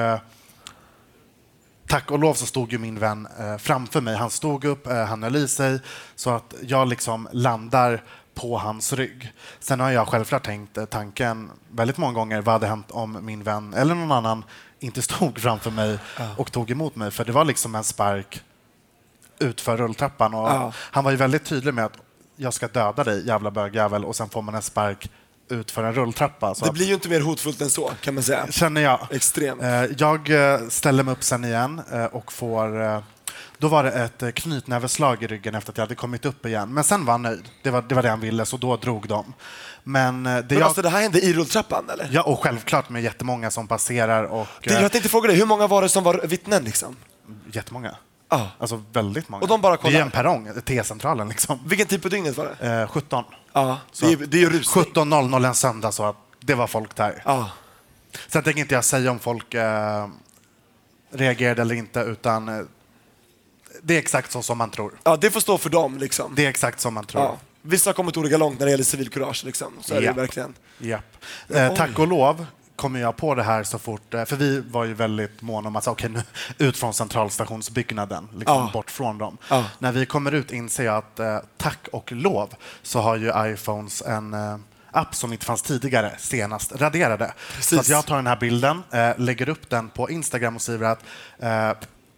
tack 1.97 2.11
och 2.11 2.19
lov 2.19 2.35
så 2.35 2.47
stod 2.47 2.73
ju 2.73 2.79
min 2.79 2.99
vän 2.99 3.29
eh, 3.39 3.57
framför 3.57 4.01
mig. 4.01 4.17
Han 4.17 4.31
stod 4.31 4.65
upp, 4.65 4.87
eh, 4.87 5.05
han 5.05 5.23
höll 5.23 5.37
i 5.37 5.49
sig 5.49 5.81
så 6.15 6.31
att 6.31 6.55
jag 6.63 6.89
liksom 6.89 7.29
landar 7.33 8.03
på 8.35 8.59
hans 8.59 8.93
rygg. 8.93 9.33
Sen 9.61 9.81
har 9.81 9.91
jag 9.91 10.09
självklart 10.09 10.45
tänkt 10.45 10.79
eh, 10.79 10.85
tanken 10.85 11.51
väldigt 11.71 11.99
många 11.99 12.13
gånger, 12.13 12.41
vad 12.43 12.53
hade 12.53 12.67
hänt 12.67 12.91
om 12.91 13.19
min 13.23 13.43
vän 13.43 13.75
eller 13.75 13.95
någon 13.95 14.13
annan 14.13 14.45
inte 14.81 15.03
stod 15.09 15.39
framför 15.39 15.71
mig 15.71 15.99
och 16.37 16.53
tog 16.53 16.71
emot 16.71 16.97
mig? 16.97 17.11
För 17.11 17.25
det 17.25 17.33
var 17.33 17.45
liksom 17.45 17.75
en 17.75 17.85
spark 17.85 18.41
utför 19.39 19.77
rulltrappan. 19.77 20.35
Och 20.35 20.49
Ja. 20.49 20.73
Han 20.77 21.05
var 21.05 21.11
ju 21.11 21.17
väldigt 21.17 21.45
tydlig 21.45 21.75
med 21.75 21.85
att 21.85 21.99
jag 22.37 22.55
ska 22.55 22.69
döda 22.69 23.05
dig, 23.05 23.27
jävla 23.27 23.51
bögjävel, 23.51 24.05
och 24.05 24.17
sen 24.17 24.29
får 24.29 24.43
man 24.43 24.55
en 24.55 24.63
spark 24.63 25.11
utför 25.49 25.85
en 25.85 25.95
rulltrappa. 25.95 26.55
Det 26.65 26.73
blir 26.73 26.87
ju 26.87 26.95
inte 26.95 27.09
mer 27.09 27.21
hotfullt 27.21 27.61
än 27.61 27.71
så, 27.71 27.91
kan 28.01 28.15
man 28.15 28.23
säga. 28.23 28.47
känner 28.51 28.81
jag. 28.81 29.07
Extremt. 29.11 29.63
Eh, 29.63 29.85
Jag 29.99 30.53
eh, 30.55 30.69
ställer 30.69 31.03
mig 31.03 31.13
upp 31.13 31.23
sen 31.23 31.45
igen 31.45 31.83
eh, 31.93 32.05
och 32.05 32.33
får... 32.33 33.03
Då 33.59 33.69
var 33.69 33.85
det 33.85 33.91
ett 33.91 34.35
knytnäveslag 34.35 35.23
i 35.23 35.27
ryggen 35.27 35.55
efter 35.55 35.73
att 35.73 35.79
jag 35.79 35.85
hade 35.85 35.95
kommit 35.95 36.25
upp 36.25 36.47
igen. 36.47 36.75
Men 36.75 36.85
sen 36.85 37.05
var 37.05 37.13
han 37.15 37.23
nöjd. 37.23 37.49
Det 37.63 37.71
var 37.71 37.83
det, 37.83 37.95
var 37.95 38.03
det 38.03 38.09
han 38.11 38.21
ville, 38.21 38.47
så 38.47 38.57
då 38.57 38.77
drog 38.77 39.09
de. 39.09 39.35
Men 39.83 40.23
det 40.23 40.31
Men 40.31 40.47
jag... 40.49 40.63
alltså, 40.63 40.83
det 40.83 40.89
här 40.89 41.01
hände 41.01 41.21
i 41.21 41.33
rulltrappan, 41.33 41.91
eller? 41.91 42.09
Ja, 42.13 42.23
och 42.23 42.43
självklart 42.43 42.89
med 42.89 43.03
jättemånga 43.03 43.51
som 43.51 43.69
passerar 43.69 44.25
och... 44.25 44.47
Det, 44.63 44.81
jag 44.81 44.93
tänkte 44.93 45.09
fråga 45.11 45.29
dig, 45.29 45.37
hur 45.37 45.47
många 45.47 45.67
var 45.67 45.83
det 45.83 45.89
som 45.89 46.05
var 46.05 46.21
vittnen? 46.27 46.65
Liksom? 46.65 46.97
Jättemånga. 47.53 47.95
Ja. 48.29 48.51
Alltså 48.59 48.83
väldigt 48.93 49.29
många. 49.29 49.43
Och 49.43 49.49
de 49.49 49.61
bara 49.61 49.77
det 49.77 49.97
är 49.97 50.03
en 50.03 50.11
perrong, 50.11 50.49
T-centralen 50.65 51.29
liksom. 51.29 51.59
Vilken 51.67 51.87
tid 51.87 52.03
på 52.03 52.09
dygnet 52.09 52.37
var 52.37 52.57
det? 52.61 52.81
Eh, 52.83 52.89
17. 52.89 53.25
Ja, 53.57 53.79
Så 53.93 54.07
det 54.07 54.13
är, 54.13 54.17
det 54.17 54.37
är 54.37 54.41
ju 54.41 54.51
rusning. 54.51 54.85
17.00 54.85 55.47
en 55.47 55.55
söndag, 55.55 55.93
så 55.93 56.05
att 56.05 56.17
det 56.41 56.55
var 56.55 56.67
folk 56.67 56.97
där. 56.97 57.23
Ja. 57.25 57.51
Sen 58.29 58.43
tänker 58.43 58.61
inte 58.61 58.75
jag 58.75 58.85
säga 58.85 59.11
om 59.11 59.19
folk 59.19 59.55
eh, 59.55 60.09
reagerade 61.11 61.63
eller 61.63 61.75
inte, 61.75 62.01
utan 62.01 62.49
eh, 62.49 62.65
det 63.83 63.95
är 63.95 63.99
exakt 63.99 64.33
så 64.33 64.43
som 64.43 64.59
man 64.59 64.71
tror. 64.71 64.93
ja, 65.05 65.17
det 65.17 65.31
får 65.31 65.41
stå 65.41 65.59
för 65.59 65.71
dem. 65.71 65.99
Liksom. 65.99 66.35
Det 66.35 66.45
är 66.45 66.49
exakt 66.51 66.81
som 66.81 66.95
man 66.95 67.05
tror. 67.05 67.23
Ja. 67.23 67.37
Vissa 67.63 67.91
har 67.91 67.95
kommit 67.95 68.17
olika 68.17 68.37
långt 68.37 68.59
när 68.59 68.67
det 68.67 68.71
gäller 68.71 68.85
civilkurage. 68.85 69.45
Liksom. 69.45 69.73
Så 69.81 69.95
är 69.95 70.01
det 70.01 70.13
verkligen. 70.13 70.55
Japp. 70.79 71.17
Eh, 71.49 71.75
tack 71.75 71.99
och 71.99 72.09
lov 72.09 72.47
kommer 72.77 73.01
jag 73.01 73.17
på 73.17 73.35
det 73.35 73.43
här 73.43 73.63
så 73.65 73.79
fort, 73.79 74.15
eh, 74.15 74.25
för 74.25 74.37
vi 74.37 74.61
var 74.61 74.85
ju 74.85 74.95
väldigt 74.95 75.43
måna 75.43 75.69
om 75.69 75.77
att 75.77 75.87
okej, 75.89 76.11
nu 76.11 76.23
ut 76.59 76.77
från 76.77 76.95
centralstationsbyggnaden, 76.95 78.29
liksom 78.37 78.57
Ja. 78.57 78.71
bort 78.73 78.91
från 78.91 79.19
dem. 79.19 79.39
Ja. 79.51 79.65
När 79.79 79.93
vi 79.93 80.07
kommer 80.07 80.33
ut 80.33 80.53
inser 80.53 80.85
jag 80.85 80.97
att 80.97 81.19
eh, 81.21 81.39
tack 81.57 81.89
och 81.93 82.13
lov 82.13 82.55
så 82.83 83.01
har 83.01 83.17
ju 83.17 83.33
iPhones 83.53 84.03
en 84.03 84.35
eh, 84.35 84.57
app 84.91 85.15
som 85.15 85.33
inte 85.33 85.45
fanns 85.47 85.63
tidigare, 85.63 86.13
senast 86.19 86.73
raderade. 86.81 87.27
Så 87.27 87.55
Precis. 87.55 87.79
att 87.79 87.89
jag 87.89 88.07
tar 88.07 88.17
den 88.17 88.27
här 88.27 88.37
bilden, 88.37 88.83
eh, 88.93 89.11
lägger 89.19 89.49
upp 89.49 89.71
den 89.71 89.89
på 89.89 90.11
Instagram 90.11 90.57
och 90.57 90.63
skriver 90.63 90.87
att 90.87 91.03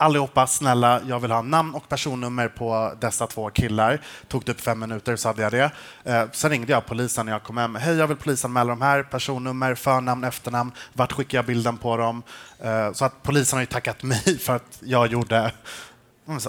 Allihopa, 0.01 0.47
snälla, 0.47 1.01
jag 1.07 1.21
vill 1.21 1.31
ha 1.31 1.43
namn 1.43 1.75
och 1.75 1.89
personnummer 1.89 2.49
på 2.49 2.93
dessa 3.01 3.27
två 3.27 3.51
killar. 3.51 4.01
Tog 4.29 4.49
upp 4.49 4.61
fem 4.61 4.79
minuter 4.79 5.17
så 5.17 5.29
hade 5.29 5.43
jag 5.43 5.53
det. 5.53 5.71
Eh, 6.05 6.25
sen 6.33 6.51
ringde 6.51 6.73
jag 6.73 6.87
polisen 6.87 7.27
när 7.27 7.33
jag 7.33 7.43
kom 7.43 7.57
hem. 7.57 7.75
Hej, 7.75 7.97
jag 7.97 8.07
vill 8.07 8.17
polisanmäla 8.17 8.69
de 8.71 8.83
här. 8.83 9.03
Personnummer, 9.03 9.75
förnamn, 9.75 10.25
efternamn. 10.25 10.73
Vart 10.93 11.13
skickar 11.13 11.39
jag 11.39 11.45
bilden 11.47 11.77
på 11.79 11.97
dem? 11.97 12.23
Eh, 12.61 12.93
så 12.93 13.05
att 13.05 13.23
polisen 13.23 13.57
har 13.57 13.61
ju 13.63 13.67
tackat 13.67 14.03
mig 14.03 14.39
för 14.41 14.57
att 14.57 14.79
jag 14.81 15.07
gjorde 15.07 15.53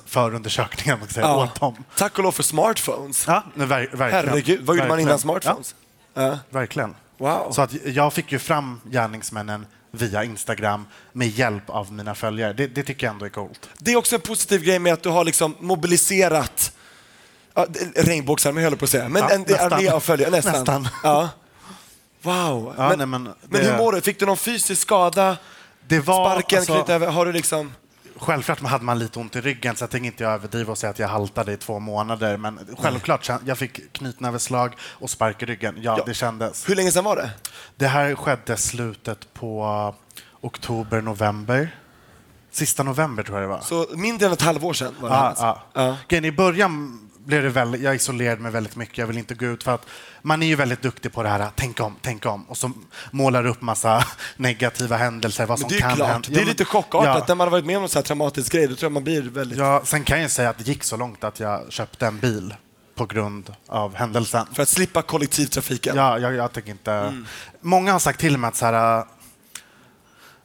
förundersökningen 0.06 1.00
man 1.00 1.08
säga, 1.08 1.26
Ja. 1.26 1.44
åt 1.44 1.60
dem. 1.60 1.84
Tack 1.98 2.18
och 2.18 2.24
lov 2.24 2.32
för 2.32 2.44
smartphones. 2.44 3.28
Ja, 3.28 3.44
ver- 3.56 3.66
verkligen. 3.68 4.12
Herregud, 4.12 4.66
vad 4.66 4.76
gjorde 4.78 4.90
man 4.90 5.00
innan 5.00 5.20
smartphones? 5.20 5.76
Ja. 6.14 6.22
Ja, 6.22 6.38
verkligen. 6.50 6.96
Wow. 7.18 7.52
Så 7.52 7.62
att 7.62 7.74
jag 7.86 8.14
fick 8.14 8.32
ju 8.32 8.40
fram 8.40 8.82
gärningsmännen 8.84 9.66
via 9.92 10.24
Instagram 10.24 10.86
med 11.14 11.28
hjälp 11.28 11.70
av 11.70 11.94
mina 11.94 12.16
följare. 12.16 12.54
Det, 12.54 12.68
det 12.68 12.84
tycker 12.84 13.08
jag 13.08 13.14
ändå 13.14 13.26
är 13.26 13.30
coolt. 13.30 13.70
Det 13.78 13.92
är 13.92 13.96
också 13.96 14.16
en 14.16 14.22
positiv 14.22 14.64
grej 14.64 14.80
med 14.80 14.94
att 14.94 15.04
du 15.04 15.10
har 15.10 15.24
liksom 15.24 15.56
mobiliserat 15.60 16.72
ja, 17.54 17.68
regnbågsarmé 17.96 18.62
höll 18.62 18.72
jag 18.72 18.80
på 18.80 18.86
att 18.86 18.92
säga, 18.92 19.10
men 19.10 19.22
Ja, 19.22 19.30
en 19.30 19.42
nästan. 19.42 19.74
armé 19.74 19.90
av 19.90 20.00
följare. 20.00 20.32
Nästan. 20.32 20.54
Nästan. 20.54 20.88
Ja. 21.04 21.30
Wow. 22.22 22.74
Ja, 22.78 22.90
men, 22.90 22.98
nej, 22.98 23.08
men 23.08 23.24
men 23.24 23.34
det- 23.50 23.58
hur 23.72 23.78
mår 23.78 23.92
du? 23.92 24.02
Fick 24.02 24.20
du 24.20 24.26
någon 24.26 24.38
fysisk 24.38 24.82
skada? 24.82 25.38
Det 25.88 26.00
var, 26.00 26.30
Sparken, 26.32 26.60
alltså- 26.60 26.86
över? 26.94 27.08
Har 27.08 27.26
du 27.26 27.32
liksom... 27.32 27.74
Självklart 28.20 28.60
hade 28.62 28.84
man 28.84 29.00
lite 29.00 29.20
ont 29.20 29.36
i 29.36 29.42
ryggen, 29.42 29.76
så 29.76 29.84
jag 29.84 29.90
tänker 29.90 30.06
inte 30.08 30.26
överdriva 30.26 30.72
och 30.72 30.78
säga 30.78 30.90
att 30.92 31.00
jag 31.00 31.08
haltade 31.08 31.54
i 31.54 31.58
två 31.58 31.80
månader. 31.80 32.38
Men 32.38 32.60
självklart, 32.78 33.30
jag 33.46 33.58
fick 33.58 33.94
knytnäveslag 33.94 34.76
och 34.82 35.10
spark 35.10 35.44
i 35.44 35.46
ryggen. 35.46 35.76
Ja, 35.82 35.96
Ja. 35.98 36.04
det 36.06 36.14
kändes. 36.14 36.70
Hur 36.70 36.76
länge 36.76 36.92
sedan 36.92 37.04
var 37.04 37.16
det? 37.16 37.30
Det 37.76 37.88
här 37.88 38.16
skedde 38.16 38.58
slutet 38.58 39.34
på 39.34 39.96
oktober, 40.42 41.02
november. 41.02 41.76
Sista 42.52 42.84
november 42.84 43.24
tror 43.24 43.38
jag 43.40 43.50
det 43.50 43.54
var. 43.54 43.62
Så 43.62 43.86
mindre 43.96 44.28
än 44.28 44.34
ett 44.34 44.42
halvår 44.42 44.74
sedan 44.74 44.96
var 45.00 45.10
det 45.10 45.16
alltså. 45.16 45.58
ja. 45.74 45.98
Grejen, 46.08 46.26
I 46.26 46.32
början 46.32 47.09
blev 47.30 47.44
det 47.44 47.50
väldigt, 47.50 47.82
jag 47.82 47.96
isolerade 47.96 48.42
mig 48.42 48.52
väldigt 48.52 48.76
mycket. 48.76 48.98
Jag 48.98 49.08
vill 49.08 49.18
inte 49.18 49.34
gå 49.34 49.46
ut 49.46 49.64
för 49.64 49.76
att 49.76 49.86
man 50.22 50.44
är 50.44 50.48
ju 50.48 50.56
väldigt 50.56 50.82
duktig 50.82 51.14
på 51.14 51.24
det 51.24 51.30
här, 51.30 51.50
tänk 51.56 51.80
om, 51.80 51.96
tänk 52.02 52.26
om. 52.26 52.44
Och 52.44 52.58
så 52.58 52.72
målar 53.12 53.46
upp 53.46 53.62
massa 53.62 54.06
negativa 54.38 54.98
händelser, 54.98 55.46
vad 55.46 55.60
som 55.60 55.70
det 55.70 55.76
är 55.76 55.80
kan 55.80 55.96
klart, 55.96 56.10
hända. 56.10 56.30
det 56.32 56.42
är 56.42 56.46
lite 56.46 56.66
chockartat. 56.66 57.16
Ja. 57.20 57.26
När 57.28 57.36
man 57.36 57.48
har 57.48 57.52
varit 57.52 57.66
med 57.66 57.78
om 57.78 57.84
en 57.84 57.90
sån 57.90 58.00
här 58.00 58.04
traumatisk 58.04 58.52
grej, 58.52 58.68
då 58.68 58.76
tror 58.76 58.86
jag 58.86 58.92
man 58.92 59.04
blir 59.04 59.22
väldigt... 59.22 59.58
Ja, 59.58 59.82
sen 59.86 60.04
kan 60.04 60.22
jag 60.22 60.32
säga 60.32 60.50
att 60.50 60.58
det 60.58 60.68
gick 60.68 60.84
så 60.84 60.98
långt 60.98 61.24
att 61.24 61.40
jag 61.40 61.72
köpte 61.72 62.08
en 62.08 62.20
bil 62.20 62.54
på 62.96 63.06
grund 63.06 63.54
av 63.68 63.96
händelsen. 63.96 64.48
För 64.54 64.64
att 64.64 64.70
slippa 64.70 65.02
kollektivtrafiken? 65.02 65.96
Ja, 65.96 66.20
jag, 66.20 66.34
jag 66.34 66.52
tänker 66.52 66.72
inte... 66.72 66.92
Mm. 66.92 67.26
Många 67.62 67.92
har 67.92 68.00
sagt 68.00 68.20
till 68.20 68.38
mig 68.38 68.48
att, 68.48 68.56
så 68.56 68.66
här, 68.66 69.06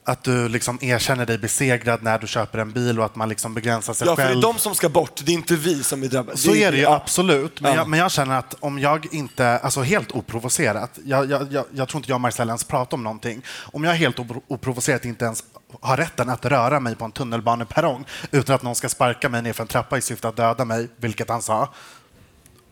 att 0.07 0.23
du 0.25 0.49
liksom 0.49 0.79
erkänner 0.83 1.27
dig 1.27 1.39
besegrad 1.39 2.03
när 2.03 2.19
du 2.19 2.27
köper 2.27 2.59
en 2.59 2.73
bil 2.73 2.99
och 2.99 3.05
att 3.07 3.17
man 3.17 3.29
liksom 3.29 3.55
begränsar 3.55 3.95
sig 3.95 4.07
Ja, 4.07 4.17
för 4.17 4.23
det 4.23 4.29
själv. 4.29 4.39
är 4.39 4.43
de 4.43 4.59
som 4.59 4.75
ska 4.75 4.89
bort, 4.89 5.21
det 5.25 5.33
är 5.33 5.35
inte 5.35 5.57
vi 5.57 5.83
som 5.83 6.03
är 6.03 6.07
drabbade. 6.09 6.39
Så 6.39 6.55
är 6.55 6.71
det 6.73 6.77
ju 6.77 6.83
ja. 6.83 6.95
absolut, 6.95 7.61
men, 7.61 7.71
Ja. 7.73 7.77
jag, 7.79 7.89
men 7.89 7.99
jag 8.01 8.11
känner 8.13 8.39
att 8.39 8.55
om 8.61 8.79
jag 8.79 9.07
inte, 9.15 9.59
alltså 9.59 9.83
helt 9.83 10.13
oprovocerat, 10.13 10.99
jag, 11.05 11.31
jag, 11.31 11.65
jag, 11.75 11.89
tror 11.89 11.99
inte 11.99 12.11
jag 12.11 12.15
och 12.17 12.21
Marcel 12.21 12.49
ens 12.49 12.65
pratar 12.65 12.97
om 12.97 13.03
någonting, 13.05 13.43
om 13.73 13.85
jag 13.85 13.95
helt 13.95 14.17
opro- 14.19 14.43
oprovocerat 14.49 15.05
inte 15.05 15.25
ens 15.25 15.45
har 15.81 15.97
rätten 15.97 16.29
att 16.31 16.45
röra 16.45 16.81
mig 16.81 16.95
på 16.97 17.05
en 17.05 17.13
tunnelbaneperrong 17.13 18.05
utan 18.31 18.55
att 18.55 18.63
någon 18.63 18.75
ska 18.75 18.89
sparka 18.89 19.29
mig 19.29 19.43
ner 19.43 19.53
för 19.53 19.63
en 19.63 19.69
trappa 19.69 19.99
i 19.99 20.01
syfte 20.01 20.29
att 20.29 20.37
döda 20.37 20.65
mig, 20.65 20.89
vilket 20.97 21.29
han 21.29 21.43
sa. 21.43 21.73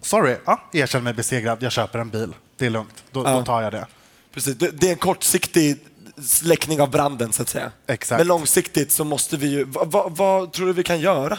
Sorry, 0.02 0.36
ja, 0.44 0.60
erkänn 0.72 1.04
mig 1.04 1.12
besegrad, 1.14 1.62
jag 1.62 1.72
köper 1.72 1.98
en 1.98 2.10
bil, 2.10 2.34
det 2.58 2.66
är 2.66 2.70
lugnt, 2.70 3.04
då, 3.10 3.24
Ja. 3.24 3.30
då 3.32 3.44
tar 3.44 3.62
jag 3.62 3.72
det. 3.72 3.86
Precis, 4.34 4.56
det, 4.56 4.70
det 4.70 4.86
är 4.86 4.90
en 4.92 4.96
kortsiktig 4.98 5.78
släckning 6.22 6.80
av 6.80 6.90
branden 6.90 7.32
så 7.32 7.42
att 7.42 7.48
säga. 7.48 7.70
Exakt. 7.86 8.18
Men 8.18 8.26
långsiktigt 8.26 8.92
så 8.92 9.04
måste 9.04 9.36
vi 9.36 9.46
ju... 9.48 9.64
Vad, 9.64 9.90
vad, 9.90 10.16
vad 10.16 10.52
tror 10.52 10.66
du 10.66 10.72
vi 10.72 10.82
kan 10.82 11.00
göra? 11.00 11.38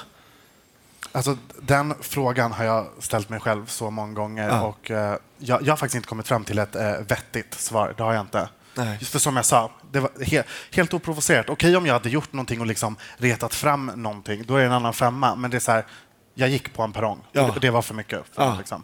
Alltså, 1.11 1.37
den 1.61 1.93
frågan 2.01 2.51
har 2.51 2.65
jag 2.65 2.87
ställt 2.99 3.29
mig 3.29 3.39
själv 3.39 3.65
så 3.67 3.89
många 3.91 4.13
gånger 4.13 4.47
Ja. 4.49 4.61
och 4.61 4.91
eh, 4.91 5.15
jag, 5.37 5.61
jag 5.61 5.71
har 5.71 5.77
faktiskt 5.77 5.95
inte 5.95 6.07
kommit 6.07 6.27
fram 6.27 6.43
till 6.43 6.59
ett 6.59 6.75
eh, 6.75 6.91
vettigt 6.91 7.53
svar. 7.53 7.93
Det 7.97 8.03
har 8.03 8.13
jag 8.13 8.21
inte. 8.21 8.49
Nej. 8.75 8.97
Just 8.99 9.11
för 9.11 9.19
som 9.19 9.35
jag 9.35 9.45
sa, 9.45 9.71
det 9.91 9.99
var 9.99 10.11
he, 10.23 10.43
helt 10.71 10.93
oprovocerat. 10.93 11.49
Okej 11.49 11.75
om 11.77 11.85
jag 11.85 11.93
hade 11.93 12.09
gjort 12.09 12.33
någonting 12.33 12.59
och 12.61 12.67
liksom 12.67 12.95
retat 13.17 13.53
fram 13.55 13.85
någonting, 13.95 14.43
då 14.47 14.55
är 14.55 14.59
det 14.59 14.65
en 14.65 14.71
annan 14.71 14.93
femma. 14.93 15.35
Men 15.35 15.51
det 15.51 15.57
är 15.57 15.59
så 15.59 15.71
här, 15.71 15.85
jag 16.33 16.49
gick 16.49 16.73
på 16.73 16.83
en 16.83 16.93
perrong. 16.93 17.19
Ja. 17.31 17.51
Det, 17.53 17.59
det 17.59 17.69
var 17.71 17.81
för 17.81 17.93
mycket. 17.93 18.21
För 18.35 18.43
Ja. 18.43 18.49
mig, 18.49 18.57
liksom. 18.57 18.83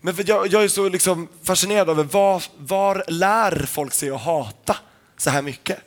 Men 0.00 0.14
jag, 0.26 0.46
jag 0.46 0.64
är 0.64 0.68
så 0.68 0.88
liksom 0.88 1.28
fascinerad 1.42 1.88
över 1.88 2.04
var, 2.04 2.42
var 2.58 3.04
lär 3.08 3.66
folk 3.66 3.92
sig 3.94 4.10
att 4.10 4.20
hata 4.20 4.76
så 5.20 5.30
här 5.30 5.42
mycket? 5.42 5.78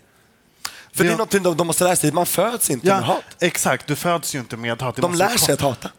För 0.92 1.04
det, 1.04 1.04
Det- 1.04 1.08
är 1.14 1.18
någonting 1.18 1.44
de, 1.44 1.58
de 1.58 1.68
måste 1.68 1.84
lära 1.84 1.96
sig, 1.96 2.12
man 2.12 2.26
föds 2.26 2.70
inte 2.70 2.88
med 2.88 2.96
Ja, 2.96 3.02
hat. 3.02 3.24
exakt. 3.40 3.88
Du 3.88 3.96
föds 3.96 4.36
ju 4.36 4.40
inte 4.40 4.58
med 4.58 4.82
hat. 4.82 4.96
Det 4.96 5.02
De 5.02 5.14
lär 5.16 5.38
sig 5.38 5.54
att 5.54 5.62
hata. 5.62 5.90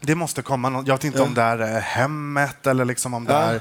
Det 0.00 0.14
måste 0.14 0.42
komma 0.42 0.84
Jag 0.86 0.94
vet 0.94 1.04
inte 1.04 1.18
Ja. 1.18 1.24
om 1.24 1.34
det 1.34 1.42
är 1.42 1.80
hemmet 1.80 2.66
eller 2.66 2.84
liksom 2.84 3.14
om 3.14 3.24
det 3.24 3.32
Ja. 3.32 3.40
är 3.40 3.60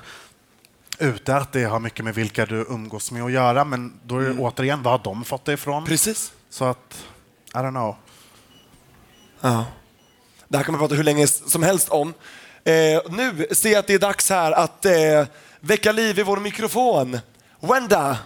ute, 1.00 1.36
att 1.36 1.52
det 1.52 1.64
har 1.64 1.80
mycket 1.80 2.06
med 2.06 2.16
vilka 2.16 2.46
du 2.46 2.56
umgås 2.70 3.12
med 3.12 3.24
att 3.24 3.32
göra. 3.32 3.64
Men 3.66 4.00
då 4.04 4.18
är 4.18 4.22
det 4.24 4.34
återigen, 4.38 4.84
vad 4.84 4.94
har 4.94 5.04
de 5.04 5.24
fått 5.24 5.46
det 5.46 5.54
ifrån? 5.54 5.78
Mm. 5.78 5.88
Precis. 5.88 6.32
Så 6.50 6.66
att, 6.66 7.06
I 7.54 7.58
don't 7.58 7.70
know. 7.72 7.96
Ja. 9.42 9.66
Det 10.48 10.58
här 10.58 10.64
kan 10.64 10.72
man 10.72 10.80
prata 10.82 10.96
hur 10.96 11.04
länge 11.04 11.28
som 11.28 11.64
helst 11.64 11.90
om. 11.90 12.14
Eh, 12.64 12.74
nu 13.10 13.48
ser 13.52 13.70
jag 13.72 13.80
att 13.80 13.88
det 13.88 13.94
är 13.94 14.00
dags 14.00 14.30
här 14.30 14.52
att 14.52 14.86
eh, 14.86 14.92
väcka 15.60 15.92
liv 15.92 16.20
i 16.20 16.24
vår 16.24 16.38
mikrofon. 16.38 17.20
Wenda, 17.60 18.18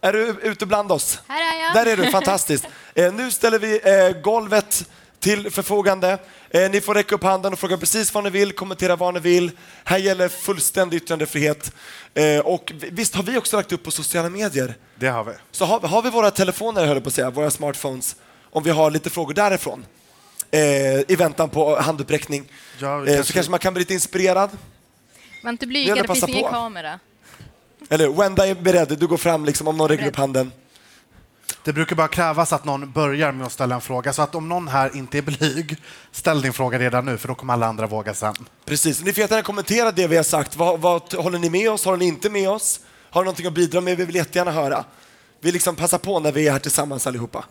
är 0.00 0.12
du 0.12 0.36
ute 0.42 0.66
bland 0.66 0.92
oss? 0.92 1.20
Här 1.28 1.54
är 1.56 1.62
jag. 1.62 1.74
Där 1.74 1.92
är 1.92 1.96
du, 1.96 2.10
fantastiskt. 2.10 2.66
Eh, 2.94 3.12
nu 3.12 3.30
ställer 3.30 3.58
vi 3.58 3.80
eh, 3.84 4.22
golvet 4.22 4.88
till 5.20 5.50
förfogande. 5.50 6.18
Eh, 6.50 6.70
ni 6.70 6.80
får 6.80 6.94
räcka 6.94 7.14
upp 7.14 7.22
handen 7.22 7.52
och 7.52 7.58
fråga 7.58 7.76
precis 7.78 8.14
vad 8.14 8.24
ni 8.24 8.30
vill, 8.30 8.52
kommentera 8.52 8.96
vad 8.96 9.14
ni 9.14 9.20
vill. 9.20 9.50
Här 9.84 9.98
gäller 9.98 10.28
fullständig 10.28 10.96
yttrandefrihet. 10.96 11.72
Eh, 12.14 12.38
och 12.38 12.72
vi- 12.80 12.88
visst 12.90 13.14
har 13.14 13.22
vi 13.22 13.38
också 13.38 13.56
lagt 13.56 13.72
upp 13.72 13.82
på 13.82 13.90
sociala 13.90 14.28
medier? 14.30 14.74
Det 14.94 15.08
har 15.08 15.24
vi. 15.24 15.32
Så 15.50 15.64
har, 15.64 15.80
har 15.80 16.02
vi 16.02 16.10
våra 16.10 16.30
telefoner, 16.30 16.86
höll 16.86 16.96
jag 16.96 17.02
på 17.04 17.08
att 17.08 17.14
säga, 17.14 17.30
våra 17.30 17.50
smartphones, 17.50 18.16
om 18.50 18.62
vi 18.62 18.70
har 18.70 18.90
lite 18.90 19.10
frågor 19.10 19.34
därifrån 19.34 19.86
eh, 20.50 20.60
i 21.10 21.16
väntan 21.18 21.50
på 21.50 21.80
handuppräckning. 21.80 22.52
Ja, 22.78 23.00
eh, 23.00 23.06
kanske- 23.06 23.24
Så 23.24 23.32
kanske 23.32 23.50
man 23.50 23.60
kan 23.60 23.74
bli 23.74 23.80
lite 23.80 23.94
inspirerad. 23.94 24.50
Var 25.42 25.50
inte 25.50 25.66
Det 25.66 25.68
blyg, 25.68 25.86
gäller 25.88 26.02
det 26.02 26.14
finns 26.14 26.28
ingen 26.28 26.42
på. 26.42 26.48
kamera. 26.50 26.98
Eller 27.88 28.08
Wenda 28.08 28.46
är 28.46 28.54
beredd, 28.54 28.98
du 28.98 29.06
går 29.06 29.16
fram 29.16 29.44
liksom, 29.44 29.68
om 29.68 29.76
någon 29.76 29.88
räcker 29.88 30.06
upp 30.06 30.16
handen. 30.16 30.52
Det 31.64 31.72
brukar 31.72 31.96
bara 31.96 32.08
krävas 32.08 32.52
att 32.52 32.64
någon 32.64 32.92
börjar 32.92 33.32
med 33.32 33.46
att 33.46 33.52
ställa 33.52 33.74
en 33.74 33.80
fråga. 33.80 34.12
Så 34.12 34.22
att 34.22 34.34
om 34.34 34.48
någon 34.48 34.68
här 34.68 34.96
inte 34.96 35.18
är 35.18 35.22
blyg, 35.22 35.76
ställ 36.12 36.42
din 36.42 36.52
fråga 36.52 36.78
redan 36.78 37.04
nu 37.04 37.18
för 37.18 37.28
då 37.28 37.34
kommer 37.34 37.52
alla 37.52 37.66
andra 37.66 37.86
våga 37.86 38.14
sen. 38.14 38.34
Precis, 38.64 39.02
ni 39.02 39.12
får 39.12 39.20
jättegärna 39.20 39.42
kommentera 39.42 39.92
det 39.92 40.06
vi 40.06 40.16
har 40.16 40.22
sagt. 40.22 40.56
Vad, 40.56 40.80
vad, 40.80 41.14
håller 41.14 41.38
ni 41.38 41.50
med 41.50 41.70
oss? 41.70 41.84
Håller 41.84 41.98
ni 41.98 42.04
inte 42.04 42.30
med 42.30 42.50
oss? 42.50 42.80
Har 43.10 43.22
ni 43.22 43.24
någonting 43.24 43.46
att 43.46 43.52
bidra 43.52 43.80
med? 43.80 43.96
Vi 43.96 44.04
vill 44.04 44.14
jättegärna 44.14 44.50
höra. 44.50 44.84
Vi 45.40 45.52
liksom 45.52 45.76
passar 45.76 45.98
på 45.98 46.20
när 46.20 46.32
vi 46.32 46.48
är 46.48 46.52
här 46.52 46.58
tillsammans 46.58 47.06
allihopa 47.06 47.44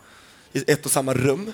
i 0.53 0.71
ett 0.71 0.85
och 0.85 0.91
samma 0.91 1.13
rum. 1.13 1.53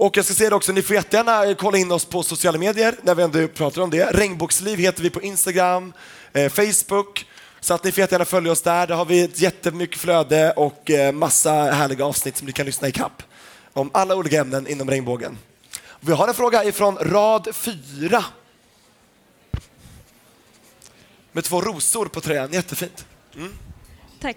Och 0.00 0.16
jag 0.16 0.24
ska 0.24 0.34
säga 0.34 0.50
det 0.50 0.56
också, 0.56 0.72
ni 0.72 0.82
får 0.82 0.96
jättegärna 0.96 1.54
kolla 1.54 1.78
in 1.78 1.92
oss 1.92 2.04
på 2.04 2.22
sociala 2.22 2.58
medier 2.58 2.94
när 3.02 3.14
vi 3.14 3.22
ändå 3.22 3.48
pratar 3.48 3.82
om 3.82 3.90
det. 3.90 4.04
Regnbågsliv 4.04 4.78
heter 4.78 5.02
vi 5.02 5.10
på 5.10 5.22
Instagram, 5.22 5.92
eh, 6.32 6.52
Facebook. 6.52 7.26
Så 7.60 7.74
att 7.74 7.84
ni 7.84 7.92
får 7.92 8.00
jättegärna 8.00 8.24
följa 8.24 8.52
oss 8.52 8.62
där. 8.62 8.86
Där 8.86 8.94
har 8.94 9.04
vi 9.04 9.20
ett 9.20 9.40
jättemycket 9.40 9.98
flöde 9.98 10.52
och 10.52 10.90
eh, 10.90 11.12
massa 11.12 11.52
härliga 11.52 12.04
avsnitt 12.04 12.36
som 12.36 12.46
ni 12.46 12.52
kan 12.52 12.66
lyssna 12.66 12.88
i 12.88 12.92
kapp 12.92 13.22
om 13.72 13.90
alla 13.94 14.16
olika 14.16 14.40
ämnen 14.40 14.66
inom 14.66 14.90
regnbågen. 14.90 15.38
Vi 16.00 16.12
har 16.12 16.28
en 16.28 16.34
fråga 16.34 16.64
ifrån 16.64 16.98
rad 17.00 17.48
fyra. 17.52 18.24
Med 21.32 21.44
två 21.44 21.60
rosor 21.60 22.06
på 22.06 22.20
tröjan, 22.20 22.52
jättefint. 22.52 23.06
Mm. 23.36 23.52
Tack. 24.20 24.36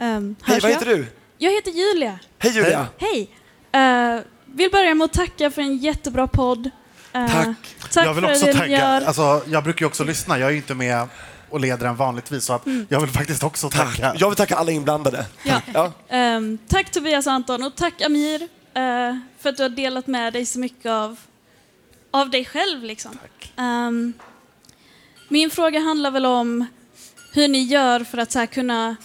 Um, 0.00 0.36
Hej, 0.42 0.60
vad 0.62 0.70
heter 0.70 0.86
du? 0.86 1.06
Jag 1.38 1.52
heter 1.52 1.70
Julia. 1.70 2.18
Hej 2.38 2.52
Julia! 2.52 2.88
Hej. 2.98 3.30
Uh, 3.74 4.22
vill 4.56 4.70
börja 4.70 4.94
med 4.94 5.04
att 5.04 5.12
tacka 5.12 5.50
för 5.50 5.62
en 5.62 5.76
jättebra 5.78 6.26
podd. 6.26 6.66
Uh, 6.66 6.72
Tack. 7.32 7.56
Tack 7.92 8.06
jag 8.06 8.14
vill 8.14 8.24
för 8.24 8.32
också 8.32 8.66
gör. 8.66 9.02
Alltså, 9.02 9.42
jag 9.46 9.64
brukar 9.64 9.82
ju 9.82 9.86
också 9.86 10.04
lyssna. 10.04 10.38
Jag 10.38 10.46
är 10.48 10.50
ju 10.50 10.56
inte 10.56 10.74
med 10.74 11.08
och 11.50 11.60
leder 11.60 11.86
den 11.86 11.96
vanligtvis. 11.96 12.44
Så 12.44 12.52
att 12.52 12.66
Mm. 12.66 12.86
jag 12.90 13.00
vill 13.00 13.10
faktiskt 13.10 13.42
också 13.42 13.70
tacka. 13.70 14.14
Jag 14.18 14.28
vill 14.28 14.36
tacka 14.36 14.56
alla 14.56 14.72
inblandade. 14.72 15.26
Ja. 15.42 15.60
Ja. 15.74 15.92
Ehm, 16.08 16.58
tack 16.68 16.90
Tobias 16.90 17.26
och 17.26 17.32
Anton 17.32 17.62
och 17.62 17.76
tack 17.76 18.02
Amir 18.02 18.42
eh, 18.74 19.18
för 19.38 19.48
att 19.48 19.56
du 19.56 19.62
har 19.62 19.68
delat 19.68 20.06
med 20.06 20.32
dig 20.32 20.46
så 20.46 20.58
mycket 20.58 20.90
av, 20.90 21.16
av 22.10 22.30
dig 22.30 22.44
själv. 22.44 22.82
Liksom. 22.82 23.18
Ehm, 23.56 24.12
min 25.28 25.50
fråga 25.50 25.80
handlar 25.80 26.10
väl 26.10 26.26
om 26.26 26.66
hur 27.32 27.48
ni 27.48 27.62
gör 27.62 28.04
för 28.04 28.18
att 28.18 28.32
så 28.32 28.38
här, 28.38 28.46
kunna 28.46 28.96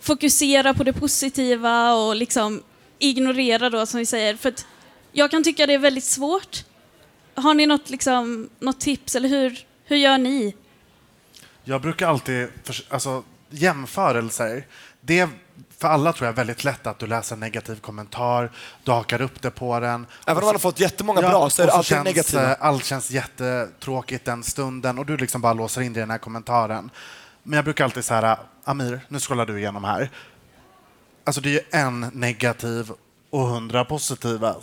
fokusera 0.00 0.74
på 0.74 0.84
det 0.84 0.92
positiva 0.92 1.94
och 1.94 2.16
liksom 2.16 2.62
ignorera 2.98 3.70
då 3.70 3.86
som 3.86 3.98
vi 3.98 4.06
säger. 4.06 4.36
För 4.36 4.48
att 4.48 4.66
jag 5.12 5.30
kan 5.30 5.44
tycka 5.44 5.66
det 5.66 5.74
är 5.74 5.78
väldigt 5.78 6.04
svårt. 6.04 6.64
Har 7.34 7.54
ni 7.54 7.66
något, 7.66 7.90
liksom, 7.90 8.48
något 8.58 8.80
tips 8.80 9.16
eller 9.16 9.28
hur, 9.28 9.66
hur 9.84 9.96
gör 9.96 10.18
ni? 10.18 10.56
Jag 11.64 11.80
brukar 11.82 12.08
alltid, 12.08 12.48
alltså 12.88 13.22
jämförelser, 13.50 14.66
det 15.00 15.18
är 15.18 15.28
för 15.78 15.88
alla 15.88 16.12
tror 16.12 16.26
jag 16.26 16.32
väldigt 16.32 16.64
lätt 16.64 16.86
att 16.86 16.98
du 16.98 17.06
läser 17.06 17.36
en 17.36 17.40
negativ 17.40 17.80
kommentar, 17.80 18.50
du 18.84 18.92
hakar 18.92 19.20
upp 19.22 19.42
det 19.42 19.50
på 19.50 19.80
den. 19.80 20.06
Även 20.26 20.38
om 20.42 20.44
man 20.46 20.54
har 20.54 20.58
fått 20.58 20.80
jättemånga 20.80 21.22
Ja, 21.22 21.28
bra 21.28 21.50
så 21.50 21.62
är 21.62 21.66
det 21.66 21.72
alltid 21.72 21.86
känns, 21.86 22.04
negativa. 22.04 22.50
eh, 22.50 22.56
Allt 22.60 22.84
känns 22.84 23.10
jättetråkigt 23.10 24.24
den 24.24 24.42
stunden 24.42 24.98
och 24.98 25.06
du 25.06 25.16
liksom 25.16 25.40
bara 25.40 25.52
låser 25.52 25.80
in 25.80 25.92
dig 25.92 26.00
i 26.00 26.02
den 26.02 26.10
här 26.10 26.18
kommentaren. 26.18 26.90
Men 27.42 27.56
jag 27.56 27.64
brukar 27.64 27.84
alltid 27.84 28.04
säga, 28.04 28.38
Amir, 28.64 29.00
nu 29.08 29.18
scrollar 29.20 29.46
du 29.46 29.58
igenom 29.58 29.84
här. 29.84 30.10
Alltså 31.24 31.40
det 31.40 31.48
är 31.48 31.52
ju 31.52 31.60
en 31.70 32.10
negativ 32.14 32.90
och 33.30 33.46
hundra 33.46 33.84
positiva. 33.84 34.56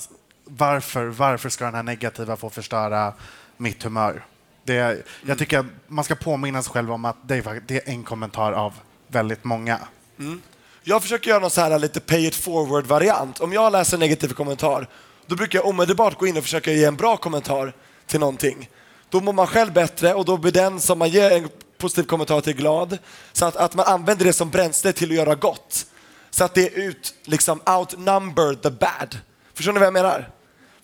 Varför, 0.48 1.06
varför 1.06 1.50
ska 1.50 1.66
den 1.66 1.76
här 1.76 1.84
negativa 1.84 2.36
få 2.36 2.50
förstöra 2.50 3.14
mitt 3.58 3.84
humör? 3.84 4.26
Det, 4.64 5.06
jag 5.26 5.38
tycker 5.38 5.60
att 5.60 5.66
man 5.88 6.04
ska 6.04 6.16
påminna 6.16 6.64
sig 6.64 6.74
själv 6.74 6.92
om 6.92 7.06
att 7.06 7.18
det 7.28 7.36
är, 7.36 7.62
det 7.68 7.88
är 7.88 7.94
en 7.94 8.04
kommentar 8.04 8.52
av 8.52 8.74
väldigt 9.08 9.44
många. 9.44 9.80
Mm. 10.20 10.42
Jag 10.84 11.02
försöker 11.02 11.30
göra 11.30 11.40
någon 11.40 11.50
så 11.50 11.62
här 11.62 11.80
lite 11.80 12.00
pay 12.00 12.28
it 12.28 12.36
forward-variant. 12.36 13.40
Om 13.40 13.54
jag 13.54 13.72
läser 13.72 13.98
en 13.98 14.00
negativ 14.00 14.34
kommentar, 14.34 14.88
då 15.26 15.36
brukar 15.36 15.60
jag 15.60 15.66
omedelbart 15.68 16.18
gå 16.18 16.28
in 16.28 16.38
och 16.38 16.44
försöka 16.44 16.72
ge 16.72 16.86
en 16.86 16.96
bra 16.96 17.18
kommentar 17.18 17.74
till 18.06 18.20
någonting. 18.20 18.70
Då 19.10 19.22
mår 19.22 19.34
man 19.34 19.48
själv 19.48 19.74
bättre 19.74 20.14
och 20.14 20.26
då 20.26 20.38
blir 20.38 20.52
den 20.52 20.80
som 20.80 21.00
man 21.00 21.10
ger 21.10 21.32
en 21.32 21.50
positiv 21.78 22.04
kommentar 22.04 22.42
till 22.42 22.56
glad. 22.56 22.98
Så 23.34 23.46
att, 23.46 23.56
att 23.56 23.76
man 23.76 23.86
använder 23.86 24.26
det 24.26 24.34
som 24.34 24.50
bränsle 24.50 24.94
till 24.94 25.10
att 25.10 25.16
göra 25.16 25.36
gott. 25.36 25.86
Så 26.30 26.44
att 26.44 26.54
det 26.54 26.74
är 26.74 26.80
ut, 26.80 27.14
liksom 27.24 27.62
outnumber 27.66 28.54
the 28.54 28.70
bad. 28.70 29.18
Förstår 29.54 29.74
ni 29.74 29.80
vad 29.80 29.86
jag 29.86 29.94
menar? 29.94 30.30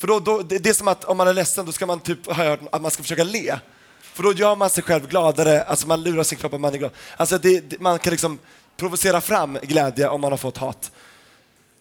För 0.03 0.07
då, 0.07 0.19
då, 0.19 0.41
det, 0.41 0.69
är 0.69 0.73
som 0.73 0.87
att 0.87 1.03
om 1.03 1.17
man 1.17 1.27
är 1.27 1.33
ledsen, 1.33 1.65
då 1.65 1.71
ska 1.71 1.85
man 1.85 1.99
typ, 1.99 2.31
har 2.31 2.43
jag 2.43 2.51
hört, 2.51 2.59
att 2.71 2.81
man 2.81 2.91
ska 2.91 3.03
försöka 3.03 3.23
le. 3.23 3.59
För 4.01 4.23
då 4.23 4.33
gör 4.33 4.55
man 4.55 4.69
sig 4.69 4.83
själv 4.83 5.07
gladare, 5.07 5.63
alltså 5.63 5.87
man 5.87 6.03
lurar 6.03 6.23
sin 6.23 6.37
kropp 6.37 6.53
att 6.53 6.61
man 6.61 6.73
är 6.73 6.77
glad. 6.77 6.91
Alltså 7.17 7.37
det, 7.37 7.69
det, 7.69 7.79
man 7.79 7.99
kan 7.99 8.11
liksom 8.11 8.39
provocera 8.77 9.21
fram 9.21 9.57
glädje 9.61 10.07
om 10.07 10.21
man 10.21 10.31
har 10.31 10.37
fått 10.37 10.57
hat. 10.57 10.91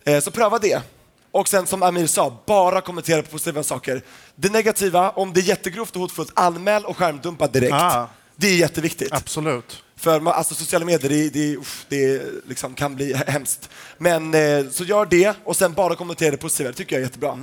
Eh, 0.04 0.20
så 0.20 0.30
pröva 0.30 0.58
det. 0.58 0.82
Och 1.30 1.48
sen 1.48 1.66
som 1.66 1.82
Amir 1.82 2.06
sa, 2.06 2.36
bara 2.46 2.80
kommentera 2.80 3.22
på 3.22 3.30
positiva 3.30 3.62
saker. 3.62 4.02
Det 4.34 4.52
negativa, 4.52 5.10
om 5.10 5.32
det 5.32 5.40
är 5.40 5.44
jättegrovt 5.44 5.96
och 5.96 6.00
hotfullt, 6.00 6.32
anmäl 6.34 6.84
och 6.84 6.96
skärmdumpa 6.96 7.46
direkt. 7.46 7.74
Ah. 7.74 8.06
Det 8.36 8.46
är 8.46 8.56
jätteviktigt. 8.56 9.12
Absolut. 9.12 9.82
För 9.96 10.20
man, 10.20 10.34
alltså, 10.34 10.54
sociala 10.54 10.84
medier, 10.84 11.10
det, 11.10 11.28
det, 11.28 11.56
uff, 11.56 11.86
det 11.88 12.22
liksom 12.48 12.74
kan 12.74 12.94
bli 12.94 13.14
hemskt. 13.14 13.70
Men 13.98 14.34
eh, 14.34 14.68
så 14.70 14.84
gör 14.84 15.06
det 15.06 15.36
och 15.44 15.56
sen 15.56 15.72
bara 15.72 15.96
kommentera 15.96 16.30
det 16.30 16.36
positiva. 16.36 16.70
Det 16.70 16.76
tycker 16.76 16.96
jag 16.96 17.00
är 17.00 17.06
jättebra. 17.06 17.38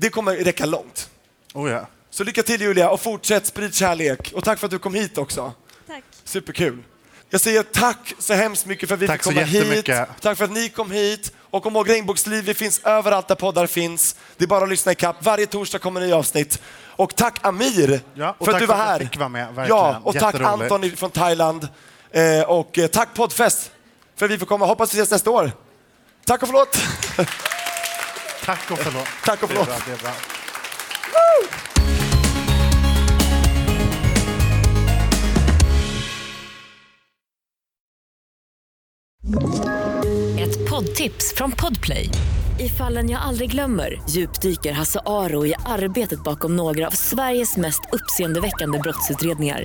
Det 0.00 0.10
kommer 0.10 0.36
räcka 0.36 0.66
långt. 0.66 1.10
Oh, 1.54 1.70
ja. 1.70 1.86
Så 2.10 2.24
lycka 2.24 2.42
till 2.42 2.60
Julia 2.60 2.90
och 2.90 3.00
fortsätt 3.00 3.46
sprid 3.46 3.74
kärlek. 3.74 4.32
Och 4.34 4.44
tack 4.44 4.58
för 4.58 4.66
att 4.66 4.70
du 4.70 4.78
kom 4.78 4.94
hit 4.94 5.18
också. 5.18 5.52
Tack. 5.86 6.04
Superkul. 6.24 6.82
Jag 7.30 7.40
säger 7.40 7.62
tack 7.62 8.14
så 8.18 8.34
hemskt 8.34 8.66
mycket 8.66 8.88
för 8.88 8.94
att 8.94 9.02
vi 9.02 9.06
Tack 9.06 9.16
fick 9.16 9.22
så 9.22 9.30
komma 9.30 9.42
hit. 9.42 9.90
Tack 10.20 10.38
för 10.38 10.44
att 10.44 10.50
ni 10.50 10.68
kom 10.68 10.90
hit. 10.90 11.32
Och 11.50 11.62
kom 11.62 11.76
ihåg, 11.76 11.90
Regnbågsliv 11.90 12.44
vi 12.44 12.54
finns 12.54 12.80
överallt 12.84 13.28
där 13.28 13.34
poddar 13.34 13.66
finns. 13.66 14.16
Det 14.36 14.44
är 14.44 14.48
bara 14.48 14.64
att 14.64 14.70
lyssna 14.70 14.92
ikapp. 14.92 15.16
Varje 15.20 15.46
torsdag 15.46 15.78
kommer 15.78 16.00
nya 16.00 16.16
avsnitt. 16.16 16.62
Och 16.86 17.16
tack 17.16 17.38
Amir 17.42 18.00
Ja, 18.14 18.34
och 18.38 18.44
för 18.44 18.52
att 18.52 18.54
tack 18.54 18.62
du 18.62 18.66
var 18.66 18.74
för 18.74 18.82
att 18.82 18.88
här. 18.88 19.00
jag 19.00 19.10
fick 19.10 19.18
vara 19.18 19.28
med, 19.28 19.46
verkligen. 19.54 19.68
Ja, 19.68 20.00
och 20.04 20.14
tack. 20.14 20.34
Anton 20.40 20.90
från 20.90 21.10
Thailand. 21.10 21.68
Eh, 22.10 22.42
och 22.42 22.78
eh, 22.78 22.86
tack 22.86 23.14
Poddfest 23.14 23.70
för 24.16 24.26
att 24.26 24.32
vi 24.32 24.38
får 24.38 24.46
komma. 24.46 24.66
Hoppas 24.66 24.94
vi 24.94 24.98
ses 24.98 25.10
nästa 25.10 25.30
år. 25.30 25.52
Tack 26.24 26.42
och 26.42 26.48
förlåt. 26.48 26.78
Tack 28.48 28.70
och 28.70 28.78
förlåt. 28.78 29.08
Tack 29.24 29.42
och 29.42 29.48
Det 29.48 29.54
är 29.54 29.64
förlåt. 29.64 29.84
bra, 29.86 29.86
det 29.86 29.92
är 29.92 29.98
bra. 29.98 30.12
Ett 40.40 40.70
poddtips 40.70 41.34
från 41.36 41.52
Podplay. 41.52 42.10
I 42.58 42.68
fallen 42.68 43.10
jag 43.10 43.22
aldrig 43.22 43.50
glömmer 43.50 44.02
djupdyker 44.10 44.72
Hasse 44.72 45.00
Aro 45.06 45.46
i 45.46 45.54
arbetet 45.66 46.24
bakom 46.24 46.56
några 46.56 46.86
av 46.86 46.90
Sveriges 46.90 47.56
mest 47.56 47.80
uppseendeväckande 47.92 48.78
brottsutredningar. 48.78 49.64